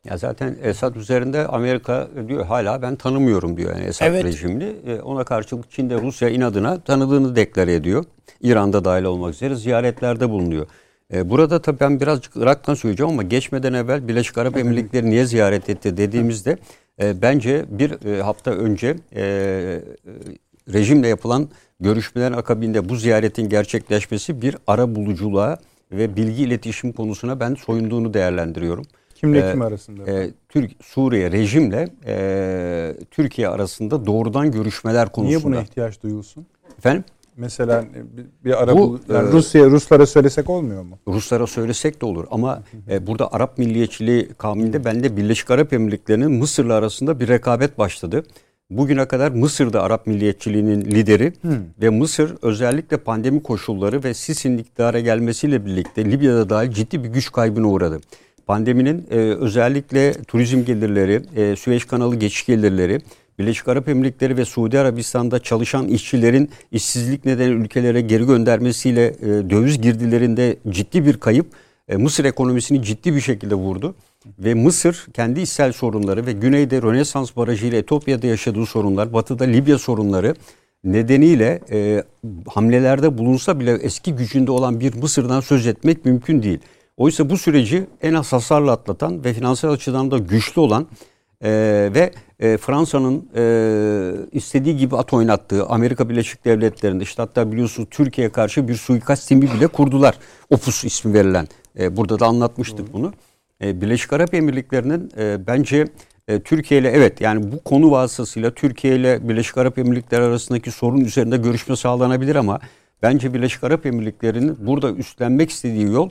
[0.05, 4.23] Ya zaten Esad üzerinde Amerika diyor hala ben tanımıyorum diyor yani Esad evet.
[4.23, 4.75] rejimini.
[4.87, 8.05] E, ona karşılık Çin de Rusya inadına tanıdığını deklare ediyor.
[8.41, 10.67] İran'da dahil olmak üzere ziyaretlerde bulunuyor.
[11.13, 15.69] E, burada tabii ben birazcık Irak'tan söyleyeceğim ama geçmeden evvel Birleşik Arap Emirlikleri niye ziyaret
[15.69, 16.57] etti dediğimizde
[17.01, 18.95] e, bence bir hafta önce
[20.73, 25.57] rejimle yapılan görüşmelerin akabinde bu ziyaretin gerçekleşmesi bir ara buluculuğa
[25.91, 28.85] ve bilgi iletişim konusuna ben soyunduğunu değerlendiriyorum.
[29.15, 30.11] Kimle ee, kim arasında?
[30.11, 35.37] E, Türk Suriye rejimle e, Türkiye arasında doğrudan görüşmeler konusunda.
[35.37, 36.45] Niye buna ihtiyaç duyulsun?
[36.77, 37.03] Efendim?
[37.37, 37.85] Mesela
[38.45, 40.99] bir ara bu, yani e, Rusya Ruslara söylesek olmuyor mu?
[41.07, 46.73] Ruslara söylesek de olur ama e, burada Arap milliyetçiliği kavminde bende Birleşik Arap Emirlikleri'nin Mısır'la
[46.73, 48.23] arasında bir rekabet başladı.
[48.69, 51.51] Bugüne kadar Mısır'da Arap milliyetçiliğinin lideri hmm.
[51.81, 57.31] ve Mısır özellikle pandemi koşulları ve Sisi'nin iktidara gelmesiyle birlikte Libya'da dahil ciddi bir güç
[57.31, 57.99] kaybına uğradı.
[58.47, 63.01] Pandeminin e, özellikle turizm gelirleri, e, Süveyş kanalı geçiş gelirleri,
[63.39, 69.81] Birleşik Arap Emirlikleri ve Suudi Arabistan'da çalışan işçilerin işsizlik nedeni ülkelere geri göndermesiyle e, döviz
[69.81, 71.45] girdilerinde ciddi bir kayıp
[71.87, 73.95] e, Mısır ekonomisini ciddi bir şekilde vurdu.
[74.39, 79.77] Ve Mısır kendi içsel sorunları ve güneyde Rönesans Barajı ile Etiyopya'da yaşadığı sorunlar, batıda Libya
[79.77, 80.35] sorunları
[80.83, 82.03] nedeniyle e,
[82.47, 86.59] hamlelerde bulunsa bile eski gücünde olan bir Mısır'dan söz etmek mümkün değil.
[86.97, 90.87] Oysa bu süreci en az hasarla atlatan ve finansal açıdan da güçlü olan
[91.41, 91.49] e,
[91.95, 93.43] ve e, Fransa'nın e,
[94.31, 99.41] istediği gibi at oynattığı Amerika Birleşik Devletleri'nde işte hatta biliyorsunuz Türkiye'ye karşı bir suikast timi
[99.41, 100.15] bile kurdular.
[100.49, 101.47] Opus ismi verilen.
[101.79, 103.13] E, burada da anlatmıştık bunu.
[103.63, 105.87] E, Birleşik Arap Emirlikleri'nin e, bence
[106.27, 111.01] e, Türkiye ile evet yani bu konu vasıtasıyla Türkiye ile Birleşik Arap Emirlikleri arasındaki sorun
[111.01, 112.59] üzerinde görüşme sağlanabilir ama
[113.03, 116.09] bence Birleşik Arap Emirlikleri'nin burada üstlenmek istediği yol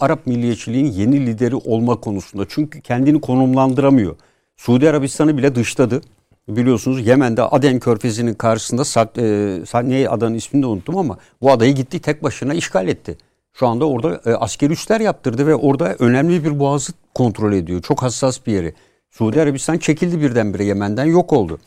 [0.00, 2.44] Arap milliyetçiliğin yeni lideri olma konusunda.
[2.48, 4.16] Çünkü kendini konumlandıramıyor.
[4.56, 6.00] Suudi Arabistan'ı bile dışladı.
[6.48, 11.98] Biliyorsunuz Yemen'de Aden Körfezi'nin karşısında e, ne adanın ismini de unuttum ama bu adayı gitti
[11.98, 13.16] tek başına işgal etti.
[13.54, 17.82] Şu anda orada e, askeri üsler yaptırdı ve orada önemli bir boğazı kontrol ediyor.
[17.82, 18.74] Çok hassas bir yeri.
[19.10, 21.58] Suudi Arabistan çekildi birdenbire Yemen'den yok oldu.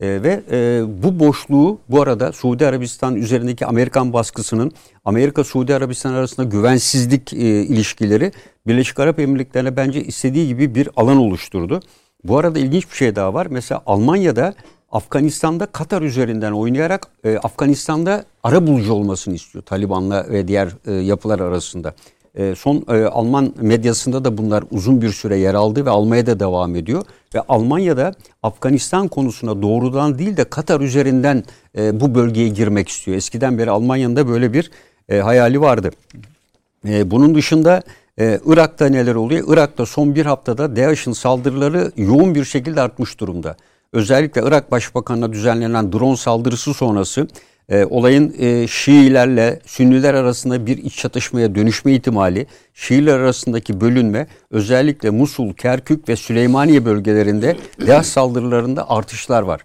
[0.00, 4.72] E, ve e, bu boşluğu bu arada Suudi Arabistan üzerindeki Amerikan baskısının
[5.04, 8.32] Amerika-Suudi Arabistan arasında güvensizlik e, ilişkileri
[8.66, 11.80] Birleşik Arap Emirlikleri'ne bence istediği gibi bir alan oluşturdu.
[12.24, 13.46] Bu arada ilginç bir şey daha var.
[13.50, 14.54] Mesela Almanya'da
[14.92, 21.40] Afganistan'da Katar üzerinden oynayarak e, Afganistan'da ara bulucu olmasını istiyor Taliban'la ve diğer e, yapılar
[21.40, 21.94] arasında.
[22.34, 26.40] E, son e, Alman medyasında da bunlar uzun bir süre yer aldı ve almaya da
[26.40, 27.04] devam ediyor.
[27.34, 31.44] Ve Almanya'da Afganistan konusuna doğrudan değil de Katar üzerinden
[31.78, 33.16] e, bu bölgeye girmek istiyor.
[33.16, 34.70] Eskiden beri Almanya'nın da böyle bir
[35.08, 35.90] e, hayali vardı.
[36.88, 37.82] E, bunun dışında
[38.18, 39.44] ee, Irak'ta neler oluyor?
[39.48, 43.56] Irak'ta son bir haftada DAEŞ'in saldırıları yoğun bir şekilde artmış durumda.
[43.96, 47.28] Özellikle Irak Başbakanı'na düzenlenen drone saldırısı sonrası
[47.68, 55.10] e, olayın e, Şiilerle Sünniler arasında bir iç çatışmaya dönüşme ihtimali, Şiiler arasındaki bölünme özellikle
[55.10, 57.56] Musul, Kerkük ve Süleymaniye bölgelerinde
[57.86, 59.60] DAEŞ saldırılarında artışlar var.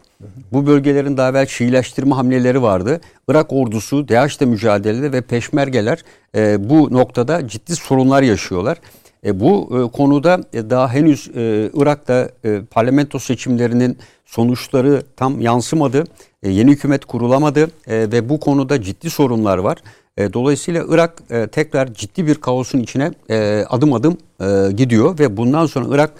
[0.52, 3.02] Bu bölgelerin daha evvel Şiileştirme hamleleri vardı.
[3.28, 6.04] Irak ordusu DAEŞ'le mücadelede ve peşmergeler
[6.36, 8.78] e, bu noktada ciddi sorunlar yaşıyorlar.
[9.26, 16.04] E, bu e, konuda e, daha henüz e, Irak'ta e, parlamento seçimlerinin sonuçları tam yansımadı.
[16.44, 19.78] E, yeni hükümet kurulamadı e, ve bu konuda ciddi sorunlar var.
[20.18, 25.38] E, dolayısıyla Irak e, tekrar ciddi bir kaosun içine e, adım adım e, gidiyor ve
[25.38, 26.12] bundan sonra Irak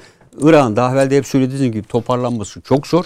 [0.42, 3.06] Irak'ın daha evvel de hep söylediğiniz gibi toparlanması çok zor.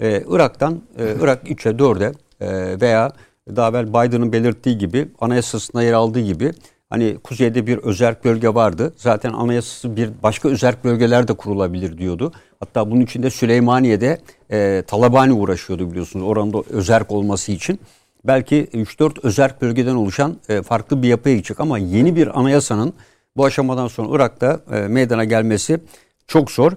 [0.00, 3.12] E, Irak'tan e, Irak 3'e 4'e e, veya
[3.56, 6.52] daha evvel Biden'ın belirttiği gibi anayasasında yer aldığı gibi
[6.90, 8.94] hani kuzeyde bir özerk bölge vardı.
[8.96, 12.32] Zaten anayasası bir başka özerk bölgeler de kurulabilir diyordu.
[12.60, 14.20] Hatta bunun içinde Süleymaniye'de
[14.50, 17.80] e, Talabani uğraşıyordu biliyorsunuz oranda özerk olması için.
[18.24, 22.94] Belki 3-4 özerk bölgeden oluşan e, farklı bir yapıya gidecek ama yeni bir anayasanın
[23.36, 25.80] bu aşamadan sonra Irak'ta e, meydana gelmesi
[26.26, 26.72] çok zor.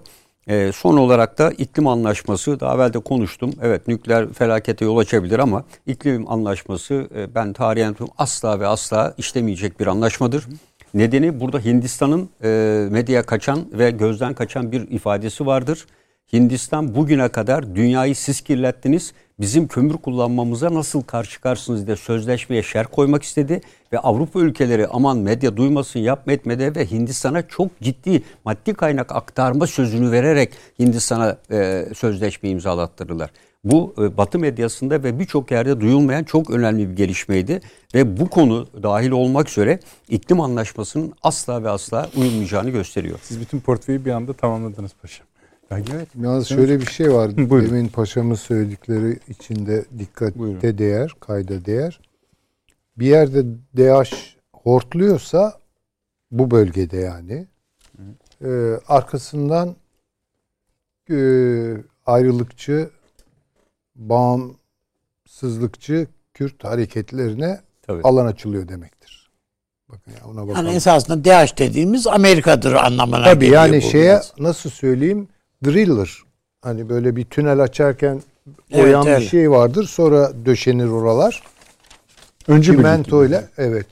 [0.48, 3.53] E, son olarak da iklim anlaşması daha evvel de konuştum.
[3.61, 9.80] Evet nükleer felakete yol açabilir ama iklim anlaşması e, ben tarihen asla ve asla işlemeyecek
[9.80, 10.48] bir anlaşmadır.
[10.94, 12.48] Nedeni burada Hindistan'ın e,
[12.91, 15.86] medyaya kaçan ve gözden kaçan bir ifadesi vardır.
[16.34, 19.14] Hindistan bugüne kadar dünyayı siz kirlettiniz.
[19.39, 23.61] Bizim kömür kullanmamıza nasıl karşı çıkarsınız diye sözleşmeye şer koymak istedi.
[23.93, 29.68] Ve Avrupa ülkeleri aman medya duymasın yapma etmedi ve Hindistan'a çok ciddi maddi kaynak aktarma
[29.68, 33.30] sözünü vererek Hindistan'a e, sözleşme imzalattırdılar.
[33.64, 37.61] Bu e, Batı medyasında ve birçok yerde duyulmayan çok önemli bir gelişmeydi
[37.95, 43.19] ve bu konu dahil olmak üzere iklim anlaşmasının asla ve asla uyulmayacağını gösteriyor.
[43.23, 45.27] Siz bütün portföyü bir anda tamamladınız paşam.
[45.72, 46.07] Evet.
[46.22, 47.38] Yalnız şöyle bir şey var.
[47.38, 50.77] Demin paşamın söyledikleri içinde dikkate Buyurun.
[50.77, 51.99] değer, kayda değer.
[52.98, 53.45] Bir yerde
[53.77, 54.14] DH
[54.53, 55.60] hortluyorsa
[56.31, 57.48] bu bölgede yani
[58.44, 58.49] e,
[58.88, 59.76] arkasından
[61.10, 61.15] e,
[62.06, 62.89] ayrılıkçı,
[63.95, 68.02] bağımsızlıkçı Kürt hareketlerine Tabii.
[68.03, 69.30] alan açılıyor demektir.
[69.89, 70.65] Bakın ya ona bakalım.
[70.65, 73.61] Yani esasında DH dediğimiz Amerika'dır anlamına Tabii geliyor.
[73.61, 74.34] Tabii yani şeye biraz.
[74.39, 75.27] nasıl söyleyeyim
[75.65, 76.17] driller.
[76.61, 78.21] Hani böyle bir tünel açarken
[78.71, 79.84] evet, bir şey vardır.
[79.84, 81.43] Sonra döşenir oralar.
[82.47, 83.88] Önce Cimento ile evet.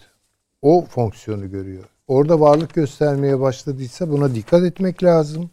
[0.62, 1.84] O fonksiyonu görüyor.
[2.08, 5.50] Orada varlık göstermeye başladıysa buna dikkat etmek lazım.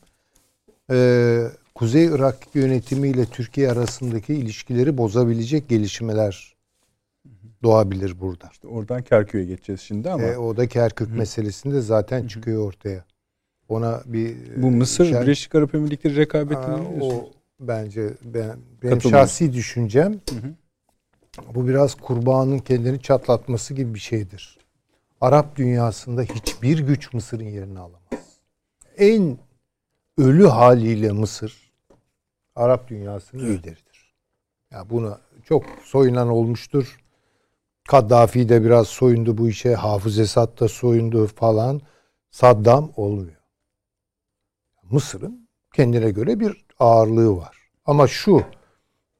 [0.91, 1.45] Ee,
[1.75, 6.55] Kuzey Irak yönetimi ile Türkiye arasındaki ilişkileri bozabilecek gelişmeler
[7.63, 8.49] doğabilir burada.
[8.53, 10.23] İşte oradan Kerkük'e geçeceğiz şimdi ama.
[10.23, 11.15] E, o da Kerkük Hı.
[11.15, 12.29] meselesinde zaten Hı.
[12.29, 13.05] çıkıyor ortaya.
[13.69, 15.23] Ona bir Bu Mısır şer...
[15.23, 17.31] Birleşik Arap Emirlikleri rekabetini o
[17.61, 21.55] bence ben benim şahsi düşüncem hı hı.
[21.55, 24.59] bu biraz kurbanın kendini çatlatması gibi bir şeydir.
[25.21, 28.01] Arap dünyasında hiçbir güç Mısır'ın yerini alamaz.
[28.99, 29.39] En
[30.19, 31.73] ölü haliyle Mısır
[32.57, 34.15] Arap dünyasının lideridir.
[34.71, 36.99] Ya yani buna çok soyunan olmuştur.
[37.89, 39.75] Kaddafi de biraz soyundu bu işe.
[39.75, 41.81] Hafız Esad da soyundu falan.
[42.31, 43.42] Saddam olmuyor.
[44.91, 47.57] Mısır'ın kendine göre bir ağırlığı var.
[47.87, 48.43] Ama şu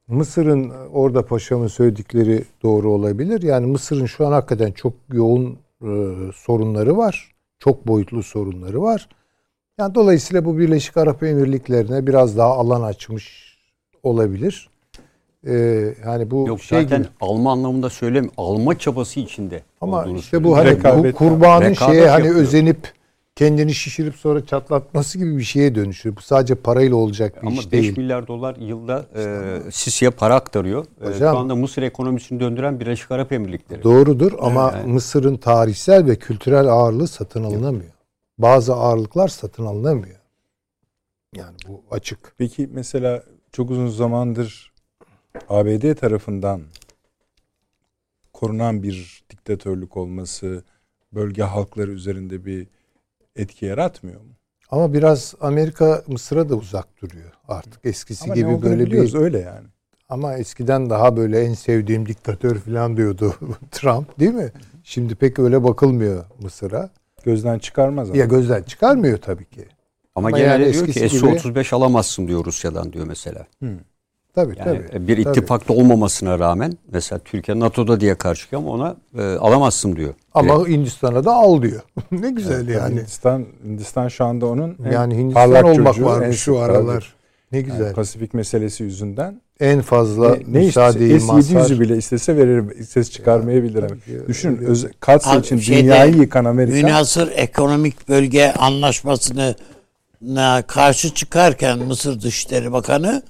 [0.07, 3.41] Mısır'ın orada paşamın söyledikleri doğru olabilir.
[3.41, 5.89] Yani Mısır'ın şu an hakikaten çok yoğun e,
[6.35, 7.31] sorunları var.
[7.59, 9.09] Çok boyutlu sorunları var.
[9.77, 13.57] Yani dolayısıyla bu Birleşik Arap Emirlikleri'ne biraz daha alan açmış
[14.03, 14.69] olabilir.
[15.47, 15.53] Ee,
[16.05, 17.09] yani bu Yok şey zaten gibi.
[17.21, 19.63] alma anlamında söylem alma çabası içinde.
[19.81, 22.35] Ama işte bu hani bu kurbanın şeye hani yapıyor.
[22.35, 22.93] özenip
[23.35, 26.15] kendini şişirip sonra çatlatması gibi bir şeye dönüşüyor.
[26.15, 27.97] Bu sadece parayla olacak bir Ama iş 5 değil.
[27.97, 30.85] milyar dolar yılda e, Sisi'ye para aktarıyor.
[31.01, 33.83] E, Hocam- şu anda Mısır ekonomisini döndüren Birleşik Arap Emirlikleri.
[33.83, 37.91] Doğrudur ama Mısır'ın tarihsel ve kültürel ağırlığı satın alınamıyor.
[38.37, 40.19] Bazı ağırlıklar satın alınamıyor.
[41.35, 42.33] Yani bu açık.
[42.37, 44.73] Peki mesela çok uzun zamandır
[45.49, 46.61] ABD tarafından
[48.33, 50.63] korunan bir diktatörlük olması
[51.13, 52.67] bölge halkları üzerinde bir
[53.35, 54.27] etki yaratmıyor mu?
[54.71, 57.85] Ama biraz Amerika Mısır'a da uzak duruyor artık.
[57.85, 59.67] Eskisi Ama gibi böyle bir öyle yani.
[60.09, 63.35] ama eskiden daha böyle en sevdiğim diktatör falan diyordu
[63.71, 64.51] Trump değil mi?
[64.83, 66.89] Şimdi pek öyle bakılmıyor Mısır'a.
[67.23, 68.17] Gözden çıkarmaz ama.
[68.17, 69.65] Ya gözden çıkarmıyor tabii ki.
[70.15, 73.47] Ama, Ama gene yani diyor ki eskisi gibi- S-35 alamazsın diyor Rusya'dan diyor mesela.
[74.35, 75.07] Tabii Yani tabii.
[75.07, 75.29] bir tabii.
[75.37, 80.13] ittifakta olmamasına rağmen mesela Türkiye NATO'da diye karşı çıkıyor ama ona e, alamazsın diyor.
[80.33, 81.81] Ama Hindistan'a da al diyor.
[82.11, 82.99] ne güzel yani.
[82.99, 87.13] Hindistan, Hindistan şu anda onun en Yani Hindistan parlak olmak çocuğu, en varmış şu aralar.
[87.51, 87.93] Ne Yani güzel.
[87.93, 91.61] Pasifik meselesi yüzünden en fazla ne, ne müsaadeyi istese, mazhar.
[91.65, 93.81] S-700'ü bile istese verir, ses çıkarmayabilir.
[93.87, 99.55] tabii ki, Düşünün öz, Katsa Abi için şeyde, dünyayı yıkan Amerika Münhasır Ekonomik Bölge Anlaşması'nı
[100.67, 103.23] karşı çıkarken Mısır Dışişleri Bakanı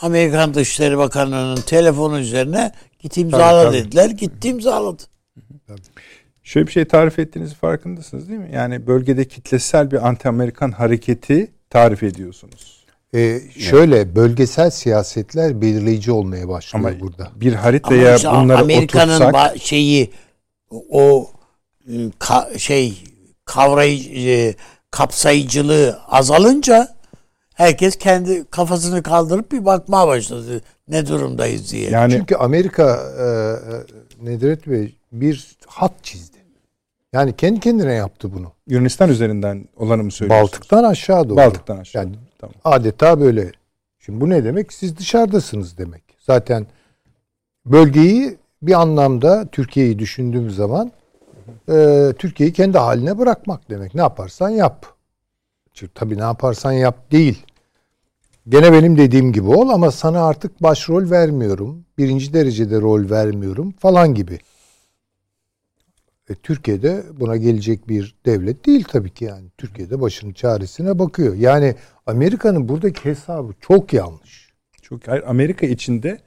[0.00, 3.76] Amerikan Dışişleri Bakanı'nın telefonu üzerine git imzala tabii.
[3.76, 4.10] dediler.
[4.10, 5.02] Gitti imzaladı.
[6.42, 8.50] Şöyle bir şey tarif ettiğiniz farkındasınız değil mi?
[8.54, 12.80] Yani bölgede kitlesel bir anti-Amerikan hareketi tarif ediyorsunuz.
[13.14, 17.30] Ee, şöyle bölgesel siyasetler belirleyici olmaya başlıyor Ama burada.
[17.36, 20.10] bir haritaya işte bunları Amerika'nın oturtsak şeyi
[20.90, 21.30] o
[21.88, 23.04] e, ka- şey
[23.44, 24.54] kavrayıcı e,
[24.90, 26.88] kapsayıcılığı azalınca
[27.60, 31.90] herkes kendi kafasını kaldırıp bir bakmaya başladı ne durumdayız diye.
[31.90, 36.36] yani Çünkü Amerika e, e, Nedret Bey bir hat çizdi.
[37.12, 38.52] Yani kendi kendine yaptı bunu.
[38.66, 40.52] Yunanistan üzerinden olanı mı söylüyorsunuz?
[40.52, 41.36] Baltık'tan aşağı doğru.
[41.36, 42.02] Baltık'tan aşağı.
[42.02, 42.54] Yani Tamam.
[42.64, 43.52] adeta böyle.
[43.98, 44.72] Şimdi bu ne demek?
[44.72, 46.02] Siz dışarıdasınız demek.
[46.18, 46.66] Zaten
[47.66, 50.92] bölgeyi bir anlamda Türkiye'yi düşündüğüm zaman
[51.68, 53.94] e, Türkiye'yi kendi haline bırakmak demek.
[53.94, 54.86] Ne yaparsan yap.
[55.74, 57.46] Çünkü tabii ne yaparsan yap değil.
[58.48, 61.84] Gene benim dediğim gibi ol ama sana artık başrol vermiyorum.
[61.98, 64.38] Birinci derecede rol vermiyorum falan gibi.
[66.30, 69.48] E, Türkiye'de buna gelecek bir devlet değil tabii ki yani.
[69.58, 71.34] Türkiye'de başının çaresine bakıyor.
[71.34, 71.74] Yani
[72.06, 74.50] Amerika'nın buradaki hesabı çok yanlış.
[74.82, 76.18] Çok hayır, Amerika içinde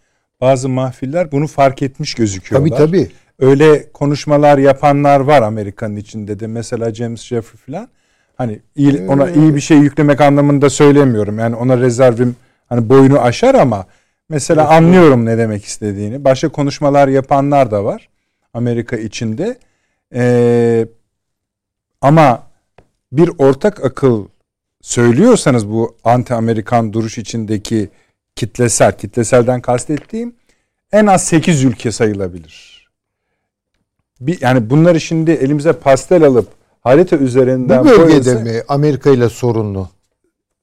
[0.41, 2.77] bazı mahfiller bunu fark etmiş gözüküyorlar.
[2.77, 3.11] Tabii tabii.
[3.39, 6.47] Öyle konuşmalar yapanlar var Amerika'nın içinde de.
[6.47, 7.89] Mesela James Jeffrey falan.
[8.37, 11.39] Hani iyi, ona iyi bir şey yüklemek anlamında söylemiyorum.
[11.39, 12.35] Yani ona rezervim
[12.69, 13.85] hani boyunu aşar ama
[14.29, 16.23] mesela anlıyorum ne demek istediğini.
[16.23, 18.09] Başka konuşmalar yapanlar da var
[18.53, 19.57] Amerika içinde.
[20.15, 20.87] Ee,
[22.01, 22.43] ama
[23.11, 24.25] bir ortak akıl
[24.81, 27.89] söylüyorsanız bu anti Amerikan duruş içindeki
[28.35, 30.35] kitlesel, kitleselden kastettiğim
[30.91, 32.87] en az 8 ülke sayılabilir.
[34.19, 36.47] Bir, yani bunları şimdi elimize pastel alıp
[36.83, 39.89] harita üzerinden Bu bölgede koyarsa mi Amerika ile sorunlu?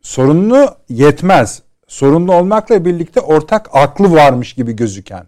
[0.03, 1.63] sorunlu yetmez.
[1.87, 5.27] Sorunlu olmakla birlikte ortak aklı varmış gibi gözüken.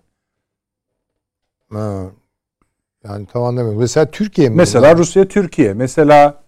[1.73, 2.03] Ha.
[3.05, 3.81] Yani tam anlamıyorum.
[3.81, 4.57] Mesela Türkiye mi?
[4.57, 4.99] Mesela bunlar?
[4.99, 5.75] Rusya, Türkiye.
[5.75, 6.43] Mesela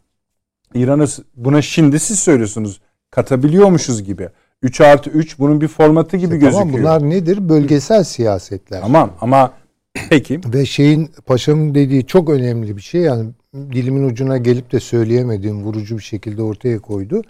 [0.75, 1.07] İran'ı
[1.37, 2.81] buna şimdi siz söylüyorsunuz.
[3.11, 4.29] Katabiliyormuşuz gibi.
[4.63, 6.67] 3 artı 3 bunun bir formatı gibi İşte gözüküyor.
[6.67, 7.49] Tamam bunlar nedir?
[7.49, 8.81] Bölgesel siyasetler.
[8.81, 9.53] Tamam ama
[10.11, 15.63] peki Ve şeyin paşamın dediği çok önemli bir şey yani dilimin ucuna gelip de söyleyemediğim
[15.63, 17.23] vurucu bir şekilde ortaya koydu.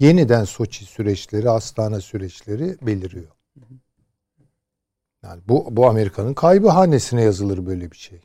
[0.00, 3.24] Yeniden Soçi süreçleri, Astana süreçleri beliriyor.
[5.22, 8.20] Yani bu bu Amerika'nın kaybı hanesine yazılır böyle bir şey.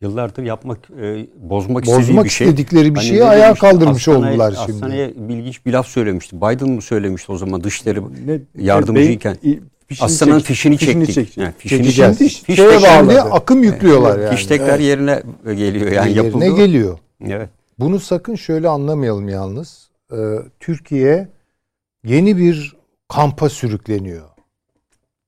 [0.00, 2.46] Yıllardır yapmak, e, bozmak istediği Bozmak bir şey.
[2.48, 3.60] istedikleri bir Hani şeyi ayağa demişti?
[3.60, 4.72] kaldırmış Hastaneye- oldular şimdi.
[4.72, 6.36] Hastaneye ilginç bir laf söylemişti.
[6.36, 9.36] Biden mı söylemişti o zaman dışişleri ne, yardımcıyken?
[9.86, 11.14] Fişini Aslanın çek- fişini çektik.
[11.14, 11.36] çektik.
[11.38, 12.20] Yani fişini Çekeceğiz.
[12.20, 13.20] Fiş- Fiş şeye bağladı.
[13.20, 14.36] akım yüklüyorlar yani.
[14.36, 16.56] Fiş tekrar yerine geliyor yani Yerine yapıldı.
[16.56, 16.98] geliyor.
[17.26, 17.48] Evet.
[17.78, 19.90] Bunu sakın şöyle anlamayalım yalnız.
[20.12, 20.16] Ee,
[20.60, 21.28] Türkiye
[22.04, 22.76] yeni bir
[23.08, 24.24] kampa sürükleniyor.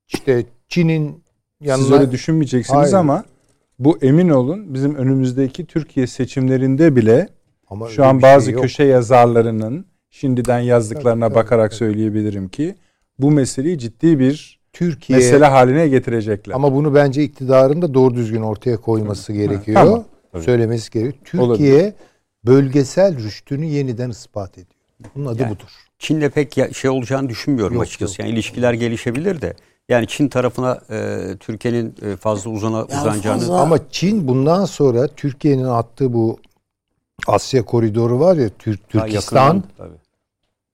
[0.08, 1.22] İşte Çin'in
[1.60, 1.84] yanına...
[1.84, 2.92] Siz öyle düşünmeyeceksiniz Hayır.
[2.92, 3.24] ama
[3.78, 7.28] bu emin olun bizim önümüzdeki Türkiye seçimlerinde bile
[7.68, 11.78] ama şu an bazı şey köşe yazarlarının şimdiden yazdıklarına tabii, bakarak tabii.
[11.78, 12.74] söyleyebilirim ki
[13.18, 16.54] bu meseleyi ciddi bir Türkiye mesele haline getirecekler.
[16.54, 19.80] Ama bunu bence iktidarın da doğru düzgün ortaya koyması gerekiyor.
[19.80, 20.04] tamam.
[20.44, 21.24] Söylemesi gerekiyor.
[21.24, 21.92] Türkiye Olabilir.
[22.46, 24.80] bölgesel rüştünü yeniden ispat ediyor.
[25.14, 25.68] Bunun adı yani, budur.
[25.98, 28.12] Çin'le pek şey olacağını düşünmüyorum yok, açıkçası.
[28.12, 28.18] Yok.
[28.18, 29.54] Yani ilişkiler gelişebilir de
[29.88, 33.60] yani Çin tarafına e, Türkiye'nin e, fazla uzana uzanacağını fazla...
[33.60, 36.38] ama Çin bundan sonra Türkiye'nin attığı bu
[37.26, 39.64] Asya koridoru var ya Türk Türkistan.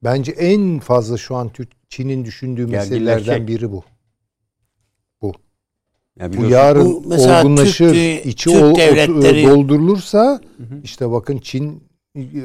[0.05, 3.85] Bence en fazla şu an Türk Çin'in düşündüğü meselelerden biri bu.
[5.23, 5.33] Bu.
[6.19, 9.47] Yani bu yarın bu olgunlaşır, Türk, içi Türk ol, devletleri...
[9.47, 10.81] doldurulursa hı hı.
[10.83, 11.83] işte bakın Çin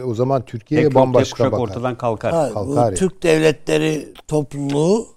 [0.06, 1.58] o zaman Türkiye'ye bambaşka bakar.
[1.58, 2.34] ortadan kalkar.
[2.34, 5.08] Ha, kalkar bu Türk devletleri topluluğu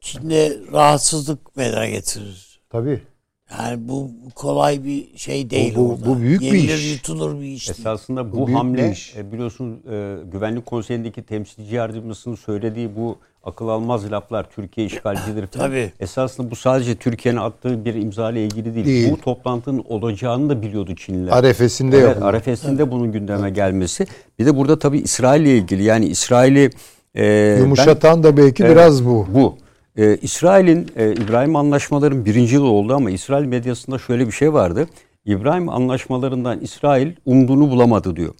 [0.00, 2.60] Çin'de rahatsızlık meydana getirir.
[2.70, 3.02] Tabii.
[3.50, 6.92] Yani bu kolay bir şey değil bu, bu, bu büyük Yenilir, bir iş.
[6.92, 12.96] yutulur bir iş Esasında bu, bu hamle e, biliyorsun e, Güvenlik Konseyi'ndeki temsilci yardımcısının söylediği
[12.96, 15.66] bu akıl almaz laflar Türkiye işgalcidir falan.
[15.66, 15.92] Tabii.
[16.00, 18.86] Esasında bu sadece Türkiye'nin attığı bir imza ile ilgili değil.
[18.86, 19.12] değil.
[19.12, 21.32] Bu toplantının olacağını da biliyordu Çinliler.
[21.32, 22.92] Arefesinde evet, Arefesinde evet.
[22.92, 23.56] bunun gündeme evet.
[23.56, 24.06] gelmesi.
[24.38, 26.70] Bir de burada tabii İsrail ile ilgili yani İsrail'i
[27.14, 29.26] e, yumuşatan ben, da belki evet, biraz bu.
[29.34, 29.58] Bu.
[29.96, 34.88] Ee, İsrail'in e, İbrahim anlaşmaların birinci yılı oldu ama İsrail medyasında şöyle bir şey vardı.
[35.24, 38.34] İbrahim anlaşmalarından İsrail umduğunu bulamadı diyor.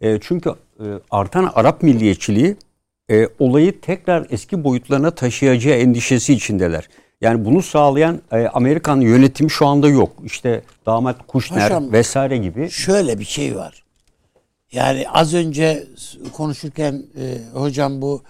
[0.00, 0.50] E, çünkü
[0.80, 2.56] e, artan Arap milliyetçiliği
[3.10, 6.88] e, olayı tekrar eski boyutlarına taşıyacağı endişesi içindeler.
[7.20, 10.12] Yani bunu sağlayan e, Amerikan yönetimi şu anda yok.
[10.24, 12.70] İşte damat Kushner Paşam, vesaire gibi.
[12.70, 13.84] Şöyle bir şey var.
[14.72, 15.84] Yani az önce
[16.32, 18.22] konuşurken e, hocam bu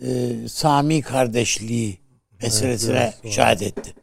[0.00, 0.08] e,
[0.48, 1.99] Sami kardeşliği
[2.42, 3.94] meselesine evet, müşahede etti.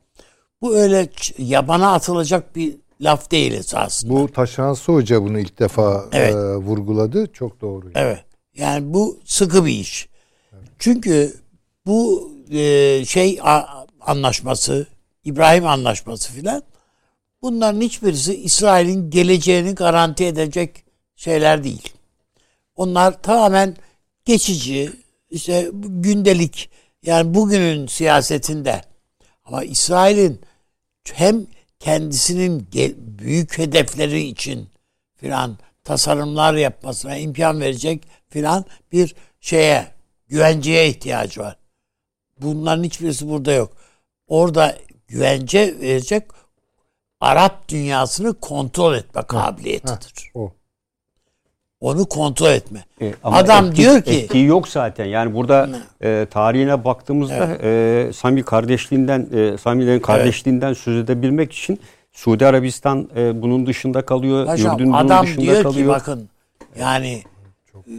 [0.61, 4.13] Bu öyle yabana atılacak bir laf değil esasında.
[4.13, 6.35] Bu Taşansı Hoca bunu ilk defa evet.
[6.35, 7.27] e, vurguladı.
[7.33, 7.85] Çok doğru.
[7.85, 7.93] Yani.
[7.95, 8.25] Evet.
[8.55, 10.09] Yani bu sıkı bir iş.
[10.53, 10.67] Evet.
[10.79, 11.33] Çünkü
[11.85, 13.63] bu e, şey a,
[14.01, 14.87] anlaşması,
[15.23, 16.63] İbrahim anlaşması filan
[17.41, 20.83] bunların hiçbirisi İsrail'in geleceğini garanti edecek
[21.15, 21.93] şeyler değil.
[22.75, 23.75] Onlar tamamen
[24.25, 24.91] geçici,
[25.29, 26.69] işte gündelik
[27.03, 28.81] yani bugünün siyasetinde
[29.45, 30.41] ama İsrail'in
[31.13, 31.47] hem
[31.79, 32.67] kendisinin
[32.97, 34.69] büyük hedefleri için
[35.15, 39.87] filan tasarımlar yapmasına imkan verecek filan bir şeye
[40.27, 41.57] güvenceye ihtiyacı var.
[42.41, 43.77] Bunların hiçbirisi burada yok.
[44.27, 46.23] Orada güvence verecek
[47.19, 50.31] Arap dünyasını kontrol etme kabiliyetidir.
[50.33, 50.53] Ha, o.
[51.79, 52.85] Onu kontrol etme.
[53.01, 55.05] E, ama Adam etki, diyor ki etki yok zaten.
[55.05, 55.69] Yani burada
[56.01, 57.63] e, tarihine baktığımızda evet.
[58.09, 60.77] e, Sami kardeşliğinden e, Samilerin kardeşliğinden evet.
[60.77, 61.79] söz edebilmek için
[62.11, 64.45] Suudi Arabistan e, bunun dışında kalıyor.
[64.45, 65.85] Paşam, Ürdün bunun dışında diyor kalıyor.
[65.85, 66.29] ki bakın
[66.79, 67.23] yani.
[67.87, 67.93] E,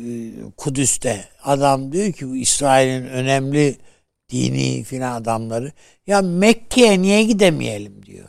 [0.57, 3.77] Kudüs'te adam diyor ki bu İsrail'in önemli
[4.31, 5.73] dini filan adamları
[6.07, 8.29] ya Mekke'ye niye gidemeyelim diyor.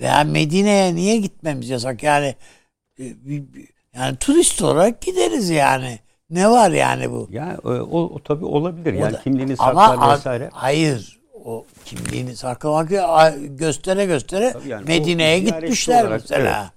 [0.00, 2.02] Veya Medine'ye niye gitmemiz yasak?
[2.02, 2.34] Yani
[3.00, 3.04] e,
[3.96, 5.98] yani turist olarak gideriz yani.
[6.30, 7.28] Ne var yani bu?
[7.30, 8.94] Ya o, o, o tabii olabilir.
[8.94, 10.50] O yani da, kimliğini saklar ama, vesaire.
[10.52, 11.20] Hayır.
[11.44, 12.90] O kimliğini saklamak
[13.58, 16.60] göstere göstere yani Medine'ye gitmişler olarak, mesela.
[16.60, 16.72] Evet.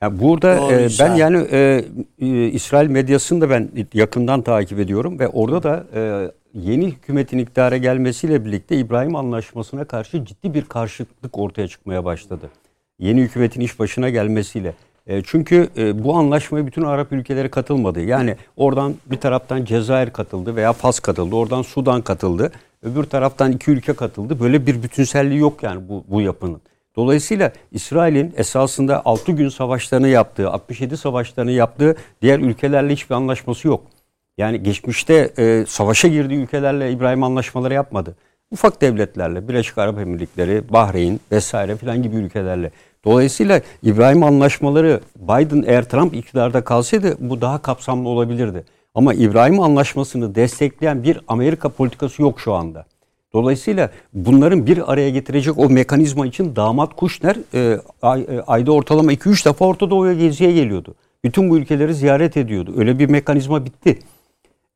[0.00, 1.84] Yani burada e, ben yani e,
[2.18, 7.76] e, İsrail medyasını da ben yakından takip ediyorum ve orada da e, yeni hükümetin iktidara
[7.76, 12.50] gelmesiyle birlikte İbrahim Anlaşması'na karşı ciddi bir karşıtlık ortaya çıkmaya başladı.
[12.98, 14.74] Yeni hükümetin iş başına gelmesiyle.
[15.06, 18.00] E, çünkü e, bu anlaşmaya bütün Arap ülkeleri katılmadı.
[18.00, 21.36] Yani oradan bir taraftan Cezayir katıldı veya Fas katıldı.
[21.36, 22.52] Oradan Sudan katıldı.
[22.82, 24.40] Öbür taraftan iki ülke katıldı.
[24.40, 26.60] Böyle bir bütünselliği yok yani bu, bu yapının.
[26.96, 33.82] Dolayısıyla İsrail'in esasında 6 gün savaşlarını yaptığı, 67 savaşlarını yaptığı diğer ülkelerle hiçbir anlaşması yok.
[34.38, 38.16] Yani geçmişte e, savaşa girdiği ülkelerle İbrahim anlaşmaları yapmadı.
[38.50, 42.70] Ufak devletlerle, Birleşik Arap Emirlikleri, Bahreyn vesaire filan gibi ülkelerle.
[43.04, 48.64] Dolayısıyla İbrahim anlaşmaları Biden eğer Trump iktidarda kalsaydı bu daha kapsamlı olabilirdi.
[48.94, 52.86] Ama İbrahim anlaşmasını destekleyen bir Amerika politikası yok şu anda.
[53.32, 59.12] Dolayısıyla bunların bir araya getirecek o mekanizma için damat Kuşner e, ay, e, ayda ortalama
[59.12, 60.94] 2-3 defa Orta Doğu'ya geziye geliyordu.
[61.24, 62.74] Bütün bu ülkeleri ziyaret ediyordu.
[62.76, 63.98] Öyle bir mekanizma bitti.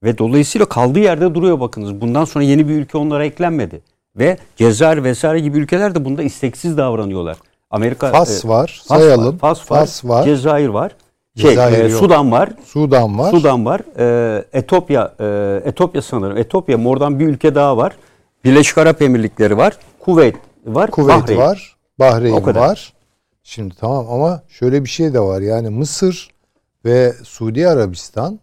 [0.02, 2.00] Ve dolayısıyla kaldığı yerde duruyor bakınız.
[2.00, 3.80] Bundan sonra yeni bir ülke onlara eklenmedi.
[4.16, 7.36] Ve Cezayir vesaire gibi ülkeler de bunda isteksiz davranıyorlar.
[7.74, 8.82] Amerika Fas e, var.
[8.88, 9.34] Fas sayalım.
[9.34, 10.24] Var, Fas, Fas var.
[10.24, 10.96] Cezayir var.
[11.36, 12.52] Şey, e, Sudan var.
[12.64, 13.30] Sudan var.
[13.30, 13.80] Sudan var.
[13.98, 16.36] E, Etopya e, Etopya sanırım.
[16.36, 17.96] Etopya oradan bir ülke daha var.
[18.44, 19.78] Birleşik Arap Emirlikleri var.
[20.00, 20.36] Kuveyt
[20.66, 20.90] var.
[20.90, 21.38] Kuveyt Bahreyn.
[21.38, 21.76] var.
[21.98, 22.92] Bahreyn var.
[23.42, 25.40] Şimdi tamam ama şöyle bir şey de var.
[25.40, 26.30] Yani Mısır
[26.84, 28.40] ve Suudi Arabistan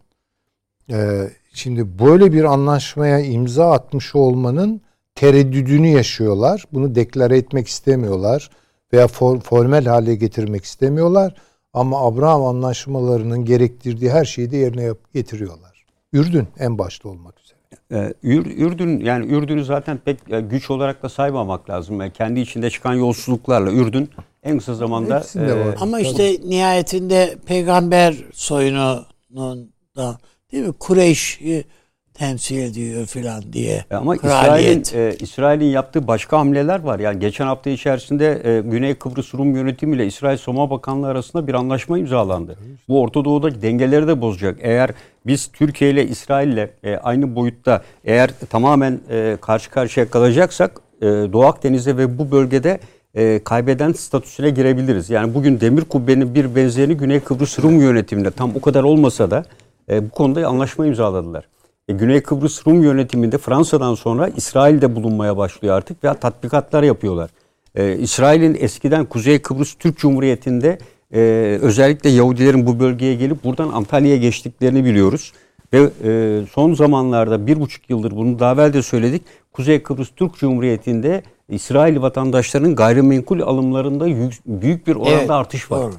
[0.89, 4.81] e, şimdi böyle bir anlaşmaya imza atmış olmanın
[5.15, 6.65] tereddüdünü yaşıyorlar.
[6.73, 8.49] Bunu deklare etmek istemiyorlar
[8.93, 11.35] veya for, formel hale getirmek istemiyorlar.
[11.73, 15.85] Ama Abraham anlaşmalarının gerektirdiği her şeyi de yerine yap, getiriyorlar.
[16.13, 17.57] Ürdün en başta olmak üzere.
[17.91, 22.01] Ee, Ürdün yani Ürdün'ü zaten pek e, güç olarak da saymamak lazım.
[22.01, 24.09] Yani kendi içinde çıkan yolsuzluklarla Ürdün
[24.43, 30.17] en kısa zamanda e, ama işte nihayetinde peygamber soyunun da
[30.51, 31.65] değil mi Kureyş'i
[32.13, 33.85] temsil ediyor filan diye.
[33.91, 36.99] E, ama İsrail'in e, İsrail'in yaptığı başka hamleler var.
[36.99, 41.53] Yani geçen hafta içerisinde e, Güney Kıbrıs Rum yönetimi ile İsrail Soma Bakanlığı arasında bir
[41.53, 42.57] anlaşma imzalandı.
[42.89, 44.57] Bu Orta Doğu'daki dengeleri de bozacak.
[44.61, 44.89] Eğer
[45.25, 51.05] biz Türkiye ile İsrail ile e, aynı boyutta eğer tamamen e, karşı karşıya kalacaksak e,
[51.05, 52.79] Doğu Akdeniz'de ve bu bölgede
[53.15, 55.09] e, kaybeden statüsüne girebiliriz.
[55.09, 59.45] Yani bugün Demir Kubbe'nin bir benzerini Güney Kıbrıs Rum yönetiminde tam o kadar olmasa da
[59.89, 61.47] e, bu konuda anlaşma imzaladılar.
[61.87, 67.29] E, Güney Kıbrıs Rum yönetiminde Fransa'dan sonra İsrail'de bulunmaya başlıyor artık veya tatbikatlar yapıyorlar.
[67.75, 70.77] E, İsrail'in eskiden Kuzey Kıbrıs Türk Cumhuriyeti'nde
[71.13, 71.19] e,
[71.61, 75.33] özellikle Yahudilerin bu bölgeye gelip buradan Antalya'ya geçtiklerini biliyoruz.
[75.73, 79.21] Ve e, son zamanlarda bir buçuk yıldır bunu daha evvel de söyledik.
[79.53, 84.07] Kuzey Kıbrıs Türk Cumhuriyeti'nde İsrail vatandaşlarının gayrimenkul alımlarında
[84.45, 85.81] büyük bir oranda evet, artış var.
[85.81, 85.93] Doğru.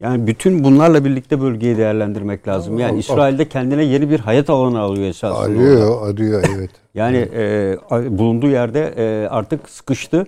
[0.00, 2.78] Yani bütün bunlarla birlikte bölgeyi değerlendirmek lazım.
[2.78, 5.38] Yani İsrail'de kendine yeni bir hayat alanı alıyor esasında.
[5.38, 6.70] Arıyor, arıyor evet.
[6.94, 7.76] yani e,
[8.18, 10.26] bulunduğu yerde e, artık sıkıştı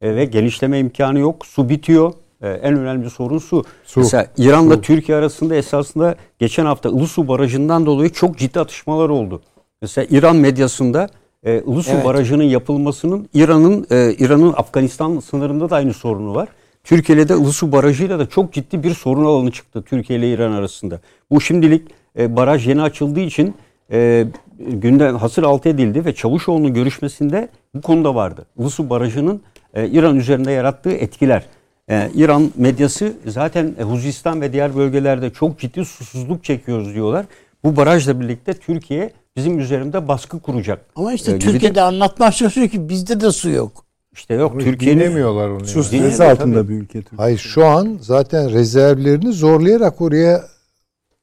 [0.00, 1.46] e, ve genişleme imkanı yok.
[1.46, 2.12] Su bitiyor.
[2.42, 3.64] E, en önemli sorun su.
[3.84, 4.00] su.
[4.00, 4.80] Mesela İran'la su.
[4.80, 9.42] Türkiye arasında esasında geçen hafta Ilısu Barajı'ndan dolayı çok ciddi atışmalar oldu.
[9.82, 11.08] Mesela İran medyasında
[11.42, 12.04] e, Ilısu evet.
[12.04, 16.48] Barajı'nın yapılmasının İran'ın e, İran'ın Afganistan sınırında da aynı sorunu var.
[16.88, 20.52] Türkiye ile de Ilısu Barajı'yla da çok ciddi bir sorun alanı çıktı Türkiye ile İran
[20.52, 21.00] arasında.
[21.30, 21.88] Bu şimdilik
[22.18, 23.54] e, baraj yeni açıldığı için
[23.92, 24.26] e,
[24.58, 28.46] gündem hasır altı edildi ve Çavuşoğlu'nun görüşmesinde bu konuda vardı.
[28.58, 29.42] Ilısu Barajı'nın
[29.74, 31.44] e, İran üzerinde yarattığı etkiler.
[31.90, 37.26] E, İran medyası zaten e, Huzistan ve diğer bölgelerde çok ciddi susuzluk çekiyoruz diyorlar.
[37.64, 40.86] Bu barajla birlikte Türkiye bizim üzerinde baskı kuracak.
[40.96, 41.82] Ama işte ee, Türkiye'de de...
[41.82, 43.87] anlatmak çalışıyor ki bizde de su yok.
[44.12, 45.66] İşte yok Türkiye'nin dinlemiyorlar onu.
[45.66, 46.68] Su stresi altında tabii.
[46.68, 47.16] bir ülke Türkiye.
[47.16, 50.44] Hayır şu an zaten rezervlerini zorlayarak oraya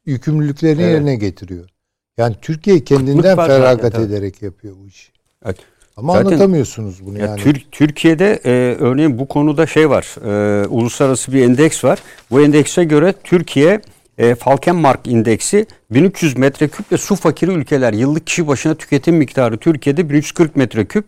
[0.06, 0.94] yükümlülüklerini evet.
[0.94, 1.70] yerine getiriyor.
[2.18, 5.12] Yani Türkiye kendinden feragat zaten, ederek yapıyor bu işi.
[5.46, 5.58] Evet.
[5.98, 7.42] Ama Zaten, anlatamıyorsunuz bunu ya yani.
[7.42, 10.16] Tür, Türkiye'de e, örneğin bu konuda şey var.
[10.26, 12.00] E, uluslararası bir endeks var.
[12.32, 13.82] Bu endekse göre Türkiye
[14.18, 20.10] e, Falkenmark indeksi 1300 metreküp ve su fakiri ülkeler yıllık kişi başına tüketim miktarı Türkiye'de
[20.10, 21.06] 1340 metreküp.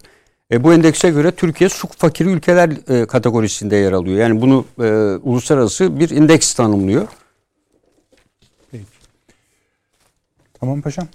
[0.52, 4.18] E, bu endekse göre Türkiye su fakiri ülkeler e, kategorisinde yer alıyor.
[4.18, 4.84] Yani bunu e,
[5.24, 7.08] uluslararası bir indeks tanımlıyor.
[8.72, 8.86] Peki.
[10.60, 11.08] Tamam paşam.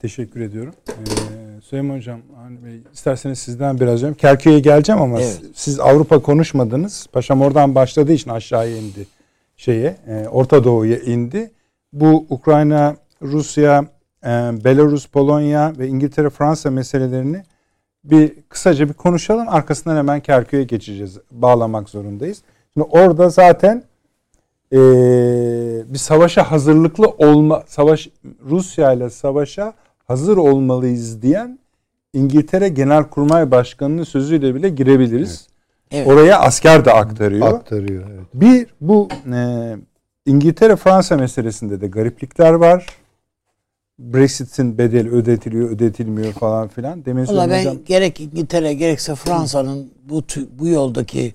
[0.00, 0.74] Teşekkür ediyorum.
[0.88, 5.40] Ee, Süleyman Hocam, hani Bey, isterseniz sizden biraz önce Kerkük'e geleceğim ama evet.
[5.54, 7.06] siz Avrupa konuşmadınız.
[7.12, 9.06] Paşam oradan başladığı için aşağıya indi
[9.56, 11.50] şeye, e, Orta Doğu'ya indi.
[11.92, 13.84] Bu Ukrayna, Rusya,
[14.24, 14.28] e,
[14.64, 17.42] Belarus, Polonya ve İngiltere, Fransa meselelerini
[18.10, 19.48] bir kısaca bir konuşalım.
[19.48, 21.18] Arkasından hemen Kerkük'e geçeceğiz.
[21.30, 22.42] Bağlamak zorundayız.
[22.74, 23.82] Şimdi orada zaten
[24.72, 24.78] e,
[25.92, 28.08] bir savaşa hazırlıklı olma, savaş
[28.48, 29.72] Rusya ile savaşa
[30.08, 31.58] hazır olmalıyız diyen
[32.12, 35.48] İngiltere Genelkurmay Başkanı'nın sözüyle bile girebiliriz.
[35.90, 36.08] Evet.
[36.08, 37.46] Oraya asker de aktarıyor.
[37.46, 38.04] Aktarıyor.
[38.10, 38.26] Evet.
[38.34, 39.76] Bir bu e,
[40.26, 42.86] İngiltere Fransa meselesinde de gariplikler var.
[43.98, 47.04] Brexit'in bedeli ödetiliyor, ödetilmiyor falan filan.
[47.04, 47.84] Demin Valla ben hocam...
[47.86, 50.22] gerek İngiltere gerekse Fransa'nın bu
[50.58, 51.34] bu yoldaki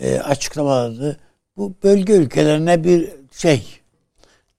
[0.00, 1.16] e, açıklamaları
[1.56, 3.80] bu bölge ülkelerine bir şey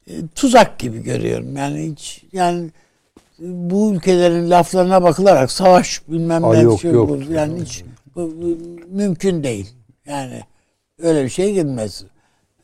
[0.08, 1.58] e, tuzak gibi görüyorum.
[1.58, 2.70] Yani hiç yani
[3.40, 7.30] bu ülkelerin laflarına bakılarak savaş bilmem ne yok, şey yok.
[7.32, 7.84] yani hiç
[8.16, 8.58] bu, bu,
[8.90, 9.70] mümkün değil.
[10.06, 10.42] Yani
[11.02, 12.04] öyle bir şey girmez.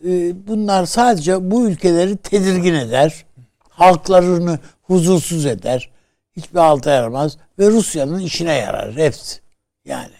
[0.05, 3.25] E, bunlar sadece bu ülkeleri tedirgin eder.
[3.69, 5.89] Halklarını huzursuz eder.
[6.37, 7.37] Hiçbir alta yaramaz.
[7.59, 8.95] Ve Rusya'nın işine yarar.
[8.95, 9.39] Hepsi.
[9.85, 10.13] Yani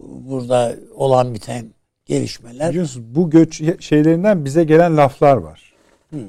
[0.00, 1.66] burada olan biten
[2.06, 2.70] gelişmeler.
[2.70, 5.74] Biliyorsunuz bu göç şeylerinden bize gelen laflar var.
[6.10, 6.20] Hmm.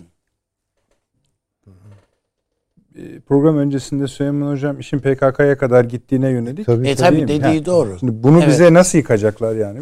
[3.27, 6.65] Program öncesinde Süleyman Hocam işin PKK'ya kadar gittiğine yönelik.
[6.65, 7.65] Tabii, e tabii dediği ha.
[7.65, 7.99] doğru.
[7.99, 8.47] Şimdi bunu evet.
[8.47, 9.79] bize nasıl yıkacaklar yani?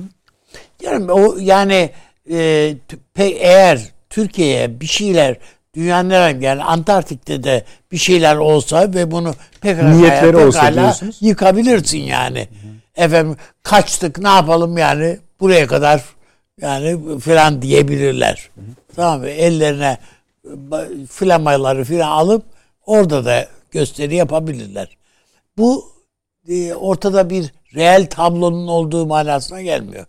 [0.81, 1.89] Yani o yani
[2.31, 2.75] e,
[3.17, 5.37] eğer Türkiye'ye bir şeyler
[5.75, 11.17] dünyanın herhangi yani Antarktik'te de bir şeyler olsa ve bunu pekala, Niyetleri pekala olsa diyorsunuz.
[11.21, 12.39] yıkabilirsin yani.
[12.39, 13.03] Hı.
[13.03, 16.03] Efendim kaçtık ne yapalım yani buraya kadar
[16.61, 18.49] yani filan diyebilirler.
[18.55, 18.61] Hı.
[18.95, 19.27] Tamam mı?
[19.27, 19.97] Ellerine
[21.09, 22.43] flamaları filan alıp
[22.85, 24.97] orada da gösteri yapabilirler.
[25.57, 25.91] Bu
[26.47, 30.05] e, ortada bir reel tablonun olduğu manasına gelmiyor.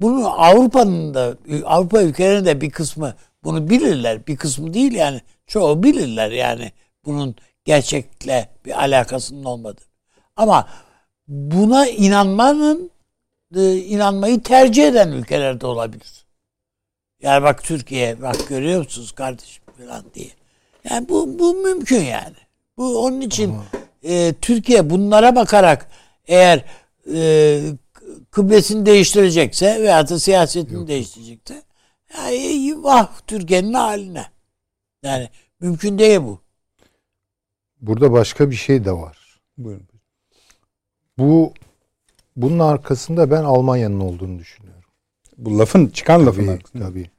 [0.00, 3.14] Bunu Avrupa'nın da Avrupa ülkelerinin de bir kısmı
[3.46, 4.26] bunu bilirler.
[4.26, 5.20] Bir kısmı değil yani.
[5.46, 6.72] Çoğu bilirler yani
[7.04, 9.84] bunun gerçekle bir alakasının olmadığı.
[10.36, 10.68] Ama
[11.28, 12.90] buna inanmanın
[13.56, 16.26] e, inanmayı tercih eden ülkelerde olabilir.
[17.22, 20.30] Yani bak Türkiye bak görüyor musunuz kardeşim falan diye.
[20.90, 22.36] Yani bu bu mümkün yani.
[22.76, 23.54] Bu onun için
[24.02, 25.90] e, Türkiye bunlara bakarak
[26.26, 26.64] eğer
[27.14, 27.60] e,
[28.30, 30.88] kıblesini değiştirecekse veya da siyasetini Yok.
[30.88, 31.62] değiştirecekse
[32.14, 34.26] yani vah Türkiye'nin haline.
[35.02, 35.28] Yani
[35.60, 36.40] mümkün değil bu.
[37.80, 39.40] Burada başka bir şey de var.
[39.58, 39.88] Buyurun.
[41.18, 41.52] Bu
[42.36, 44.82] bunun arkasında ben Almanya'nın olduğunu düşünüyorum.
[45.38, 46.88] Bu lafın çıkan tabii, lafın arkasında.
[46.88, 47.10] Tabii.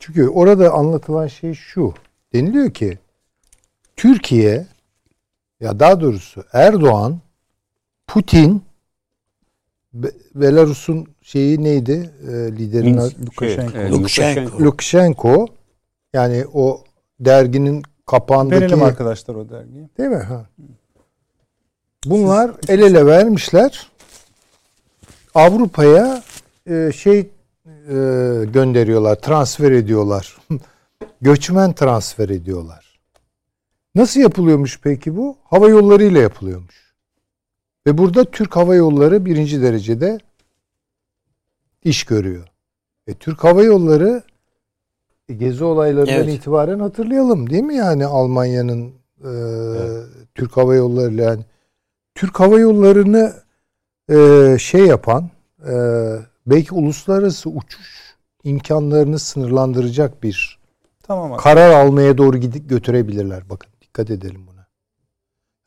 [0.00, 1.94] Çünkü orada anlatılan şey şu.
[2.32, 2.98] Deniliyor ki
[3.96, 4.66] Türkiye
[5.60, 7.20] ya daha doğrusu Erdoğan,
[8.06, 8.62] Putin,
[10.34, 12.10] Belarus'un şeyi neydi?
[12.28, 13.72] E, liderin Lukashenko.
[13.72, 14.64] Şey, Lukashenko.
[14.64, 15.46] Lukashenko.
[16.12, 16.84] Yani o
[17.20, 18.60] derginin kapağındaki...
[18.60, 19.88] Verelim arkadaşlar o dergiyi.
[19.98, 20.16] Değil mi?
[20.16, 20.46] Ha.
[22.06, 23.90] Bunlar el ele vermişler.
[25.34, 26.22] Avrupa'ya
[26.66, 27.26] e, şey e,
[28.52, 30.38] gönderiyorlar, transfer ediyorlar.
[31.20, 33.00] Göçmen transfer ediyorlar.
[33.94, 35.36] Nasıl yapılıyormuş peki bu?
[35.44, 36.94] Hava yolları ile yapılıyormuş.
[37.86, 40.18] Ve burada Türk Hava Yolları birinci derecede
[41.84, 42.48] iş görüyor.
[43.06, 44.22] E, Türk Hava Yolları
[45.28, 46.34] e, gezi olaylarından evet.
[46.34, 48.92] itibaren hatırlayalım değil mi yani Almanya'nın
[49.24, 50.06] e, evet.
[50.34, 51.44] Türk Hava Yolları ile yani
[52.14, 53.34] Türk Hava Yolları'nı
[54.10, 55.30] e, şey yapan
[55.66, 55.74] e,
[56.46, 60.58] belki uluslararası uçuş imkanlarını sınırlandıracak bir
[61.02, 63.50] tamam karar almaya doğru gidip götürebilirler.
[63.50, 64.66] Bakın dikkat edelim buna.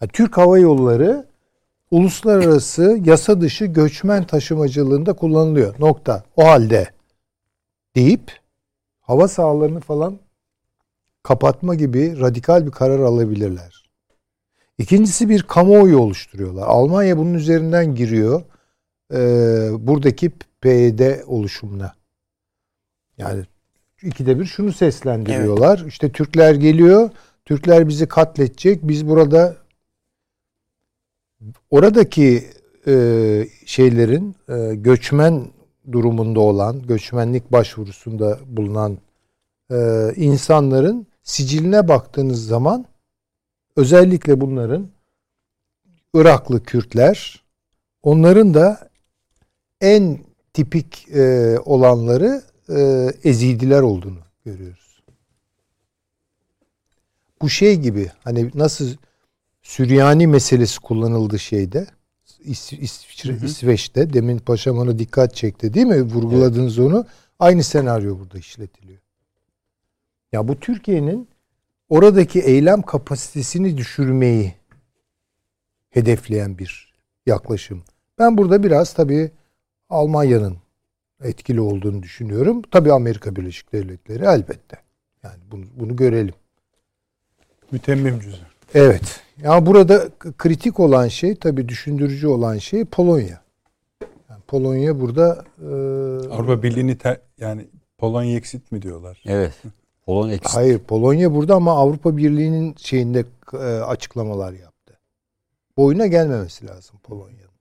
[0.01, 1.32] Yani Türk Hava Yolları
[1.93, 5.75] uluslararası yasa dışı göçmen taşımacılığında kullanılıyor.
[5.79, 6.23] Nokta.
[6.35, 6.87] O halde
[7.95, 8.31] deyip
[9.01, 10.19] hava sahalarını falan
[11.23, 13.89] kapatma gibi radikal bir karar alabilirler.
[14.77, 16.67] İkincisi bir kamuoyu oluşturuyorlar.
[16.67, 18.41] Almanya bunun üzerinden giriyor.
[19.13, 19.17] E,
[19.79, 21.93] buradaki PYD oluşumuna.
[23.17, 23.43] Yani
[24.03, 25.79] ikide bir şunu seslendiriyorlar.
[25.81, 25.91] Evet.
[25.91, 27.09] İşte Türkler geliyor.
[27.45, 28.79] Türkler bizi katledecek.
[28.83, 29.62] Biz burada
[31.71, 32.49] oradaki
[32.87, 35.47] e, şeylerin e, göçmen
[35.91, 38.97] durumunda olan, göçmenlik başvurusunda bulunan
[39.71, 42.85] e, insanların siciline baktığınız zaman
[43.75, 44.89] özellikle bunların
[46.13, 47.43] Iraklı Kürtler
[48.03, 48.89] onların da
[49.81, 50.19] en
[50.53, 55.03] tipik e, olanları e, Ezidiler olduğunu görüyoruz.
[57.41, 58.87] Bu şey gibi hani nasıl
[59.63, 61.87] Süryani meselesi kullanıldı şeyde
[62.39, 63.45] İs, İsviçre, hı hı.
[63.45, 66.01] İsveç'te demin paşam ona dikkat çekti değil mi?
[66.01, 66.89] Vurguladınız evet.
[66.89, 67.05] onu.
[67.39, 68.99] Aynı senaryo burada işletiliyor.
[70.31, 71.27] Ya bu Türkiye'nin
[71.89, 74.53] oradaki eylem kapasitesini düşürmeyi
[75.89, 76.93] hedefleyen bir
[77.25, 77.83] yaklaşım.
[78.19, 79.31] Ben burada biraz tabii
[79.89, 80.57] Almanya'nın
[81.23, 82.61] etkili olduğunu düşünüyorum.
[82.71, 84.77] Tabii Amerika Birleşik Devletleri elbette.
[85.23, 86.33] Yani bunu, bunu görelim.
[87.71, 88.52] Mütemmim cüzü.
[88.73, 89.21] Evet.
[89.43, 93.41] Ya burada kritik olan şey tabii düşündürücü olan şey Polonya.
[94.29, 95.65] Yani Polonya burada e,
[96.29, 97.67] Avrupa Birliği'ni ter, yani
[97.97, 99.23] Polonya eksit mi diyorlar?
[99.25, 99.53] Evet.
[100.05, 100.55] Polonya eksit.
[100.55, 104.99] Hayır, Polonya burada ama Avrupa Birliği'nin şeyinde e, açıklamalar yaptı.
[105.77, 107.53] Boyuna gelmemesi lazım Polonya'nın.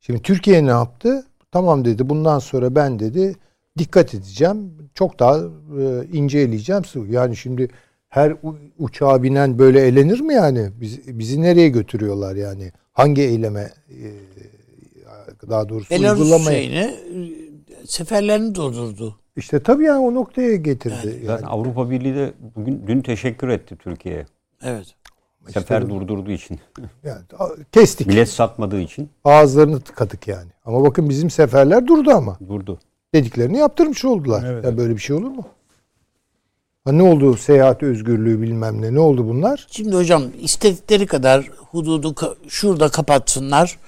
[0.00, 1.26] Şimdi Türkiye ne yaptı?
[1.52, 2.08] Tamam dedi.
[2.08, 3.34] Bundan sonra ben dedi
[3.78, 4.72] dikkat edeceğim.
[4.94, 5.38] Çok daha
[5.80, 6.82] e, ince eleyeceğim.
[7.08, 7.68] Yani şimdi
[8.08, 8.36] her
[8.78, 10.70] uçağa binen böyle elenir mi yani?
[10.80, 12.72] Biz, bizi nereye götürüyorlar yani?
[12.92, 14.06] Hangi eyleme e,
[15.50, 16.58] daha doğrusu Belarus uygulamaya?
[16.58, 19.16] şeyini e, seferlerini durdurdu.
[19.36, 21.06] İşte tabii yani o noktaya getirdi.
[21.06, 21.46] Yani, yani.
[21.46, 24.26] Avrupa Birliği de bugün dün teşekkür etti Türkiye'ye.
[24.62, 24.86] Evet.
[25.48, 26.60] Sefer işte, durdurduğu için.
[27.04, 27.22] Yani
[27.72, 28.08] kestik.
[28.08, 29.10] Bilet satmadığı için.
[29.24, 30.50] Ağızlarını tıkadık yani.
[30.64, 32.38] Ama bakın bizim seferler durdu ama.
[32.48, 32.78] Durdu.
[33.14, 34.44] Dediklerini yaptırmış oldular.
[34.46, 34.64] Evet.
[34.64, 35.44] Yani böyle bir şey olur mu?
[36.86, 39.66] Ha ne oldu seyahat özgürlüğü bilmem ne ne oldu bunlar?
[39.70, 42.14] Şimdi hocam istedikleri kadar hududu
[42.48, 43.78] şurada kapatsınlar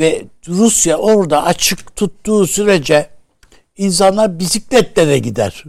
[0.00, 3.06] ve Rusya orada açık tuttuğu sürece
[3.76, 5.64] insanlar bisikletle de gider.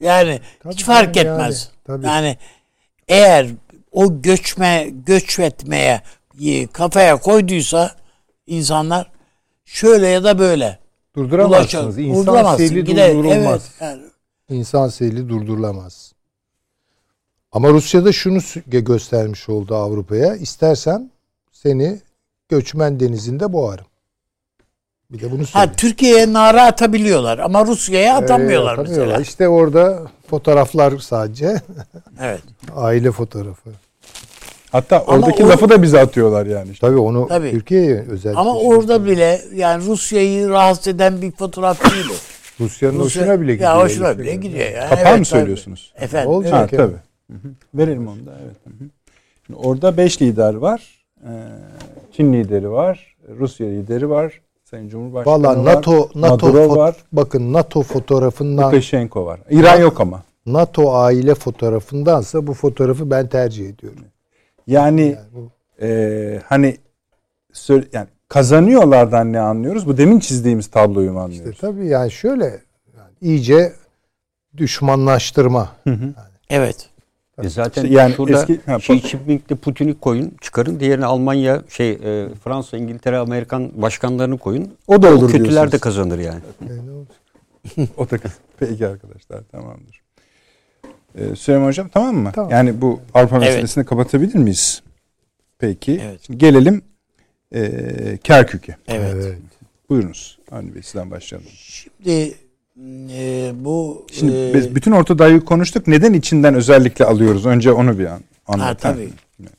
[0.00, 1.70] Yani tabii hiç fark yani, etmez.
[1.84, 2.06] Tabii.
[2.06, 2.36] Yani
[3.08, 3.46] eğer
[3.92, 6.02] o göçme göç etmeye
[6.72, 7.90] kafaya koyduysa
[8.46, 9.10] insanlar
[9.64, 10.78] şöyle ya da böyle
[11.16, 11.98] durduramazsınız.
[11.98, 13.70] İnsan seyli durdurulmaz.
[13.80, 14.13] Evet, yani.
[14.50, 16.12] İnsan seyli durdurulamaz.
[17.52, 20.34] Ama Rusya'da şunu göstermiş oldu Avrupa'ya.
[20.36, 21.10] İstersem
[21.52, 22.00] seni
[22.48, 23.86] göçmen denizinde boğarım.
[25.10, 25.70] Bir de bunu söyleyeyim.
[25.70, 29.20] Ha Türkiye'ye nara atabiliyorlar ama Rusya'ya atamıyorlar, ee, atamıyorlar mesela.
[29.20, 31.62] İşte orada fotoğraflar sadece.
[32.20, 32.42] Evet.
[32.76, 33.70] Aile fotoğrafı.
[34.72, 36.70] Hatta ama oradaki o, lafı da bize atıyorlar yani.
[36.70, 36.86] Işte.
[36.86, 37.50] Tabii onu tabii.
[37.50, 38.40] Türkiye'ye özellikle.
[38.40, 42.33] Ama orada bile yani Rusya'yı rahatsız eden bir fotoğraf değil o.
[42.60, 43.70] Rusya'nın Rusya, hoşuna bile gidiyor.
[43.70, 44.70] Ya hoşuna bile gidiyor.
[44.70, 44.88] Yani.
[44.88, 45.94] Kapağı evet, mı söylüyorsunuz?
[45.96, 46.30] Efendim.
[46.30, 46.96] Olacak ha, tabii.
[47.30, 47.48] Hı-hı.
[47.74, 48.56] Verelim onu da evet.
[48.64, 48.88] Hı-hı.
[49.46, 51.04] Şimdi orada beş lider var.
[51.22, 51.28] Ee,
[52.12, 53.16] Çin lideri var.
[53.38, 54.40] Rusya lideri var.
[54.64, 55.64] Sayın Cumhurbaşkanı Vallahi var.
[55.64, 56.96] NATO, NATO fo- var.
[57.12, 59.40] Bakın NATO fotoğrafından Lukashenko var.
[59.50, 60.22] İran yok ama.
[60.46, 64.04] NATO aile fotoğrafındansa bu fotoğrafı ben tercih ediyorum.
[64.66, 65.50] Yani, yani bu...
[65.84, 66.76] e, hani
[67.92, 69.86] yani kazanıyorlardan ne anlıyoruz?
[69.86, 71.52] Bu demin çizdiğimiz tabloyu mu anlıyoruz?
[71.52, 73.72] İşte tabii yani şöyle yani iyice
[74.56, 75.72] düşmanlaştırma.
[75.84, 76.04] Hı hı.
[76.04, 76.14] Yani.
[76.50, 76.88] Evet.
[77.42, 80.80] E zaten yani şurada eski, ha, Xi Jinping'de Putin'i koyun çıkarın.
[80.80, 84.74] Diğerini Almanya, şey e, Fransa, İngiltere, Amerikan başkanlarını koyun.
[84.86, 85.72] O da olur o kötüler diyorsunuz.
[85.72, 86.40] de kazanır yani.
[87.96, 88.16] o da
[88.58, 90.02] Peki arkadaşlar tamamdır.
[91.14, 92.32] Ee, Süleyman Hocam tamam mı?
[92.34, 92.50] Tamam.
[92.50, 93.46] Yani bu Avrupa evet.
[93.48, 94.82] meselesini kapatabilir miyiz?
[95.58, 96.00] Peki.
[96.04, 96.20] Evet.
[96.26, 96.82] Şimdi gelelim
[97.54, 98.76] e, Kerkük'e.
[98.88, 99.14] Evet.
[99.14, 99.38] evet.
[99.88, 100.38] Buyurunuz.
[100.52, 101.48] Avni Bey sizden başlayalım.
[101.52, 102.34] Şimdi
[103.12, 105.86] e, bu Şimdi e, biz bütün Orta Doğu'yu konuştuk.
[105.86, 107.46] Neden içinden özellikle alıyoruz?
[107.46, 108.68] Önce onu bir an, anlat.
[108.68, 109.08] Ha, tabii.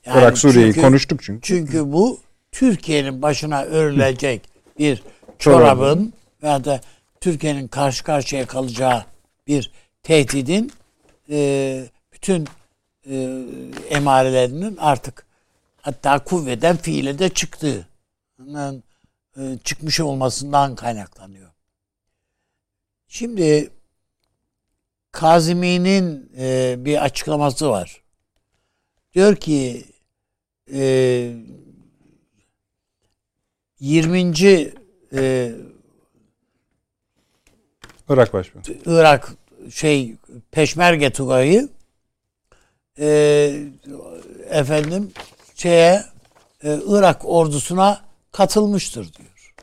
[0.06, 1.42] Yani Irak Suriye'yi konuştuk çünkü.
[1.42, 2.20] Çünkü bu
[2.52, 4.42] Türkiye'nin başına örülecek
[4.80, 5.04] bir
[5.40, 6.14] çorabın
[6.44, 6.82] veya da
[7.22, 9.04] Türkiye'nin karşı karşıya kalacağı
[9.48, 9.72] bir
[10.04, 10.72] tehdidin
[11.30, 12.48] e, bütün
[13.10, 13.42] e,
[13.90, 15.26] emarelerinin artık
[15.86, 17.88] hatta kuvveden fiile de çıktığı
[19.38, 21.52] e, çıkmış olmasından kaynaklanıyor.
[23.08, 23.70] Şimdi
[25.12, 28.04] Kazimi'nin e, bir açıklaması var.
[29.14, 29.86] Diyor ki
[30.74, 31.32] e,
[33.80, 34.20] 20.
[35.14, 35.52] E,
[38.10, 38.64] Irak Başkanı.
[38.86, 39.34] Irak
[39.72, 40.16] şey
[40.52, 41.70] Peşmerge Tugay'ı
[43.00, 43.08] e,
[44.50, 45.12] efendim
[45.56, 46.04] şeye
[46.64, 49.54] e, Irak ordusuna katılmıştır diyor.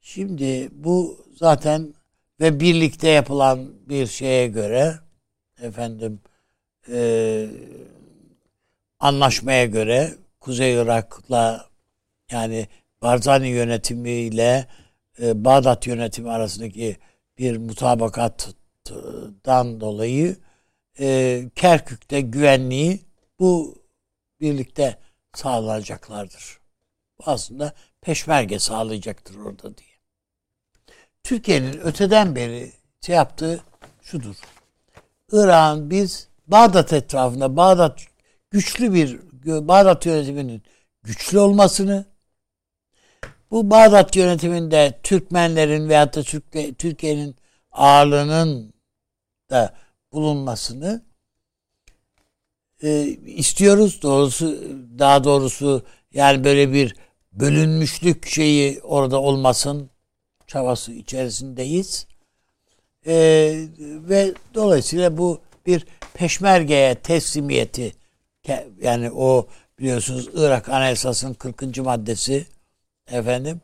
[0.00, 1.94] Şimdi bu zaten
[2.40, 4.98] ve birlikte yapılan bir şeye göre
[5.62, 6.20] efendim
[6.92, 7.48] e,
[9.00, 11.66] anlaşmaya göre Kuzey Irak'la
[12.30, 12.68] yani
[13.02, 14.66] Barzani yönetimiyle
[15.22, 16.96] e, Bağdat yönetimi arasındaki
[17.38, 20.36] bir mutabakattan dolayı
[21.00, 23.05] e, Kerkük'te güvenliği
[23.38, 23.74] bu
[24.40, 24.98] birlikte
[25.34, 26.60] sağlanacaklardır.
[27.18, 29.90] Bu aslında peşmerge sağlayacaktır orada diye.
[31.22, 33.60] Türkiye'nin öteden beri şey yaptığı
[34.02, 34.36] şudur.
[35.32, 38.00] Irak'ın biz Bağdat etrafında Bağdat
[38.50, 39.20] güçlü bir
[39.68, 40.62] Bağdat yönetiminin
[41.02, 42.04] güçlü olmasını
[43.50, 46.22] bu Bağdat yönetiminde Türkmenlerin veyahut da
[46.74, 47.36] Türkiye'nin
[47.70, 48.74] ağırlığının
[49.50, 49.74] da
[50.12, 51.04] bulunmasını
[52.82, 54.02] e, istiyoruz.
[54.02, 54.64] Doğrusu
[54.98, 55.82] daha doğrusu
[56.14, 56.96] yani böyle bir
[57.32, 59.90] bölünmüşlük şeyi orada olmasın
[60.46, 62.06] çabası içerisindeyiz.
[63.06, 63.14] E,
[63.80, 67.92] ve dolayısıyla bu bir peşmergeye teslimiyeti
[68.82, 69.46] yani o
[69.78, 71.78] biliyorsunuz Irak Anayasası'nın 40.
[71.78, 72.46] maddesi
[73.10, 73.60] efendim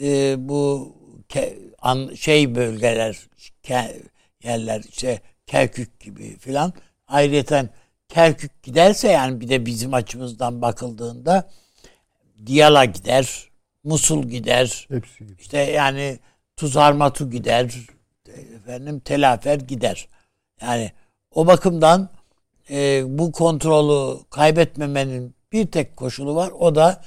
[0.00, 0.92] e, bu
[1.28, 3.18] ke, an, şey bölgeler
[3.62, 4.02] ke,
[4.44, 6.72] yerler işte Kerkük gibi filan
[7.08, 7.70] ayrıyeten
[8.08, 11.50] Kerkük giderse yani bir de bizim açımızdan bakıldığında
[12.46, 13.48] Diyala gider,
[13.84, 14.86] Musul gider.
[14.90, 15.36] Hepsi gider.
[15.38, 16.18] İşte yani
[16.56, 17.74] Tuzarmatu gider.
[18.56, 20.08] Efendim Telafer gider.
[20.60, 20.92] Yani
[21.34, 22.08] o bakımdan
[22.70, 26.50] e, bu kontrolü kaybetmemenin bir tek koşulu var.
[26.58, 27.02] O da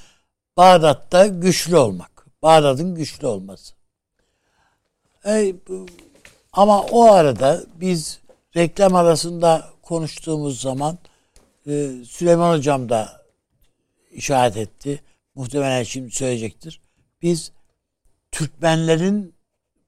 [0.56, 2.26] Bağdat'ta güçlü olmak.
[2.42, 3.74] Bağdat'ın güçlü olması.
[5.26, 5.54] E,
[6.52, 8.20] ama o arada biz
[8.56, 10.98] reklam arasında konuştuğumuz zaman
[11.66, 13.22] e, Süleyman Hocam da
[14.10, 15.02] işaret etti.
[15.34, 16.80] Muhtemelen şimdi söyleyecektir.
[17.22, 17.52] Biz
[18.32, 19.34] Türkmenlerin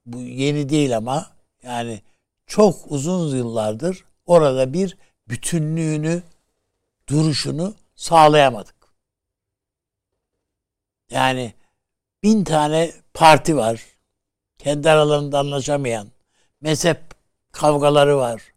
[0.05, 1.31] bu yeni değil ama
[1.63, 2.01] yani
[2.47, 4.97] çok uzun yıllardır orada bir
[5.27, 6.23] bütünlüğünü,
[7.09, 8.75] duruşunu sağlayamadık.
[11.11, 11.53] Yani
[12.23, 13.81] bin tane parti var.
[14.57, 16.07] kendi aralarında anlaşamayan
[16.61, 17.01] mezhep
[17.51, 18.52] kavgaları var.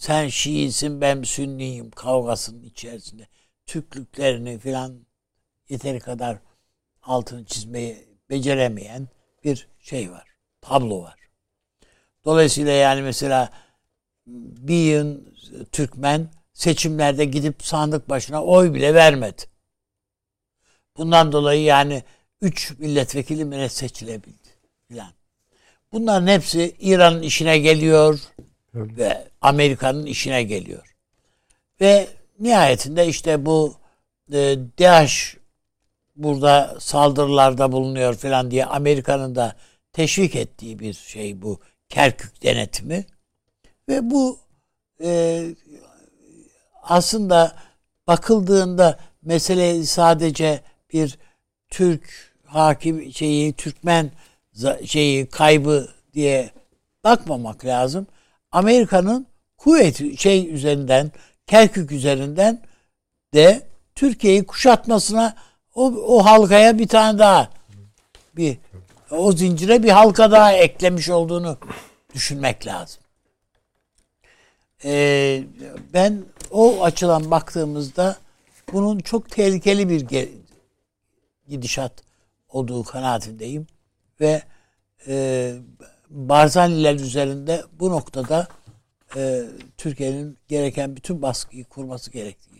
[0.00, 3.28] Sen Şiisin ben Sünniyim kavgasının içerisinde.
[3.66, 5.06] Türklüklerini filan
[5.68, 6.38] yeteri kadar
[7.02, 9.08] altını çizmeyi beceremeyen
[9.44, 10.28] bir şey var.
[10.60, 11.18] Tablo var.
[12.24, 13.52] Dolayısıyla yani mesela
[14.26, 15.34] bir yığın
[15.72, 19.42] Türkmen seçimlerde gidip sandık başına oy bile vermedi.
[20.96, 22.02] Bundan dolayı yani
[22.40, 24.48] 3 milletvekili mi seçilebildi
[24.88, 25.12] filan.
[25.92, 28.20] Bunların hepsi İran'ın işine geliyor
[28.74, 30.94] ve Amerika'nın işine geliyor.
[31.80, 32.08] Ve
[32.40, 33.74] nihayetinde işte bu
[34.32, 35.36] e, DAEŞ
[36.16, 39.56] burada saldırılarda bulunuyor falan diye Amerika'nın da
[39.92, 43.06] teşvik ettiği bir şey bu Kerkük denetimi.
[43.88, 44.38] Ve bu
[45.02, 45.42] e,
[46.82, 47.56] aslında
[48.06, 50.60] bakıldığında mesele sadece
[50.92, 51.18] bir
[51.68, 54.10] Türk hakim şeyi Türkmen
[54.84, 56.50] şeyi kaybı diye
[57.04, 58.06] bakmamak lazım.
[58.52, 61.12] Amerika'nın kuvvet şey üzerinden
[61.46, 62.62] Kerkük üzerinden
[63.34, 63.62] de
[63.94, 65.34] Türkiye'yi kuşatmasına
[65.74, 67.50] o, o halkaya bir tane daha
[68.36, 68.58] bir
[69.10, 71.58] o zincire bir halka daha eklemiş olduğunu
[72.14, 73.02] düşünmek lazım.
[74.84, 75.42] Ee,
[75.92, 78.16] ben o açıdan baktığımızda
[78.72, 80.28] bunun çok tehlikeli bir
[81.48, 81.92] gidişat
[82.48, 83.66] olduğu kanaatindeyim
[84.20, 84.42] ve
[85.06, 85.54] e,
[86.10, 88.48] Barzaniler üzerinde bu noktada
[89.16, 89.42] e,
[89.76, 92.50] Türkiye'nin gereken bütün baskıyı kurması gerektiği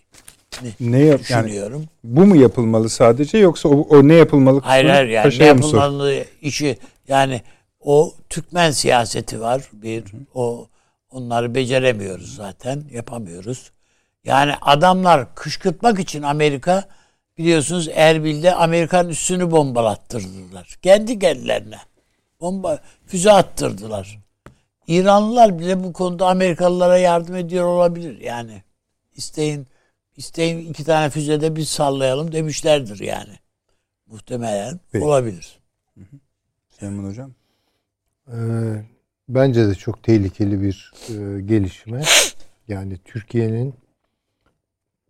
[0.81, 1.79] ne yap düşünüyorum.
[1.79, 4.61] Yani, bu mu yapılmalı sadece yoksa o, o ne yapılmalı?
[4.61, 6.79] Hayır hayır yani ne yapılmalı işi
[7.09, 7.43] yani
[7.81, 10.17] o Türkmen siyaseti var bir Hı.
[10.35, 10.69] o
[11.11, 13.71] onları beceremiyoruz zaten yapamıyoruz.
[14.25, 16.85] Yani adamlar kışkırtmak için Amerika
[17.39, 20.79] biliyorsunuz Erbil'de Amerikan üssünü bombalattırdılar.
[20.83, 21.79] Kendi kendilerine.
[22.41, 24.21] Bomba füze attırdılar.
[24.87, 28.21] İranlılar bile bu konuda Amerikalılara yardım ediyor olabilir.
[28.21, 28.63] Yani
[29.17, 29.67] isteyin
[30.17, 33.39] isteyin iki tane füzede biz sallayalım demişlerdir yani.
[34.07, 35.05] Muhtemelen Peki.
[35.05, 35.59] olabilir.
[36.71, 37.31] Süleyman Hocam.
[38.29, 38.37] Ee,
[39.29, 42.03] bence de çok tehlikeli bir e, gelişme.
[42.69, 43.75] Yani Türkiye'nin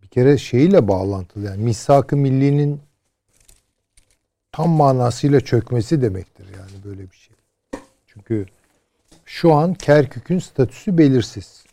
[0.02, 1.44] bir kere şeyiyle bağlantılı.
[1.44, 2.81] Yani misak-ı millinin
[4.52, 7.36] tam manasıyla çökmesi demektir yani böyle bir şey.
[8.07, 8.47] Çünkü
[9.24, 11.65] şu an Kerkük'ün statüsü belirsiz.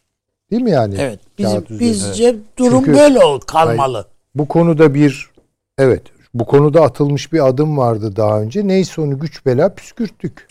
[0.51, 0.95] Değil mi yani?
[0.99, 1.19] Evet.
[1.37, 3.93] Bizim, bizce durum Çünkü, böyle kalmalı.
[3.93, 5.29] Hayır, bu konuda bir
[5.77, 6.03] evet
[6.33, 8.67] bu konuda atılmış bir adım vardı daha önce.
[8.67, 10.47] Neyse onu güç bela püskürttük.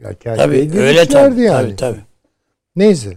[0.00, 1.62] Ya tabii öyle tabii, yani.
[1.62, 2.00] tabii tabii.
[2.76, 3.16] Neyse.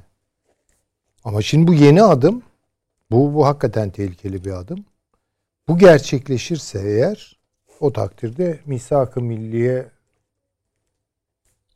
[1.23, 2.43] Ama şimdi bu yeni adım
[3.11, 4.85] bu, bu hakikaten tehlikeli bir adım.
[5.67, 7.37] Bu gerçekleşirse eğer
[7.79, 9.85] o takdirde misak-ı milliye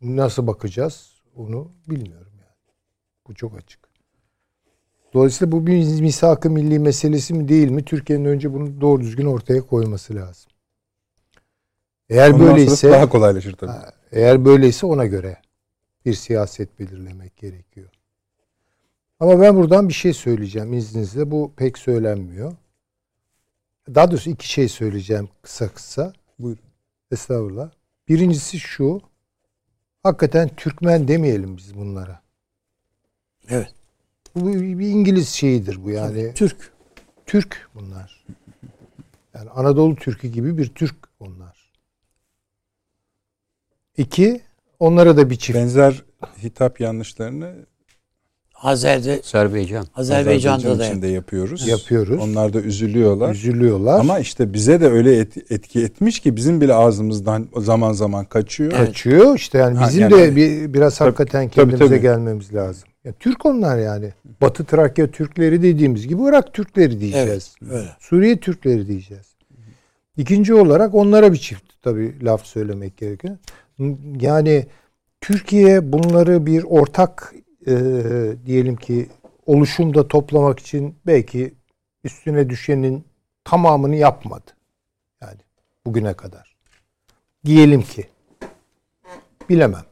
[0.01, 2.75] nasıl bakacağız onu bilmiyorum yani.
[3.27, 3.87] Bu çok açık.
[5.13, 7.85] Dolayısıyla bu bir misak-ı milli meselesi mi değil mi?
[7.85, 10.51] Türkiye'nin önce bunu doğru düzgün ortaya koyması lazım.
[12.09, 13.71] Eğer Ondan böyleyse daha kolaylaşır tabii.
[14.11, 15.37] Eğer böyleyse ona göre
[16.05, 17.89] bir siyaset belirlemek gerekiyor.
[19.19, 21.31] Ama ben buradan bir şey söyleyeceğim izninizle.
[21.31, 22.55] Bu pek söylenmiyor.
[23.95, 26.13] Daha doğrusu iki şey söyleyeceğim kısa kısa.
[26.39, 26.63] Buyurun.
[27.11, 27.69] Estağfurullah.
[28.07, 29.01] Birincisi şu.
[30.07, 32.21] Hakikaten Türkmen demeyelim biz bunlara.
[33.49, 33.73] Evet.
[34.35, 36.33] Bu bir İngiliz şeyidir bu yani.
[36.33, 36.71] Türk.
[37.25, 38.25] Türk bunlar.
[39.33, 41.71] Yani Anadolu Türkü gibi bir Türk onlar.
[43.97, 44.41] İki,
[44.79, 45.59] onlara da bir çift.
[45.59, 46.03] Benzer
[46.43, 47.65] hitap yanlışlarını
[48.61, 49.87] Azer'de Azerbaycan.
[49.95, 51.67] Azerbaycan'da da içinde yapıyoruz.
[51.67, 52.19] Yapıyoruz.
[52.21, 53.33] Onlar da üzülüyorlar.
[53.33, 53.99] Üzülüyorlar.
[53.99, 58.71] Ama işte bize de öyle et, etki etmiş ki bizim bile ağzımızdan zaman zaman kaçıyor.
[58.75, 58.87] Evet.
[58.87, 62.01] Kaçıyor işte yani bizim ha, yani, de bir, biraz tabii, hakikaten kendimize tabii, tabii.
[62.01, 62.89] gelmemiz lazım.
[63.05, 64.13] Ya, Türk onlar yani.
[64.41, 67.55] Batı Trakya Türkleri dediğimiz gibi Irak Türkleri diyeceğiz.
[67.61, 67.89] Evet, öyle.
[67.99, 69.27] Suriye Türkleri diyeceğiz.
[70.17, 73.37] İkinci olarak onlara bir çift tabii laf söylemek gerekiyor.
[74.21, 74.65] Yani
[75.21, 77.33] Türkiye bunları bir ortak
[77.67, 77.73] e,
[78.45, 79.09] diyelim ki
[79.45, 81.53] oluşumda toplamak için belki
[82.03, 83.05] üstüne düşenin
[83.43, 84.51] tamamını yapmadı.
[85.21, 85.39] Yani
[85.85, 86.55] bugüne kadar.
[87.45, 88.09] Diyelim ki.
[89.49, 89.85] Bilemem.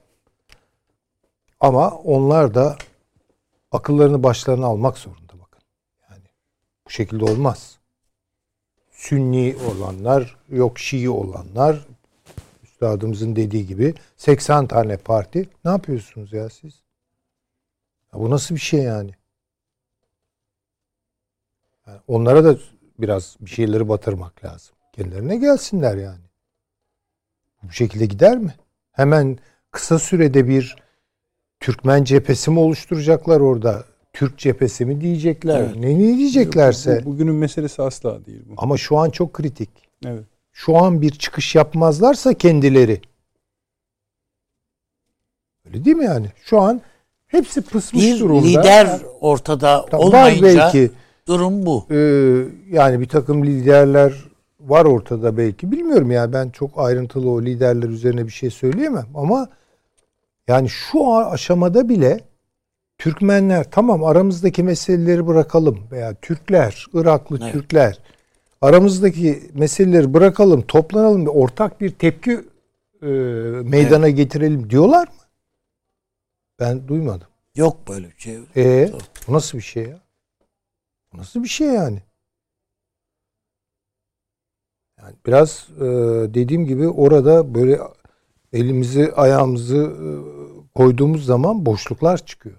[1.60, 2.76] Ama onlar da
[3.72, 5.61] akıllarını başlarına almak zorunda bakın.
[6.10, 6.23] Yani
[6.85, 7.77] bu şekilde olmaz.
[8.91, 11.88] Sünni olanlar, yok Şii olanlar,
[12.64, 15.49] üstadımızın dediği gibi 80 tane parti.
[15.65, 16.85] Ne yapıyorsunuz ya siz?
[18.15, 19.11] Ya bu nasıl bir şey yani?
[21.87, 21.99] yani?
[22.07, 22.57] Onlara da
[22.99, 24.75] biraz bir şeyleri batırmak lazım.
[24.93, 26.25] Kendilerine gelsinler yani.
[27.63, 28.55] Bu şekilde gider mi?
[28.91, 29.37] Hemen
[29.71, 30.75] kısa sürede bir
[31.59, 33.85] Türkmen cephesi mi oluşturacaklar orada?
[34.13, 35.59] Türk cephesi mi diyecekler?
[35.59, 35.75] Evet.
[35.75, 37.01] Ne, ne diyeceklerse.
[37.05, 38.53] Bu, bugünün meselesi asla değil bu.
[38.57, 39.69] Ama şu an çok kritik.
[40.05, 40.23] Evet.
[40.51, 43.01] Şu an bir çıkış yapmazlarsa kendileri.
[45.65, 46.31] Öyle değil mi yani?
[46.43, 46.81] Şu an
[47.27, 48.47] hepsi pısmış bir durumda.
[48.47, 50.91] lider ortada tamam, olmayınca belki,
[51.27, 51.85] durum bu.
[51.91, 51.97] E,
[52.72, 54.14] yani bir takım liderler
[54.60, 55.72] var ortada belki.
[55.72, 59.47] Bilmiyorum ya ben çok ayrıntılı o liderler üzerine bir şey söyleyemem ama
[60.47, 62.19] yani şu aşamada bile
[62.97, 67.53] Türkmenler tamam aramızdaki meseleleri bırakalım veya Türkler, Iraklı evet.
[67.53, 67.99] Türkler
[68.61, 72.31] aramızdaki meseleleri bırakalım, toplanalım ortak bir tepki
[73.02, 73.07] e,
[73.64, 74.18] meydana evet.
[74.18, 75.14] getirelim diyorlar mı?
[76.60, 77.27] Ben duymadım.
[77.56, 78.40] Yok böyle bir şey.
[78.56, 78.91] Ee,
[79.27, 80.02] bu nasıl bir şey ya?
[81.14, 82.02] Bu nasıl bir şey yani?
[85.02, 85.84] Yani biraz e,
[86.34, 87.80] dediğim gibi orada böyle
[88.53, 90.07] elimizi ayağımızı e,
[90.76, 92.56] koyduğumuz zaman boşluklar çıkıyor.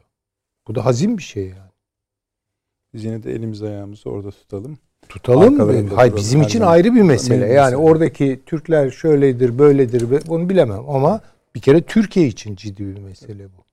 [0.69, 1.71] Bu da hazin bir şey yani.
[2.95, 4.79] Biz yine de elimizi ayağımızı orada tutalım.
[5.09, 5.89] Tutalım.
[5.91, 7.47] Hayır bizim için ayrı bir mesele.
[7.47, 11.21] Yani oradaki Türkler şöyledir, böyledir bunu bilemem ama
[11.55, 13.66] bir kere Türkiye için ciddi bir mesele bu.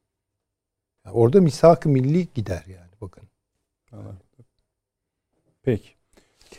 [1.06, 3.24] Yani orada misak-ı milli gider yani bakın.
[5.64, 5.90] Peki.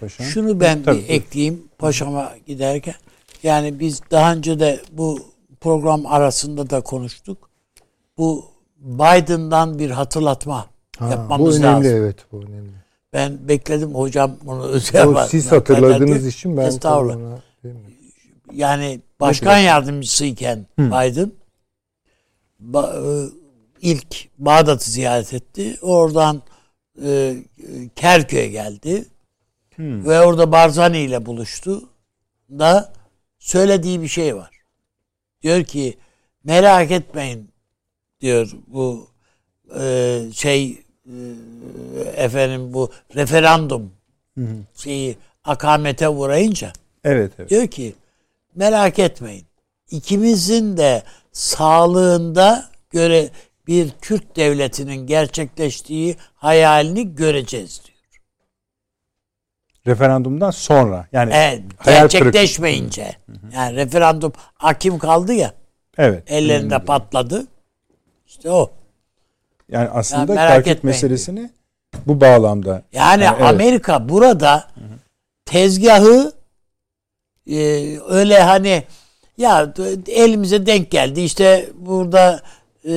[0.00, 0.26] Paşam.
[0.26, 2.94] Şunu ben Tabii, bir ekleyeyim paşama giderken.
[3.42, 5.18] Yani biz daha önce de bu
[5.60, 7.50] program arasında da konuştuk.
[8.18, 8.44] Bu
[8.78, 10.66] Biden'dan bir hatırlatma
[10.98, 11.62] ha, yapmamız lazım.
[11.62, 11.98] Bu önemli lazım.
[11.98, 12.72] evet bu önemli.
[13.12, 17.40] Ben bekledim hocam bunu özel o, Siz hatırladığınız için ben Estağfurullah.
[18.52, 20.86] Yani başkan yardımcısıyken Hı.
[20.86, 21.32] Biden
[22.72, 23.30] ba-
[23.84, 25.78] ilk Bağdat'ı ziyaret etti.
[25.82, 26.42] Oradan
[27.04, 27.36] e,
[27.96, 29.04] Kerkük'e geldi.
[29.76, 30.06] Hmm.
[30.06, 31.88] Ve orada Barzani ile buluştu.
[32.50, 32.92] Da
[33.38, 34.50] söylediği bir şey var.
[35.42, 35.98] Diyor ki
[36.44, 37.50] merak etmeyin
[38.20, 39.08] diyor bu
[39.80, 41.16] e, şey e,
[42.16, 43.92] efendim bu referandum
[44.38, 44.46] hı
[44.76, 46.72] şeyi akamete uğrayınca
[47.04, 47.50] evet, evet.
[47.50, 47.94] diyor ki
[48.54, 49.46] merak etmeyin
[49.90, 51.02] ikimizin de
[51.32, 53.30] sağlığında göre
[53.66, 57.94] bir Kürt devletinin gerçekleştiği hayalini göreceğiz diyor.
[59.86, 63.16] Referandumdan sonra yani evet, gerçekleşmeyince
[63.54, 65.54] yani referandum hakim kaldı ya.
[65.98, 66.30] Evet.
[66.30, 67.46] Ellerinde patladı.
[68.26, 68.70] İşte o.
[69.68, 71.50] Yani aslında yani takip meselesini
[72.06, 72.82] bu bağlamda.
[72.92, 73.48] Yani, yani evet.
[73.48, 74.68] Amerika burada
[75.44, 76.32] tezgahı
[77.50, 77.58] e,
[78.08, 78.84] öyle hani
[79.38, 79.74] ya
[80.08, 82.42] elimize denk geldi işte burada
[82.88, 82.94] e,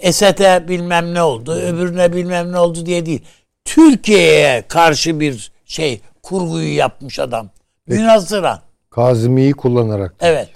[0.00, 3.22] Esed'e bilmem ne oldu, öbürüne bilmem ne oldu diye değil.
[3.64, 7.48] Türkiye'ye karşı bir şey kurguyu yapmış adam.
[7.86, 8.00] Peki.
[8.00, 8.60] Münazıran.
[8.90, 10.14] Kazimi'yi kullanarak.
[10.20, 10.50] Evet.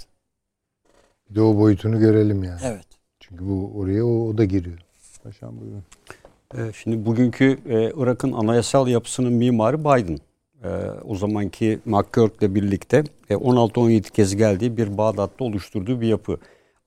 [1.29, 2.59] Bir de o boyutunu görelim yani.
[2.63, 2.85] Evet.
[3.19, 4.77] Çünkü bu oraya o, o da giriyor.
[5.23, 5.83] Paşam buyurun.
[6.57, 10.19] Ee, şimdi bugünkü e, Irak'ın anayasal yapısının mimarı Biden.
[10.63, 10.69] E,
[11.07, 16.37] o zamanki McCurk'le birlikte e, 16-17 kez geldiği bir Bağdat'ta oluşturduğu bir yapı.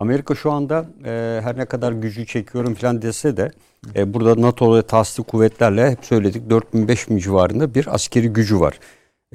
[0.00, 3.52] Amerika şu anda e, her ne kadar gücü çekiyorum falan dese de
[3.96, 8.78] e, burada NATO ve tasdik kuvvetlerle hep söyledik 4000-5000 civarında bir askeri gücü var.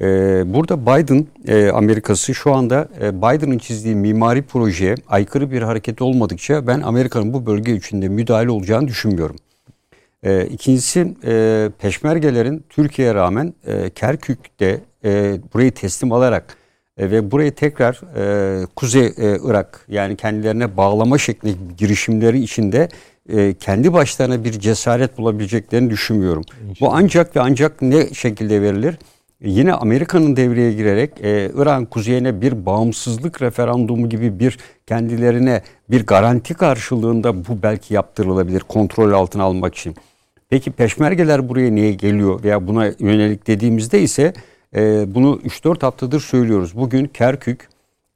[0.00, 0.06] E,
[0.54, 6.66] burada Biden e, Amerikası şu anda e, Biden'ın çizdiği mimari projeye aykırı bir hareket olmadıkça
[6.66, 9.36] ben Amerika'nın bu bölge içinde müdahale olacağını düşünmüyorum.
[10.22, 16.56] E, ikincisi e, peşmergelerin Türkiye'ye rağmen e, Kerkük'te e, burayı teslim alarak
[16.98, 22.88] e, ve burayı tekrar e, Kuzey e, Irak yani kendilerine bağlama şekli girişimleri içinde
[23.28, 26.42] e, kendi başlarına bir cesaret bulabileceklerini düşünmüyorum.
[26.70, 26.90] İnşallah.
[26.90, 28.98] Bu ancak ve ancak ne şekilde verilir?
[29.40, 36.06] E, yine Amerika'nın devreye girerek e, İran kuzeyine bir bağımsızlık referandumu gibi bir kendilerine bir
[36.06, 39.94] garanti karşılığında bu belki yaptırılabilir kontrol altına almak için.
[40.50, 44.32] Peki peşmergeler buraya niye geliyor veya buna yönelik dediğimizde ise
[44.74, 46.76] e, bunu 3-4 haftadır söylüyoruz.
[46.76, 47.68] Bugün Kerkük,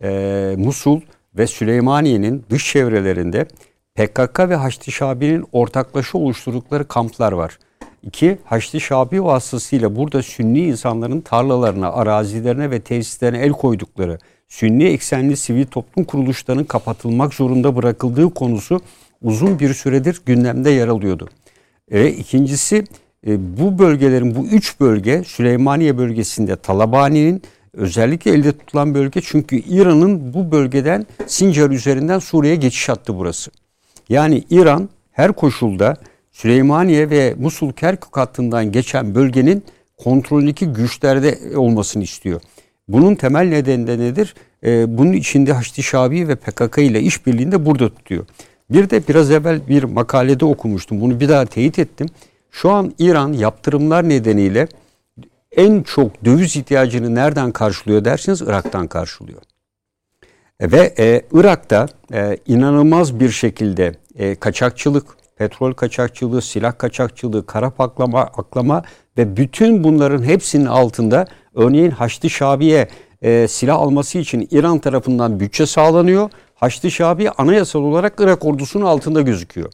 [0.03, 1.01] e, Musul
[1.39, 3.47] ve Süleymaniye'nin dış çevrelerinde
[3.95, 7.59] PKK ve Haçlı Şabi'nin ortaklaşa oluşturdukları kamplar var.
[8.03, 14.19] İki, Haçlı Şabi vasıtasıyla burada Sünni insanların tarlalarına, arazilerine ve tesislerine el koydukları,
[14.49, 18.81] Sünni eksenli sivil toplum kuruluşlarının kapatılmak zorunda bırakıldığı konusu
[19.23, 21.29] uzun bir süredir gündemde yer alıyordu.
[21.91, 22.85] Ve ikincisi
[23.27, 27.43] e, bu bölgelerin bu üç bölge Süleymaniye bölgesinde Talabani'nin
[27.73, 33.51] özellikle elde tutulan bölge çünkü İran'ın bu bölgeden Sincar üzerinden Suriye'ye geçiş hattı burası.
[34.09, 35.97] Yani İran her koşulda
[36.32, 39.65] Süleymaniye ve Musul Kerkük hattından geçen bölgenin
[39.97, 42.40] kontrolündeki güçlerde olmasını istiyor.
[42.89, 44.35] Bunun temel nedeni de nedir?
[44.65, 48.27] e, bunun içinde Haçlı Şabi ve PKK ile işbirliğinde burada tutuyor.
[48.70, 51.01] Bir de biraz evvel bir makalede okumuştum.
[51.01, 52.07] Bunu bir daha teyit ettim.
[52.51, 54.69] Şu an İran yaptırımlar nedeniyle
[55.53, 59.43] en çok döviz ihtiyacını nereden karşılıyor derseniz Irak'tan karşılıyor.
[60.61, 65.07] E, ve e, Irak'ta e, inanılmaz bir şekilde e, kaçakçılık,
[65.37, 68.83] petrol kaçakçılığı, silah kaçakçılığı, kara paklama, aklama
[69.19, 72.89] ve bütün bunların hepsinin altında örneğin Haçlı Şabi'ye
[73.23, 76.31] e, silah alması için İran tarafından bütçe sağlanıyor.
[76.55, 79.73] Haçlı Şabi anayasal olarak Irak ordusunun altında gözüküyor.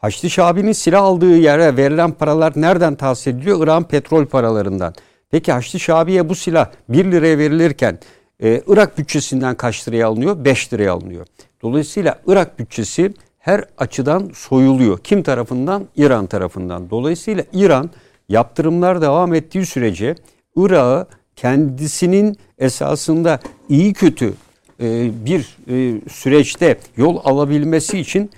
[0.00, 3.64] Haçlı Şabi'nin silah aldığı yere verilen paralar nereden tahsis ediliyor?
[3.64, 4.94] İran petrol paralarından.
[5.30, 7.98] Peki Haçlı Şabi'ye bu silah 1 liraya verilirken
[8.42, 10.44] e, Irak bütçesinden kaç liraya alınıyor?
[10.44, 11.26] 5 liraya alınıyor.
[11.62, 14.98] Dolayısıyla Irak bütçesi her açıdan soyuluyor.
[14.98, 15.86] Kim tarafından?
[15.96, 16.90] İran tarafından.
[16.90, 17.90] Dolayısıyla İran
[18.28, 20.14] yaptırımlar devam ettiği sürece
[20.56, 21.06] Irak'ı
[21.36, 24.34] kendisinin esasında iyi kötü
[24.80, 28.30] e, bir e, süreçte yol alabilmesi için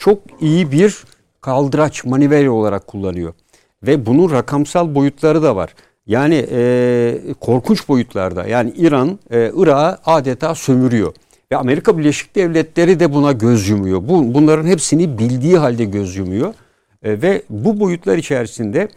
[0.00, 1.04] çok iyi bir
[1.40, 3.34] kaldıraç manivela olarak kullanıyor.
[3.82, 5.74] Ve bunun rakamsal boyutları da var.
[6.06, 8.46] Yani e, korkunç boyutlarda.
[8.46, 11.14] Yani İran e, Irak'ı adeta sömürüyor.
[11.52, 14.08] Ve Amerika Birleşik Devletleri de buna göz yumuyor.
[14.08, 16.54] Bu, bunların hepsini bildiği halde göz yumuyor.
[17.02, 18.88] E, ve bu boyutlar içerisinde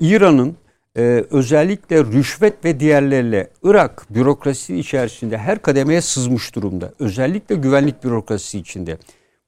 [0.00, 0.56] İran'ın
[0.96, 6.92] e, özellikle rüşvet ve diğerleriyle Irak bürokrasisi içerisinde her kademeye sızmış durumda.
[6.98, 8.98] Özellikle güvenlik bürokrasisi içinde.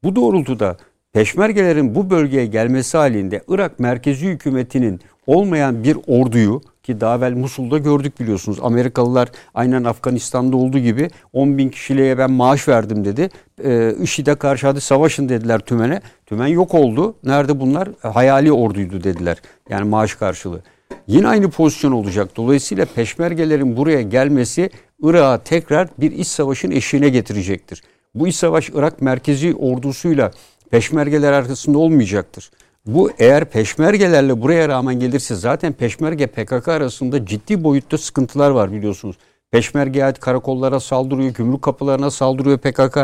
[0.02, 0.76] Bu doğrultuda
[1.12, 7.78] peşmergelerin bu bölgeye gelmesi halinde Irak merkezi hükümetinin olmayan bir orduyu ki daha evvel Musul'da
[7.78, 8.58] gördük biliyorsunuz.
[8.62, 13.28] Amerikalılar aynen Afganistan'da olduğu gibi 10 bin kişiliğe ben maaş verdim dedi.
[13.64, 16.00] E, IŞİD'e karşı hadi savaşın dediler tümene.
[16.26, 17.14] Tümen yok oldu.
[17.24, 17.88] Nerede bunlar?
[18.02, 19.36] Hayali orduydu dediler.
[19.68, 20.62] Yani maaş karşılığı.
[21.06, 22.36] Yine aynı pozisyon olacak.
[22.36, 24.70] Dolayısıyla peşmergelerin buraya gelmesi
[25.02, 27.82] Irak'a tekrar bir iç savaşın eşiğine getirecektir.
[28.14, 30.30] Bu iç savaş Irak merkezi ordusuyla
[30.70, 32.50] peşmergeler arasında olmayacaktır.
[32.86, 39.16] Bu eğer peşmergelerle buraya rağmen gelirse zaten peşmerge PKK arasında ciddi boyutta sıkıntılar var biliyorsunuz.
[39.50, 42.96] Peşmerge ait karakollara saldırıyor, gümrük kapılarına saldırıyor PKK.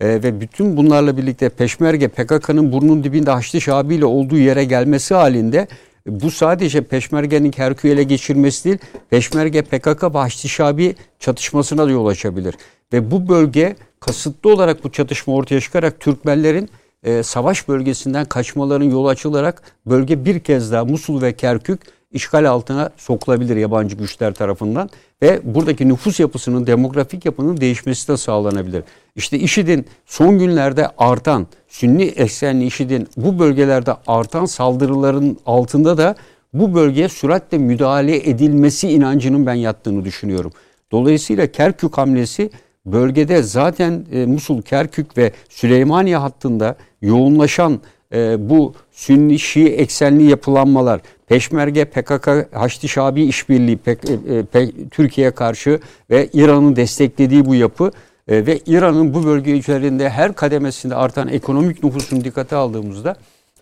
[0.00, 5.14] Ee, ve bütün bunlarla birlikte peşmerge PKK'nın burnun dibinde Haçlı Şabi ile olduğu yere gelmesi
[5.14, 5.68] halinde
[6.06, 8.78] bu sadece Peşmerge'nin Kerkük'ü ele geçirmesi değil,
[9.10, 12.54] Peşmerge PKK ve Haçlı Şabi çatışmasına da yol açabilir.
[12.92, 16.70] Ve bu bölge kasıtlı olarak bu çatışma ortaya çıkarak Türkmenlerin
[17.02, 21.80] e, savaş bölgesinden kaçmaların yolu açılarak bölge bir kez daha Musul ve Kerkük
[22.12, 24.90] işgal altına sokulabilir yabancı güçler tarafından
[25.22, 28.82] ve buradaki nüfus yapısının, demografik yapının değişmesi de sağlanabilir.
[29.16, 36.14] İşte IŞİD'in son günlerde artan, Sünni eksenli IŞİD'in bu bölgelerde artan saldırıların altında da
[36.52, 40.52] bu bölgeye süratle müdahale edilmesi inancının ben yattığını düşünüyorum.
[40.92, 42.50] Dolayısıyla Kerkük hamlesi
[42.86, 47.80] bölgede zaten e, Musul, Kerkük ve Süleymaniye hattında yoğunlaşan
[48.14, 55.80] e, bu Sünni Şii eksenli yapılanmalar, Peşmerge, PKK, Haçlı Şabi işbirliği e, e, Türkiye'ye karşı
[56.10, 57.90] ve İran'ın desteklediği bu yapı
[58.28, 63.16] e, ve İran'ın bu bölge üzerinde her kademesinde artan ekonomik nüfusunu dikkate aldığımızda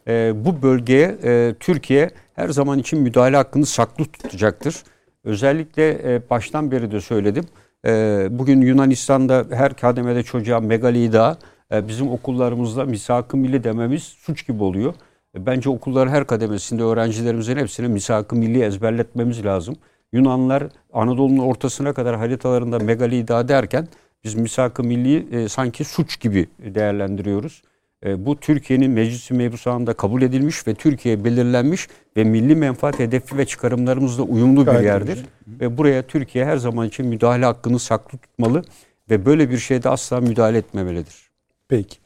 [0.09, 4.83] e, bu bölgeye e, Türkiye her zaman için müdahale hakkını saklı tutacaktır.
[5.25, 7.45] Özellikle e, baştan beri de söyledim.
[7.87, 11.37] E, bugün Yunanistan'da her kademede çocuğa Megali Dağı e,
[11.73, 14.95] bizim okullarımızda misak-ı milli dememiz suç gibi oluyor.
[15.37, 19.77] E, bence okullar her kademesinde öğrencilerimizin hepsine misak-ı milli ezberletmemiz lazım.
[20.13, 23.89] Yunanlılar Anadolu'nun ortasına kadar haritalarında megalida derken
[24.25, 27.63] biz misak-ı milli e, sanki suç gibi değerlendiriyoruz.
[28.07, 33.47] E, bu Türkiye'nin meclisi mebusağında kabul edilmiş ve Türkiye belirlenmiş ve milli menfaat hedefi ve
[33.47, 35.25] çıkarımlarımızla uyumlu bir yerdir.
[35.47, 38.63] Ve buraya Türkiye her zaman için müdahale hakkını saklı tutmalı
[39.11, 41.28] ve böyle bir şeyde asla müdahale etmemelidir.
[41.69, 41.99] Peki.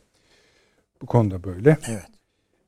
[1.02, 1.78] Bu konuda böyle.
[1.88, 2.06] Evet.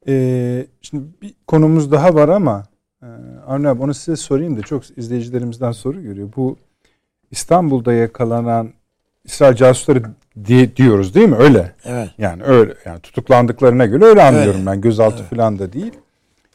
[0.08, 2.64] Ee, şimdi bir konumuz daha var ama
[3.02, 3.06] e,
[3.46, 6.28] Avni abi onu size sorayım da çok izleyicilerimizden soru görüyor.
[6.36, 6.56] Bu
[7.30, 8.72] İstanbul'da yakalanan
[9.24, 10.02] İsrail casusları
[10.44, 11.36] diye, diyoruz değil mi?
[11.36, 11.72] Öyle.
[11.84, 12.08] Evet.
[12.18, 12.74] Yani öyle.
[12.84, 14.66] Yani tutuklandıklarına göre öyle anlıyorum evet.
[14.66, 14.80] ben.
[14.80, 15.30] Gözaltı evet.
[15.30, 15.92] falan da değil.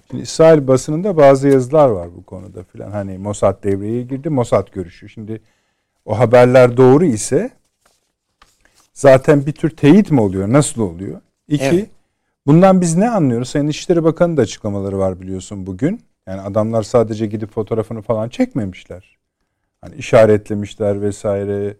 [0.09, 2.91] Şimdi İsrail basınında bazı yazılar var bu konuda filan.
[2.91, 5.09] Hani Mossad devreye girdi, Mossad görüşü.
[5.09, 5.41] Şimdi
[6.05, 7.49] o haberler doğru ise
[8.99, 10.53] zaten bir tür teyit mi oluyor?
[10.53, 11.21] Nasıl oluyor?
[11.47, 11.89] İki, evet.
[12.47, 13.49] bundan biz ne anlıyoruz?
[13.49, 16.01] Sayın İçişleri Bakanı da açıklamaları var biliyorsun bugün.
[16.27, 19.17] Yani adamlar sadece gidip fotoğrafını falan çekmemişler.
[19.81, 21.77] Hani işaretlemişler vesaire.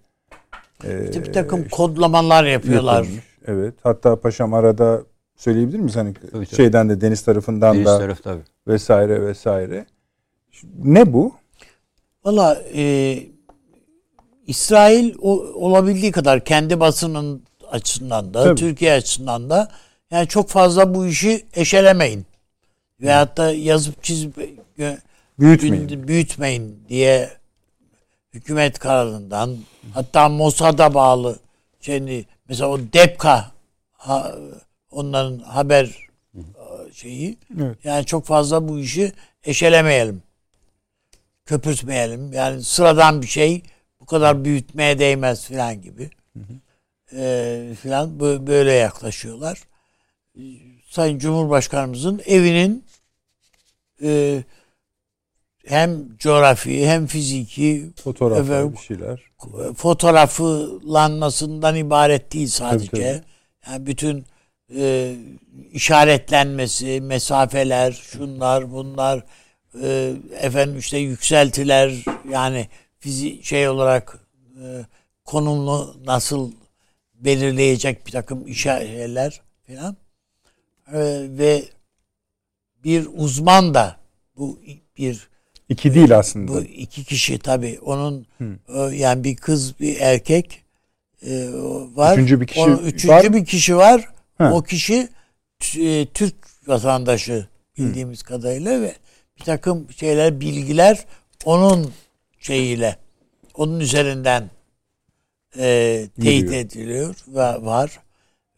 [0.84, 3.04] Ee, işte bir takım kodlamalar yapıyorlar.
[3.04, 3.24] Yapılmış.
[3.48, 3.74] Evet.
[3.84, 5.04] Hatta Paşam arada
[5.36, 5.96] söyleyebilir miyiz?
[5.96, 8.44] Hani tabii, şeyden de deniz tarafından deniz da taraf, tabii.
[8.68, 9.86] vesaire vesaire.
[10.84, 11.34] Ne bu?
[12.26, 13.18] Valla e,
[14.50, 15.32] İsrail o,
[15.68, 18.60] olabildiği kadar kendi basının açısından da Tabii.
[18.60, 19.72] Türkiye açısından da
[20.12, 22.26] yani çok fazla bu işi eşelemeyin.
[23.02, 24.38] Veyahut da yazıp çizip
[25.40, 26.08] büyütmeyin.
[26.08, 27.30] büyütmeyin diye
[28.34, 29.58] hükümet kararından
[29.94, 31.40] hatta Mossad'a bağlı
[31.82, 33.52] şimdi mesela o DEPKA
[33.92, 34.36] ha,
[34.92, 36.10] onların haber
[36.94, 37.78] şeyi evet.
[37.84, 39.14] yani çok fazla bu işi
[39.44, 40.24] eşelemeyelim.
[41.46, 42.34] Köpürtmeyelim.
[42.34, 43.64] Yani sıradan bir şey
[44.10, 46.10] kadar büyütmeye değmez filan gibi.
[46.34, 46.54] Hı hı.
[47.16, 49.60] Ee, filan böyle yaklaşıyorlar.
[50.90, 52.86] Sayın Cumhurbaşkanımızın evinin
[54.04, 54.44] e,
[55.66, 59.30] hem coğrafi hem fiziki fotoğraflar bir şeyler
[59.76, 62.92] fotoğraflanmasından ibaret değil sadece.
[62.92, 63.24] Tabii, tabii.
[63.68, 64.26] Yani bütün
[64.76, 65.16] e,
[65.72, 69.24] işaretlenmesi, mesafeler, şunlar, bunlar
[69.84, 71.94] e, efendim işte yükseltiler
[72.32, 72.68] yani
[73.00, 74.20] fizi şey olarak
[74.64, 74.86] e,
[75.26, 76.52] konumlu nasıl
[77.14, 79.98] belirleyecek bir takım işaretler falan
[80.88, 81.00] e,
[81.38, 81.64] ve
[82.84, 83.96] bir uzman da
[84.38, 84.60] bu
[84.98, 85.30] bir
[85.70, 86.52] iki değil aslında.
[86.52, 88.94] Bu iki kişi tabi onun Hı.
[88.94, 90.64] yani bir kız bir erkek
[91.26, 91.50] e,
[91.96, 92.14] var.
[92.14, 93.34] Üçüncü bir kişi Onun, üçüncü var.
[93.34, 94.10] bir kişi var.
[94.38, 94.54] Ha.
[94.54, 95.10] O kişi
[95.78, 96.36] e, Türk
[96.68, 97.48] vatandaşı
[97.78, 98.24] bildiğimiz Hı.
[98.24, 98.96] kadarıyla ve
[99.40, 101.06] bir takım şeyler bilgiler
[101.46, 101.92] onun
[102.40, 102.96] şeyiyle
[103.54, 104.50] onun üzerinden
[105.58, 108.00] e, teyit ediliyor ve var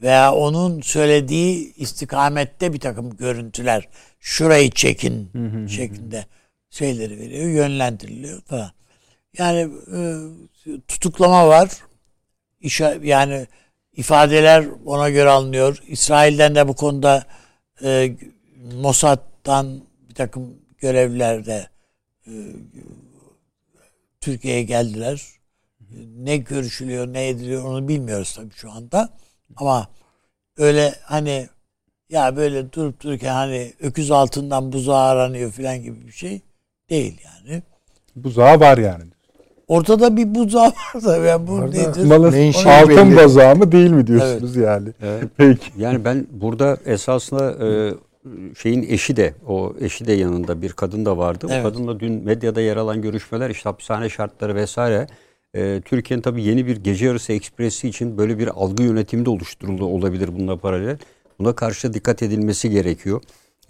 [0.02, 3.90] veya onun söylediği istikamette bir takım görüntüler
[4.20, 6.26] şurayı çekin hı hı şeklinde
[6.70, 8.72] şeyleri veriyor, yönlendiriliyor falan.
[9.38, 10.00] Yani e,
[10.88, 11.70] tutuklama var.
[12.62, 13.48] İşe, yani
[13.94, 15.84] ifadeler ona göre alınıyor.
[15.88, 17.26] İsrail'den de bu konuda
[17.84, 18.16] e,
[18.82, 21.68] Mossad'dan bir takım görevliler de
[22.28, 22.32] e,
[24.22, 25.22] Türkiye'ye geldiler.
[26.18, 29.10] Ne görüşülüyor, ne ediliyor onu bilmiyoruz tabii şu anda.
[29.56, 29.88] Ama
[30.58, 31.48] öyle hani
[32.10, 36.42] ya böyle durup dururken hani öküz altından buzağı aranıyor falan gibi bir şey
[36.90, 37.64] değil yani.
[38.16, 39.04] Buzağı var yani.
[39.68, 42.04] Ortada bir buzağı var da yani bu Orada nedir?
[42.04, 43.26] Malın altın belli.
[43.26, 44.68] buzağı mı değil mi diyorsunuz evet.
[44.68, 44.90] yani.
[45.02, 45.24] Evet.
[45.38, 45.72] Peki.
[45.78, 47.94] Yani ben burada esasında e,
[48.58, 51.48] şeyin eşi de o eşi de yanında bir kadın da vardı.
[51.50, 51.66] Evet.
[51.66, 55.08] O kadınla dün medyada yer alan görüşmeler işte hapishane şartları vesaire.
[55.54, 59.86] E, Türkiye'nin tabii yeni bir gece yarısı ekspresi için böyle bir algı yönetimi de oluşturuldu
[59.86, 60.98] olabilir bununla paralel.
[61.40, 63.22] Buna karşı dikkat edilmesi gerekiyor.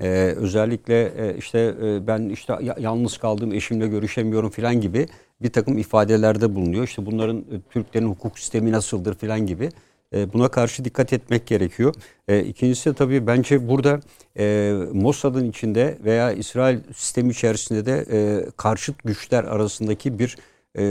[0.02, 5.08] Ee, özellikle e, işte e, ben işte yalnız kaldım eşimle görüşemiyorum filan gibi
[5.42, 6.84] bir takım ifadelerde bulunuyor.
[6.84, 9.70] İşte bunların e, Türklerin hukuk sistemi nasıldır filan gibi.
[10.16, 11.94] E, buna karşı dikkat etmek gerekiyor.
[12.28, 14.00] E, ikincisi de tabii bence burada
[14.40, 20.38] e, Mossad'ın içinde veya İsrail sistemi içerisinde de e, karşıt güçler arasındaki bir
[20.76, 20.82] e,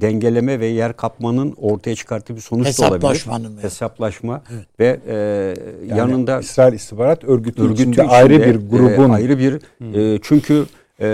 [0.00, 3.26] dengeleme ve yer kapmanın ortaya çıkarttığı bir sonuç da olabilir.
[3.26, 3.62] Mı?
[3.62, 4.66] Hesaplaşma evet.
[4.80, 5.14] ve e,
[5.86, 9.60] yani yanında İsrail İstihbarat Örgütü, örgütü içinde, içinde ayrı bir grubun e, ayrı bir
[9.94, 10.66] e, çünkü
[11.00, 11.06] e,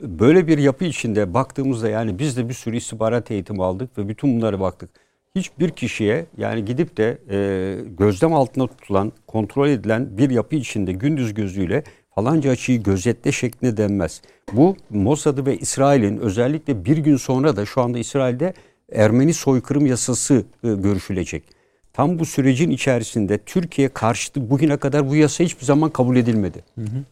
[0.00, 4.36] böyle bir yapı içinde baktığımızda yani biz de bir sürü istihbarat eğitimi aldık ve bütün
[4.36, 4.90] bunlara baktık.
[5.36, 7.36] Hiçbir kişiye yani gidip de e,
[7.98, 11.84] gözlem altında tutulan, kontrol edilen bir yapı içinde gündüz gözüyle
[12.14, 14.22] falanca açıyı gözetle şeklinde denmez.
[14.52, 18.54] Bu Mossad'ı ve İsrail'in özellikle bir gün sonra da şu anda İsrail'de
[18.92, 21.44] Ermeni soykırım yasası e, görüşülecek.
[21.92, 26.64] Tam bu sürecin içerisinde Türkiye karşıtı bugüne kadar bu yasa hiçbir zaman kabul edilmedi.
[26.74, 27.04] Hı hı.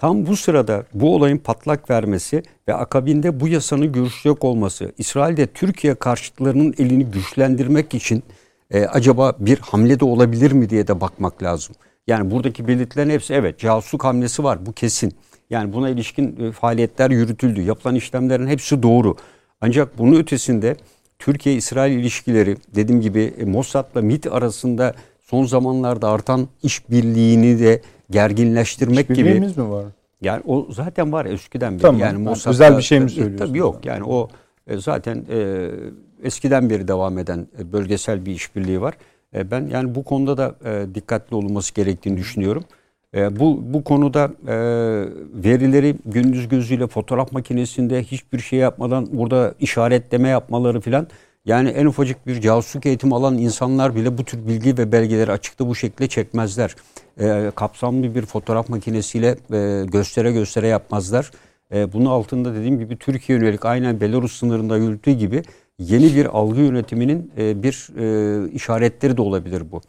[0.00, 5.94] Tam bu sırada bu olayın patlak vermesi ve akabinde bu yasanın görüşecek olması, İsrail'de Türkiye
[5.94, 8.22] karşıtlarının elini güçlendirmek için
[8.70, 11.74] e, acaba bir hamle de olabilir mi diye de bakmak lazım.
[12.06, 15.12] Yani buradaki belirtilerin hepsi evet casusluk hamlesi var bu kesin.
[15.50, 17.60] Yani buna ilişkin e, faaliyetler yürütüldü.
[17.60, 19.16] Yapılan işlemlerin hepsi doğru.
[19.60, 20.76] Ancak bunun ötesinde
[21.18, 29.12] Türkiye-İsrail ilişkileri dediğim gibi e, Mossad'la MİT arasında son zamanlarda artan işbirliğini de gerginleştirmek gibi.
[29.12, 29.84] İşbirliğimiz mi var?
[30.20, 31.82] Yani o zaten var eskiden beri.
[31.82, 32.00] Tamam.
[32.00, 33.46] Yani Mossad'da, özel bir şey mi söylüyorsun?
[33.46, 33.86] Tabii yok.
[33.86, 34.28] Yani o
[34.66, 35.68] e, zaten e,
[36.22, 38.94] eskiden beri devam eden bölgesel bir işbirliği var.
[39.34, 42.64] E, ben yani bu konuda da e, dikkatli olunması gerektiğini düşünüyorum.
[43.14, 44.56] E, bu bu konuda e,
[45.44, 51.06] verileri gündüz gözüyle fotoğraf makinesinde hiçbir şey yapmadan burada işaretleme yapmaları filan
[51.44, 55.68] yani en ufacık bir casusluk eğitimi alan insanlar bile bu tür bilgi ve belgeleri açıkta
[55.68, 56.76] bu şekilde çekmezler.
[57.20, 61.30] E, kapsamlı bir fotoğraf makinesiyle e, göstere göstere yapmazlar.
[61.74, 65.42] E, bunun altında dediğim gibi Türkiye yönelik aynen Belarus sınırında yürüttüğü gibi
[65.78, 69.80] yeni bir algı yönetiminin e, bir e, işaretleri de olabilir bu.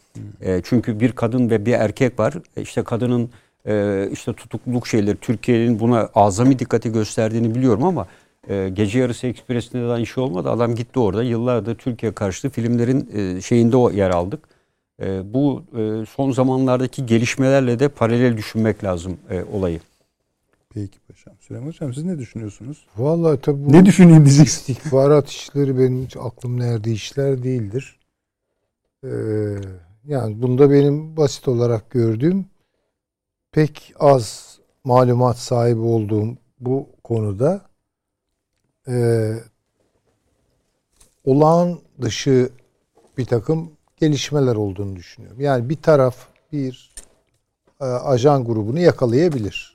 [0.41, 2.33] E, çünkü bir kadın ve bir erkek var.
[2.57, 3.29] E, işte kadının
[3.67, 8.07] e, işte tutukluluk şeyleri Türkiye'nin buna azami dikkati gösterdiğini biliyorum ama
[8.49, 10.49] E, gece yarısı ekspresinde de işi olmadı.
[10.49, 11.23] Adam gitti orada.
[11.23, 14.47] Yıllardır Türkiye karşıtı filmlerin e, şeyinde o yer aldık.
[15.01, 19.79] E, bu e, son zamanlardaki gelişmelerle de paralel düşünmek lazım e, olayı.
[20.73, 21.33] Peki paşam.
[21.39, 22.85] Süleyman Hocam siz ne düşünüyorsunuz?
[22.97, 24.73] Vallahi tabii bu ne düşüneyim diyeceksin.
[24.73, 27.99] İstihbarat işleri benim hiç aklım nerede işler değildir.
[29.03, 29.09] Ee,
[30.07, 32.45] yani bunda benim basit olarak gördüğüm
[33.51, 37.61] pek az malumat sahibi olduğum bu konuda
[38.87, 39.33] e,
[41.25, 42.49] olağan dışı
[43.17, 45.41] bir takım gelişmeler olduğunu düşünüyorum.
[45.41, 46.15] Yani bir taraf
[46.51, 46.91] bir
[47.81, 49.73] e, ajan grubunu yakalayabilir.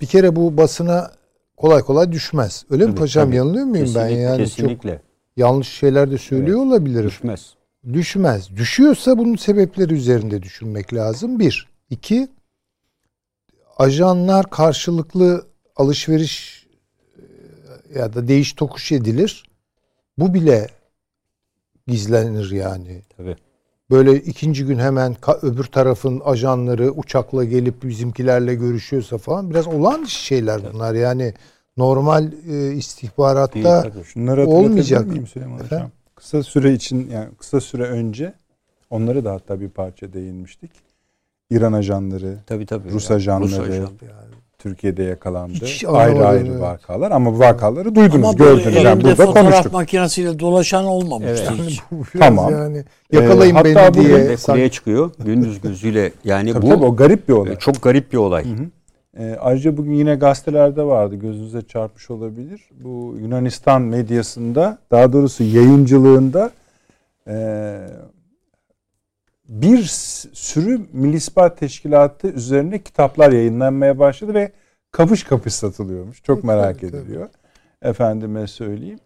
[0.00, 1.12] Bir kere bu basına
[1.56, 2.64] kolay kolay düşmez.
[2.70, 3.36] Öyle tabii, mi paşam tabii.
[3.36, 4.20] yanılıyor muyum kesinlikle, ben?
[4.20, 4.90] Yani kesinlikle.
[4.90, 5.00] Çok
[5.36, 6.68] yanlış şeyler de söylüyor evet.
[6.68, 7.06] olabilirim.
[7.06, 7.54] Düşmez.
[7.92, 8.56] Düşmez.
[8.56, 11.38] Düşüyorsa bunun sebepleri üzerinde düşünmek lazım.
[11.38, 11.68] Bir.
[11.90, 12.28] iki
[13.78, 16.57] ajanlar karşılıklı alışveriş
[17.94, 19.44] ya da değiş tokuş edilir.
[20.18, 20.66] Bu bile
[21.86, 23.02] gizlenir yani.
[23.16, 23.36] Tabii.
[23.90, 30.60] Böyle ikinci gün hemen öbür tarafın ajanları uçakla gelip bizimkilerle görüşüyorsa falan biraz olan şeyler
[30.72, 30.94] bunlar.
[30.94, 31.34] Yani
[31.76, 35.06] normal e, istihbaratta Değil, Şunları olmayacak.
[35.06, 35.90] Miyim Süleyman Hocam?
[36.14, 38.34] Kısa süre için yani kısa süre önce
[38.90, 40.70] onları da hatta bir parça değinmiştik.
[41.50, 44.27] İran ajanları, tabii, tabii, Rus, yani, ajanları, Rus ajanları, yani.
[44.58, 45.52] Türkiye'de yakalandı.
[45.64, 46.60] Hiç ayrı ayrı evet.
[46.60, 48.84] vakalar ama bu vakaları duydunuz, ama gördünüz.
[48.84, 49.72] Yani burada fotoğraf konuştuk.
[49.72, 51.60] makinesiyle dolaşan olmamıştı evet.
[51.66, 51.80] hiç.
[52.18, 52.52] tamam.
[52.52, 54.36] Yani yakalayın ee, beni hatta diye.
[54.36, 56.12] kuleye çıkıyor gündüz gözüyle.
[56.24, 57.52] Yani tabii bu tabii, o garip bir olay.
[57.52, 58.44] E, çok garip bir olay.
[58.44, 58.66] Hı hı.
[59.22, 62.60] E, ayrıca bugün yine gazetelerde vardı gözünüze çarpmış olabilir.
[62.70, 66.50] Bu Yunanistan medyasında daha doğrusu yayıncılığında
[67.28, 67.34] e,
[69.48, 69.82] bir
[70.32, 71.20] sürü Milli
[71.56, 74.52] Teşkilatı üzerine kitaplar yayınlanmaya başladı ve
[74.90, 76.22] kapış kapış satılıyormuş.
[76.22, 77.28] Çok merak ediliyor.
[77.82, 78.98] Efendime söyleyeyim.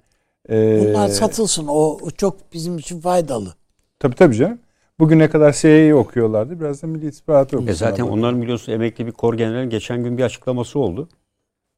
[0.50, 1.66] Ee, Bunlar satılsın.
[1.68, 3.54] O, o çok bizim için faydalı.
[3.98, 4.58] Tabii tabii canım.
[4.98, 6.60] Bugüne kadar CIA'yı okuyorlardı.
[6.60, 7.72] Biraz da Milli İstihbaratı okuyorlar.
[7.72, 11.08] E zaten onların biliyorsunuz emekli bir kor generalin geçen gün bir açıklaması oldu.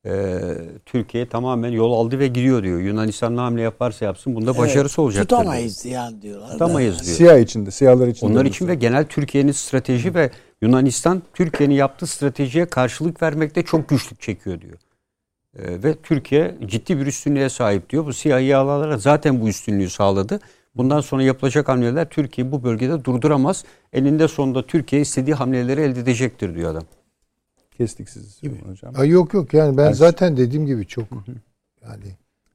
[0.07, 0.39] Ee,
[0.87, 2.81] Türkiye tamamen yol aldı ve gidiyor diyor.
[2.81, 5.29] Yunanistan ne hamle yaparsa yapsın bunda evet, başarısı olacak.
[5.29, 6.51] Tutamayız yani diyorlar.
[6.53, 7.17] Tutamayız diyor.
[7.17, 8.33] Siyah içinde, siyahlar içinde.
[8.33, 10.15] Onlar için ve genel Türkiye'nin strateji Hı.
[10.15, 10.31] ve
[10.63, 14.79] Yunanistan Türkiye'nin yaptığı stratejiye karşılık vermekte çok güçlük çekiyor diyor.
[15.59, 18.07] Ee, ve Türkiye ciddi bir üstünlüğe sahip diyor.
[18.07, 20.41] Bu siyah yağlara zaten bu üstünlüğü sağladı.
[20.77, 23.65] Bundan sonra yapılacak hamleler Türkiye bu bölgede durduramaz.
[23.93, 26.83] Eninde sonunda Türkiye istediği hamleleri elde edecektir diyor adam.
[27.77, 28.95] Kestik sizi hocam.
[28.97, 31.05] Ay yok yok yani ben Her zaten dediğim gibi çok
[31.83, 32.05] yani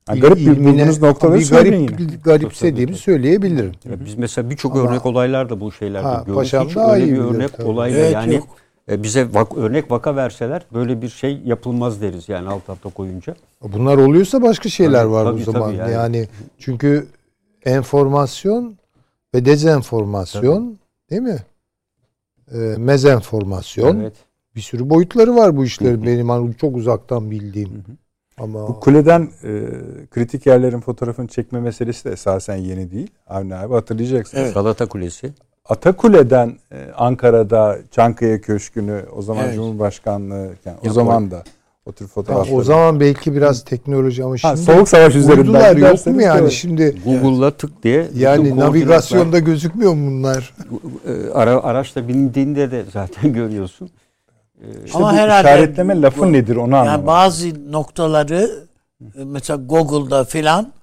[0.10, 3.72] yani garip bir bulduğunuz noktaları bir garip, bir garipsediğimi söyleyebilirim.
[3.88, 6.48] Evet, biz mesela birçok örnek olaylar da bu şeylerde ha, görüyoruz.
[6.48, 7.68] Hiç öyle bir örnek tabii.
[7.68, 8.48] olayla evet, yani yok.
[8.92, 13.36] E, bize vak, örnek vaka verseler böyle bir şey yapılmaz deriz yani alt alta koyunca.
[13.62, 15.72] Bunlar oluyorsa başka şeyler tabii, var tabii, o zaman.
[15.72, 15.92] Yani.
[15.92, 16.28] yani
[16.58, 17.08] çünkü
[17.66, 18.78] enformasyon
[19.36, 20.80] ve dezenformasyon
[21.10, 21.10] tabii.
[21.10, 21.44] değil mi?
[22.52, 24.00] E, mezenformasyon.
[24.00, 24.14] Evet.
[24.60, 27.70] Bir sürü boyutları var bu işlerin benim hani çok uzaktan bildiğim.
[27.70, 27.96] Hı hı.
[28.38, 29.62] Ama bu kuleden e,
[30.12, 33.12] kritik yerlerin fotoğrafını çekme meselesi de esasen yeni değil.
[33.28, 34.44] Avni abi hatırlayacaksınız.
[34.44, 34.54] Evet.
[34.54, 35.34] Galata Kulesi.
[35.66, 39.56] Atakule'den e, Ankara'da Çankaya Köşkü'nü o zaman evet.
[39.56, 41.44] Cumhurbaşkanlığı yani o zaman da
[41.86, 42.58] o tür fotoğraflar.
[42.58, 46.52] O zaman belki biraz teknoloji ama şimdi ha, soğuk savaş üzerinden yok mu yani evet.
[46.52, 50.54] şimdi Google'la tık diye yani navigasyonda gözükmüyor mu bunlar?
[51.08, 53.90] E, ara, araçla bindiğinde de zaten görüyorsun.
[54.86, 56.92] İşte Ama herhalde işaretleme lafı bu, nedir onu anlamadım.
[56.92, 58.50] Yani bazı noktaları
[59.16, 60.74] mesela Google'da filan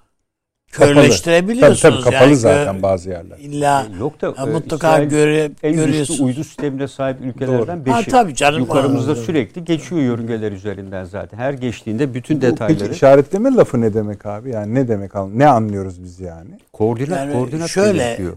[0.71, 1.81] körleştirebiliyorsunuz.
[1.81, 3.37] Tabii, tabii kapalı yani, zaten bazı yerler.
[3.37, 6.25] İlla yok da, ya, e, mutlaka göre, en görüyorsun.
[6.25, 7.95] uydu sistemine sahip ülkelerden beşi.
[7.95, 8.59] Ha, tabii canım.
[8.59, 11.37] Yukarımızda Aa, sürekli geçiyor yörüngeler üzerinden zaten.
[11.37, 12.79] Her geçtiğinde bütün detayları.
[12.79, 14.49] Peki işaretleme lafı ne demek abi?
[14.49, 15.11] Yani ne demek?
[15.33, 16.49] Ne anlıyoruz biz yani?
[16.73, 18.33] Koordinat, yani koordinat şöyle, diyor.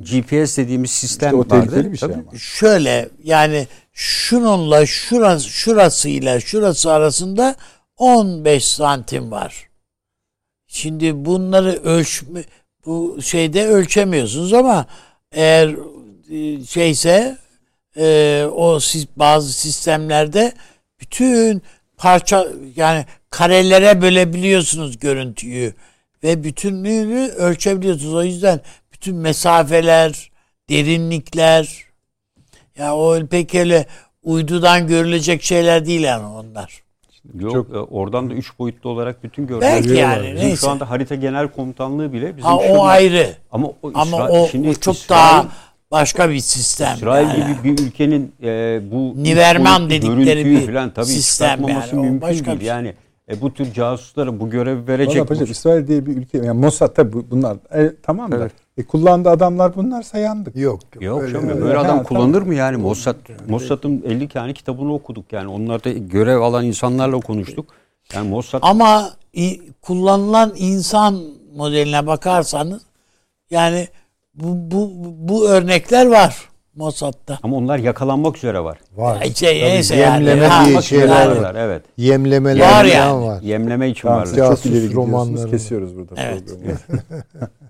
[0.00, 1.92] GPS dediğimiz sistem işte o vardı.
[1.92, 2.38] Bir şey ama.
[2.38, 7.56] Şöyle yani şununla şurası, şurasıyla şurası arasında
[7.96, 9.68] 15 santim var.
[10.66, 12.44] Şimdi bunları ölçme
[12.86, 14.86] bu şeyde ölçemiyorsunuz ama
[15.32, 15.76] eğer
[16.30, 17.38] e, şeyse
[17.96, 18.78] e, o
[19.16, 20.52] bazı sistemlerde
[21.00, 21.62] bütün
[21.96, 22.46] parça
[22.76, 25.74] yani karelere bölebiliyorsunuz görüntüyü
[26.22, 28.14] ve bütünlüğünü ölçebiliyorsunuz.
[28.14, 28.60] O yüzden
[28.92, 30.30] bütün mesafeler,
[30.70, 31.83] derinlikler
[32.78, 33.86] ya o pek öyle
[34.22, 36.84] uydudan görülecek şeyler değil yani onlar.
[37.38, 37.70] Yok Çok...
[37.70, 39.72] E, oradan da üç boyutlu olarak bütün görüntüler.
[39.72, 40.56] Belki yani Bizim neyse.
[40.56, 43.28] Şu anda harita genel komutanlığı bile bizim ha, o şurada, ayrı.
[43.52, 45.46] Ama o, ama o, şimdi o çok İsrail, daha
[45.90, 46.94] başka bir sistem.
[46.94, 47.56] İsrail yani.
[47.62, 51.84] gibi bir ülkenin e, bu Niverman dedikleri bir falan, tabii sistem yani.
[51.92, 52.56] mümkün başka değil.
[52.56, 52.68] Bir şey.
[52.68, 52.94] Yani
[53.28, 55.30] E, bu tür casuslara bu görevi verecek.
[55.30, 58.52] Valla İsrail diye bir ülke yani Mossad tabi bunlar e, tamam da Evet.
[58.78, 60.56] E, kullandığı adamlar bunlarsa yandık.
[60.56, 60.80] Yok.
[61.00, 62.48] Yok öyle- canım, öyle- böyle adam Ha, kullanır tamam.
[62.48, 62.76] mı yani?
[62.76, 63.16] Mossad
[63.48, 65.48] Mossad'ın 50 tane kitabını okuduk yani.
[65.48, 67.66] Onlar da görev alan insanlarla konuştuk.
[68.14, 71.20] Yani Mossad Ama i- kullanılan insan
[71.56, 72.82] modeline bakarsanız
[73.50, 73.88] yani
[74.34, 74.90] bu, bu,
[75.28, 77.38] bu örnekler var Mossad'da.
[77.42, 78.78] ama onlar yakalanmak üzere var.
[78.96, 79.22] Var.
[79.24, 80.24] Ya şey, neyse yani.
[80.24, 81.42] yemleme Ha, diye şeyler yani.
[81.42, 81.54] var.
[81.54, 81.82] Evet.
[81.96, 83.26] Yemlemeler Var yani.
[83.26, 83.42] var.
[83.42, 84.34] Yemleme için Tamam, varlar.
[84.56, 84.94] çok ileri gidiyorsunuz.
[84.94, 85.50] romanları.
[85.50, 86.42] Kesiyoruz burada Evet.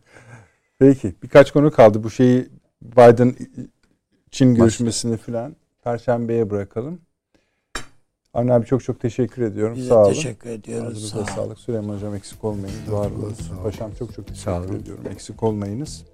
[0.78, 2.04] Peki birkaç konu kaldı.
[2.04, 2.48] Bu şeyi
[2.82, 3.34] Biden
[4.30, 7.00] Çin görüşmesini filan Perşembeye bırakalım.
[8.34, 9.76] Avni abi çok çok teşekkür ediyorum.
[9.76, 10.12] Bize Sağ olun.
[10.14, 10.86] teşekkür ediyoruz.
[10.96, 11.26] Ağzınıza Sağ olun.
[11.26, 11.58] sağlık.
[11.58, 12.76] Süleyman Hocam eksik olmayın.
[12.88, 13.34] Var olun.
[13.62, 14.76] Paşam çok çok teşekkür Sağ olun.
[14.80, 15.04] ediyorum.
[15.12, 16.04] Eksik olmayınız.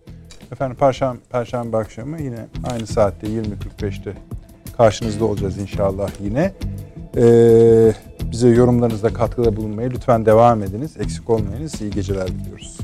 [0.52, 4.14] Efendim Perşembe, Perşembe akşamı yine aynı saatte 20.45'te
[4.76, 6.52] karşınızda olacağız inşallah yine.
[7.16, 7.92] Ee,
[8.32, 10.96] bize yorumlarınızda katkıda bulunmayı lütfen devam ediniz.
[11.00, 11.80] Eksik olmayınız.
[11.82, 12.78] İyi geceler diliyoruz.